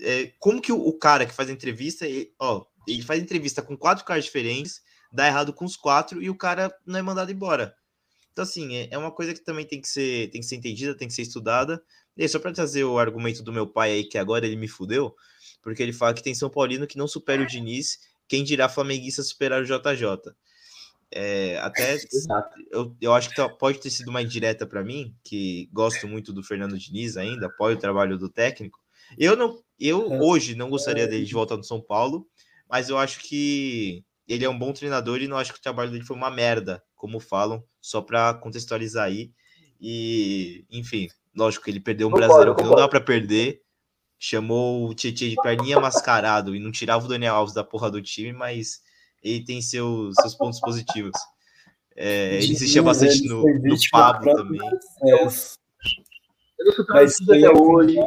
É, 0.00 0.32
como 0.38 0.60
que 0.60 0.72
o, 0.72 0.76
o, 0.76 0.98
cara 0.98 1.24
que 1.24 1.32
faz 1.32 1.48
a 1.48 1.52
entrevista, 1.52 2.06
ele, 2.06 2.32
ó, 2.38 2.64
ele 2.86 3.02
faz 3.02 3.22
entrevista 3.22 3.62
com 3.62 3.76
quatro 3.76 4.04
caras 4.04 4.24
diferentes, 4.24 4.82
dá 5.12 5.26
errado 5.26 5.52
com 5.52 5.64
os 5.64 5.76
quatro 5.76 6.20
e 6.20 6.28
o 6.28 6.36
cara 6.36 6.74
não 6.84 6.98
é 6.98 7.02
mandado 7.02 7.30
embora. 7.30 7.74
Então, 8.32 8.42
assim, 8.42 8.74
é, 8.74 8.88
é 8.90 8.98
uma 8.98 9.12
coisa 9.12 9.32
que 9.32 9.40
também 9.40 9.64
tem 9.64 9.80
que 9.80 9.88
ser, 9.88 10.30
tem 10.30 10.40
que 10.40 10.46
ser 10.46 10.56
entendida, 10.56 10.96
tem 10.96 11.06
que 11.06 11.14
ser 11.14 11.22
estudada. 11.22 11.80
E 12.16 12.28
só 12.28 12.38
para 12.38 12.52
trazer 12.52 12.84
o 12.84 12.98
argumento 12.98 13.42
do 13.42 13.52
meu 13.52 13.66
pai 13.66 13.92
aí, 13.92 14.04
que 14.04 14.18
agora 14.18 14.46
ele 14.46 14.56
me 14.56 14.68
fudeu, 14.68 15.14
porque 15.62 15.82
ele 15.82 15.92
fala 15.92 16.14
que 16.14 16.22
tem 16.22 16.34
São 16.34 16.50
Paulino 16.50 16.86
que 16.86 16.98
não 16.98 17.08
supera 17.08 17.42
o 17.42 17.46
Diniz, 17.46 17.98
quem 18.28 18.42
dirá 18.42 18.68
flamenguista 18.68 19.22
superar 19.22 19.62
o 19.62 19.64
JJ. 19.64 20.34
É, 21.16 21.58
até 21.58 21.96
eu, 22.72 22.96
eu 23.00 23.14
acho 23.14 23.30
que 23.30 23.36
tá, 23.36 23.48
pode 23.48 23.78
ter 23.78 23.90
sido 23.90 24.08
uma 24.08 24.20
indireta 24.20 24.66
para 24.66 24.82
mim, 24.82 25.14
que 25.22 25.68
gosto 25.72 26.08
muito 26.08 26.32
do 26.32 26.42
Fernando 26.42 26.76
Diniz 26.76 27.16
ainda, 27.16 27.46
apoio 27.46 27.76
o 27.76 27.80
trabalho 27.80 28.18
do 28.18 28.28
técnico. 28.28 28.80
Eu 29.16 29.36
não, 29.36 29.62
eu 29.78 30.12
é. 30.12 30.20
hoje 30.20 30.54
não 30.54 30.68
gostaria 30.68 31.06
dele 31.06 31.24
de 31.24 31.32
voltar 31.32 31.56
no 31.56 31.62
São 31.62 31.80
Paulo, 31.80 32.26
mas 32.68 32.88
eu 32.88 32.98
acho 32.98 33.20
que 33.20 34.04
ele 34.26 34.44
é 34.44 34.48
um 34.48 34.58
bom 34.58 34.72
treinador 34.72 35.20
e 35.20 35.28
não 35.28 35.36
acho 35.36 35.52
que 35.52 35.58
o 35.58 35.62
trabalho 35.62 35.90
dele 35.90 36.04
foi 36.04 36.16
uma 36.16 36.30
merda, 36.30 36.82
como 36.96 37.20
falam, 37.20 37.62
só 37.80 38.00
para 38.00 38.34
contextualizar 38.34 39.06
aí. 39.06 39.30
E, 39.80 40.64
enfim, 40.70 41.08
Lógico 41.36 41.64
que 41.64 41.70
ele 41.70 41.80
perdeu 41.80 42.08
um 42.08 42.12
brasileiro 42.12 42.54
que 42.54 42.62
não 42.62 42.76
dá 42.76 42.88
para 42.88 43.00
perder. 43.00 43.60
Chamou 44.18 44.88
o 44.88 44.94
Tietchan 44.94 45.28
de 45.28 45.36
perninha 45.36 45.80
mascarado 45.80 46.54
e 46.54 46.60
não 46.60 46.70
tirava 46.70 47.04
o 47.04 47.08
Daniel 47.08 47.34
Alves 47.34 47.54
da 47.54 47.64
porra 47.64 47.90
do 47.90 48.00
time, 48.00 48.32
mas 48.32 48.80
ele 49.24 49.42
tem 49.42 49.62
seus, 49.62 50.14
seus 50.20 50.34
pontos 50.34 50.60
positivos. 50.60 51.18
É, 51.96 52.36
ele 52.36 52.52
insistia 52.52 52.82
bastante 52.82 53.26
no, 53.26 53.42
no 53.42 53.76
Pablo 53.90 54.34
também. 54.34 54.60
Eu 55.02 56.72
sou 56.72 56.84
até 56.84 57.50
hoje. 57.50 57.98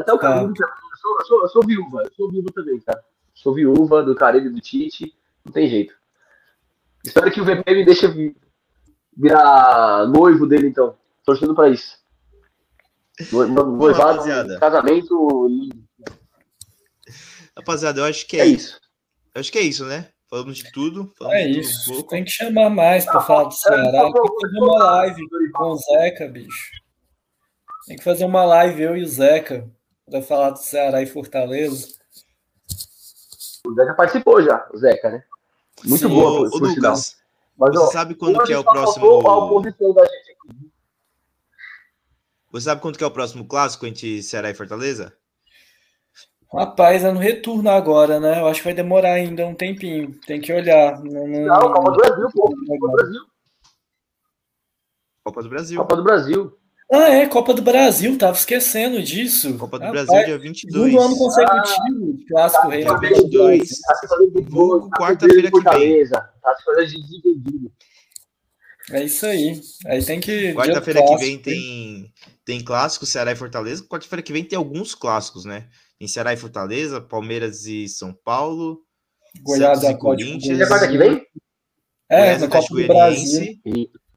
Até 0.00 0.12
o 0.12 0.18
tá. 0.18 0.42
eu, 0.42 0.54
sou, 0.54 1.18
eu, 1.18 1.26
sou, 1.26 1.42
eu 1.42 1.48
sou 1.48 1.66
viúva, 1.66 2.02
eu 2.04 2.12
sou 2.14 2.30
viúva 2.30 2.50
também, 2.54 2.78
cara. 2.80 3.02
Sou 3.34 3.52
viúva 3.52 4.02
do 4.02 4.14
Carilho 4.14 4.46
e 4.46 4.52
do 4.52 4.60
Tite, 4.60 5.12
não 5.44 5.52
tem 5.52 5.68
jeito. 5.68 5.94
Espero 7.04 7.30
que 7.30 7.40
o 7.40 7.44
VP 7.44 7.74
me 7.74 7.84
deixe 7.84 8.06
virar 9.16 10.06
noivo 10.06 10.46
dele, 10.46 10.68
então. 10.68 10.96
Torcendo 11.24 11.54
para 11.54 11.70
isso. 11.70 11.98
Noivado, 13.32 14.58
casamento. 14.58 15.48
Rapaziada, 17.56 18.00
eu 18.00 18.04
acho 18.04 18.26
que 18.26 18.36
é, 18.36 18.40
é 18.40 18.46
isso. 18.46 18.80
Eu 19.34 19.40
acho 19.40 19.50
que 19.50 19.58
é 19.58 19.62
isso, 19.62 19.84
né? 19.84 20.08
Falamos 20.30 20.58
de 20.58 20.70
tudo. 20.70 21.12
Falamos 21.18 21.36
é 21.36 21.48
isso. 21.48 21.92
Um 21.92 22.02
tem 22.04 22.22
que 22.22 22.30
chamar 22.30 22.70
mais 22.70 23.04
para 23.04 23.20
falar 23.20 23.44
do 23.44 23.54
Ceará. 23.54 23.90
Tem 23.90 24.12
que 24.12 24.40
fazer 24.40 24.58
uma 24.60 24.84
live 24.84 25.28
com 25.52 25.64
o 25.64 25.76
Zeca, 25.76 26.28
bicho. 26.28 26.70
Tem 27.88 27.96
que 27.96 28.04
fazer 28.04 28.24
uma 28.24 28.44
live, 28.44 28.80
eu 28.80 28.96
e 28.96 29.02
o 29.02 29.08
Zeca, 29.08 29.68
para 30.08 30.22
falar 30.22 30.50
do 30.50 30.60
Ceará 30.60 31.02
e 31.02 31.06
Fortaleza. 31.06 31.88
O 33.66 33.74
Zeca 33.74 33.94
participou 33.94 34.40
já, 34.40 34.68
o 34.72 34.78
Zeca, 34.78 35.10
né? 35.10 35.24
Muito 35.84 36.08
Sim, 36.08 36.14
boa, 36.14 36.48
o, 36.48 36.58
Lucas. 36.58 37.16
Mas, 37.58 37.74
você 37.74 37.84
ó, 37.84 37.86
sabe 37.90 38.14
quando 38.14 38.42
que 38.44 38.52
é 38.52 38.58
o 38.58 38.64
próximo. 38.64 39.06
A 39.26 39.36
oposição 39.44 39.92
da 39.92 40.04
gente 40.04 40.30
aqui. 40.30 40.70
Você 42.52 42.64
sabe 42.64 42.80
quanto 42.80 42.98
que 42.98 43.04
é 43.04 43.06
o 43.06 43.10
próximo 43.10 43.44
clássico 43.46 43.84
entre 43.84 44.22
Ceará 44.22 44.48
e 44.48 44.54
Fortaleza? 44.54 45.12
Rapaz, 46.52 47.04
é 47.04 47.12
no 47.12 47.20
retorno 47.20 47.70
agora, 47.70 48.18
né? 48.18 48.40
Eu 48.40 48.48
acho 48.48 48.60
que 48.60 48.64
vai 48.64 48.74
demorar 48.74 49.12
ainda 49.12 49.46
um 49.46 49.54
tempinho. 49.54 50.18
Tem 50.26 50.40
que 50.40 50.52
olhar. 50.52 50.98
Não, 51.00 51.26
não, 51.26 51.40
não 51.46 51.72
Copa 51.72 51.90
do 51.92 51.96
Brasil, 51.96 52.28
pô. 52.32 52.42
Copa 52.42 52.86
do 52.86 52.92
Brasil. 52.92 53.20
Copa 55.24 55.42
do 55.42 55.48
Brasil. 55.48 55.78
Copa 55.78 55.96
do 55.96 56.02
Brasil. 56.02 56.60
Ah, 56.92 57.08
é, 57.08 57.26
Copa 57.28 57.54
do 57.54 57.62
Brasil, 57.62 58.18
tava 58.18 58.36
esquecendo 58.36 59.00
disso. 59.00 59.56
Copa 59.56 59.78
do 59.78 59.84
Rapaz, 59.84 60.06
Brasil, 60.06 60.26
dia 60.26 60.38
22. 60.38 60.90
Segundo 60.90 61.04
ano 61.04 61.16
consecutivo, 61.16 62.18
ah, 62.18 62.24
clássico 62.28 62.68
rei. 62.68 62.84
Dia 62.84 62.98
22. 62.98 63.70
Quarta-feira 64.98 65.50
que 65.52 65.60
vem. 65.60 66.08
Tá 66.08 66.56
se 66.56 66.64
fazendo 66.64 66.86
de 66.88 67.00
desentendido. 67.00 67.72
É 68.90 69.04
isso 69.04 69.24
aí. 69.24 69.60
Aí 69.86 70.04
tem 70.04 70.18
que. 70.18 70.52
Quarta-feira 70.52 71.00
que 71.06 71.16
vem 71.16 71.38
tem, 71.38 72.12
tem 72.44 72.60
clássico, 72.60 73.06
Ceará 73.06 73.30
e 73.30 73.36
Fortaleza. 73.36 73.84
Quarta-feira 73.84 74.20
que 74.20 74.32
vem 74.32 74.42
tem 74.42 74.56
alguns 74.56 74.92
clássicos, 74.92 75.44
né? 75.44 75.68
Tem 76.00 76.08
Ceará 76.08 76.32
e 76.32 76.36
Fortaleza, 76.38 76.98
Palmeiras 76.98 77.66
e 77.66 77.86
São 77.86 78.14
Paulo. 78.24 78.82
Goiás 79.42 79.82
e 79.82 79.94
Corinthians. 79.98 80.58
É 80.58 80.66
quarta 80.66 80.88
que 80.88 80.96
vem? 80.96 81.22
É, 82.08 82.38
no 82.38 82.48
Copa 82.48 82.66
do 82.74 82.86
Brasil. 82.86 83.60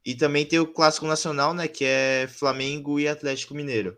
E 0.06 0.16
também 0.16 0.46
tem 0.46 0.60
o 0.60 0.66
clássico 0.66 1.06
nacional, 1.06 1.54
né? 1.54 1.68
Que 1.68 1.84
é 1.84 2.28
Flamengo 2.30 3.02
e 3.02 3.08
Atlético 3.08 3.54
Mineiro. 3.54 3.98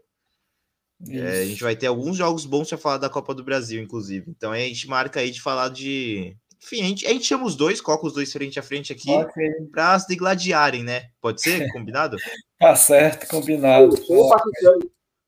É, 1.07 1.41
a 1.41 1.45
gente 1.45 1.61
vai 1.61 1.75
ter 1.75 1.85
alguns 1.85 2.17
jogos 2.17 2.43
bons 2.43 2.69
para 2.69 2.77
falar 2.79 2.97
da 2.97 3.09
Copa 3.09 3.35
do 3.35 3.43
Brasil, 3.43 3.79
inclusive. 3.79 4.31
Então 4.31 4.51
a 4.51 4.57
gente 4.57 4.87
marca 4.87 5.19
aí 5.19 5.29
de 5.29 5.39
falar 5.39 5.69
de 5.69 6.35
enfim, 6.63 6.81
a 6.81 6.85
gente, 6.85 7.05
a 7.05 7.09
gente 7.11 7.25
chama 7.25 7.45
os 7.45 7.55
dois, 7.55 7.79
coloca 7.79 8.07
os 8.07 8.13
dois 8.13 8.33
frente 8.33 8.57
a 8.57 8.63
frente 8.63 8.91
aqui 8.91 9.11
okay. 9.11 9.51
para 9.71 9.99
se 9.99 10.07
degladiarem, 10.07 10.83
né? 10.83 11.09
Pode 11.21 11.39
ser? 11.39 11.71
Combinado? 11.71 12.17
tá 12.59 12.75
certo, 12.75 13.27
combinado. 13.27 13.95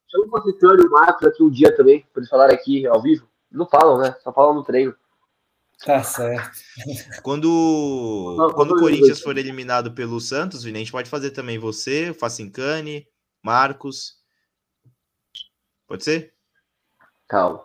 Chama 0.10 0.26
o 0.26 0.30
Pacifiano 0.32 0.82
e 0.82 0.88
o 0.88 0.92
Marcos 0.92 1.28
aqui 1.28 1.44
um 1.44 1.50
dia 1.50 1.76
também, 1.76 2.06
para 2.14 2.22
eles 2.22 2.30
falarem 2.30 2.56
aqui 2.56 2.88
ao 2.88 3.02
vivo. 3.02 3.28
Não 3.52 3.68
falam, 3.68 3.98
né? 3.98 4.16
Só 4.24 4.32
falam 4.32 4.54
no 4.54 4.64
treino. 4.64 4.96
Tá 5.86 6.04
certo. 6.04 6.58
Quando, 7.22 8.36
não, 8.38 8.52
quando 8.52 8.72
o 8.72 8.80
Corinthians 8.80 9.22
for 9.22 9.38
eliminado 9.38 9.92
pelo 9.92 10.20
Santos, 10.20 10.64
Vini, 10.64 10.78
a 10.78 10.80
gente 10.80 10.92
pode 10.92 11.10
fazer 11.10 11.32
também 11.32 11.60
você, 11.60 12.10
o 12.10 12.16
Facincani, 12.16 13.08
Marcos. 13.44 14.16
Pode 15.88 16.04
ser? 16.04 16.34
Calma. 17.28 17.64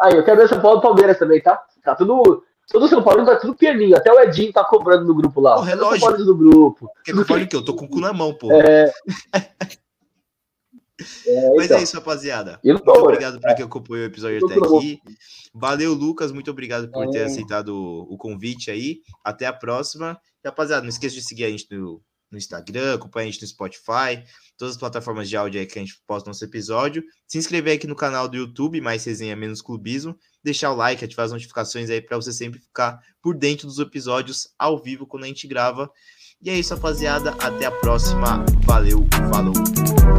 Aí, 0.00 0.16
eu 0.16 0.24
quero 0.24 0.38
ver 0.38 0.48
São 0.48 0.60
Paulo 0.60 0.80
e 0.80 0.82
Palmeiras 0.82 1.18
também, 1.18 1.40
tá? 1.40 1.64
Tá 1.84 1.94
tudo 1.94 2.44
Todo 2.70 2.88
São 2.88 3.02
Paulo 3.02 3.24
tá 3.24 3.36
tudo 3.36 3.54
pianinho. 3.54 3.96
Até 3.96 4.10
o 4.10 4.20
Edinho 4.20 4.52
tá 4.52 4.64
cobrando 4.64 5.04
no 5.04 5.14
grupo 5.14 5.40
lá. 5.40 5.58
O 5.58 5.62
relógio. 5.62 6.00
São 6.00 6.08
Paulo 6.08 6.24
do 6.24 6.36
grupo. 6.36 6.90
Quer 7.04 7.12
que 7.12 7.18
eu 7.18 7.24
fale 7.24 7.44
o 7.44 7.48
quê? 7.48 7.56
Eu 7.56 7.64
tô 7.64 7.74
com 7.74 7.84
o 7.84 7.88
cu 7.88 8.00
na 8.00 8.12
mão, 8.12 8.32
pô. 8.34 8.50
É... 8.50 8.90
É, 11.26 11.50
Mas 11.50 11.62
é 11.62 11.64
então. 11.64 11.78
é 11.78 11.82
isso, 11.82 11.96
rapaziada. 11.96 12.60
Eu 12.62 12.74
muito 12.74 12.88
obrigado 12.90 13.40
por 13.40 13.54
quem 13.54 13.64
acompanhou 13.64 14.04
o 14.04 14.08
episódio 14.08 14.44
até 14.44 14.54
aqui. 14.54 15.00
Valeu, 15.52 15.92
Lucas. 15.92 16.32
Muito 16.32 16.50
obrigado 16.50 16.90
por 16.90 17.08
ter 17.10 17.24
aceitado 17.24 17.74
o, 17.74 18.16
convite 18.16 18.70
aí. 18.70 19.00
Até 19.24 19.46
a 19.46 19.52
próxima. 19.52 20.18
E, 20.44 20.48
rapaziada, 20.48 20.82
não 20.82 20.88
esqueça 20.88 21.14
de 21.14 21.22
seguir 21.22 21.44
a 21.44 21.50
gente 21.50 21.66
no, 21.70 22.00
no 22.30 22.38
Instagram, 22.38 22.94
acompanha 22.94 23.28
a 23.28 23.30
gente 23.30 23.42
no 23.42 23.48
Spotify, 23.48 24.22
todas 24.56 24.74
as 24.74 24.78
plataformas 24.78 25.28
de 25.28 25.36
áudio 25.36 25.60
aí 25.60 25.66
que 25.66 25.78
a 25.78 25.82
gente 25.82 26.00
posta 26.06 26.28
nosso 26.28 26.44
episódio. 26.44 27.02
Se 27.26 27.38
inscrever 27.38 27.76
aqui 27.76 27.86
no 27.86 27.96
canal 27.96 28.28
do 28.28 28.36
YouTube, 28.36 28.80
mais 28.80 29.04
resenha 29.04 29.34
menos 29.34 29.62
clubismo. 29.62 30.16
Deixar 30.42 30.70
o 30.70 30.76
like, 30.76 31.04
ativar 31.04 31.26
as 31.26 31.32
notificações 31.32 31.90
aí 31.90 32.00
para 32.00 32.16
você 32.16 32.32
sempre 32.32 32.60
ficar 32.60 32.98
por 33.22 33.36
dentro 33.36 33.66
dos 33.66 33.78
episódios 33.78 34.48
ao 34.58 34.80
vivo 34.80 35.06
quando 35.06 35.24
a 35.24 35.28
gente 35.28 35.48
grava. 35.48 35.90
E 36.42 36.50
é 36.50 36.58
isso, 36.58 36.74
rapaziada. 36.74 37.30
Até 37.40 37.64
a 37.64 37.70
próxima. 37.70 38.44
Valeu, 38.66 39.06
falou. 39.32 40.13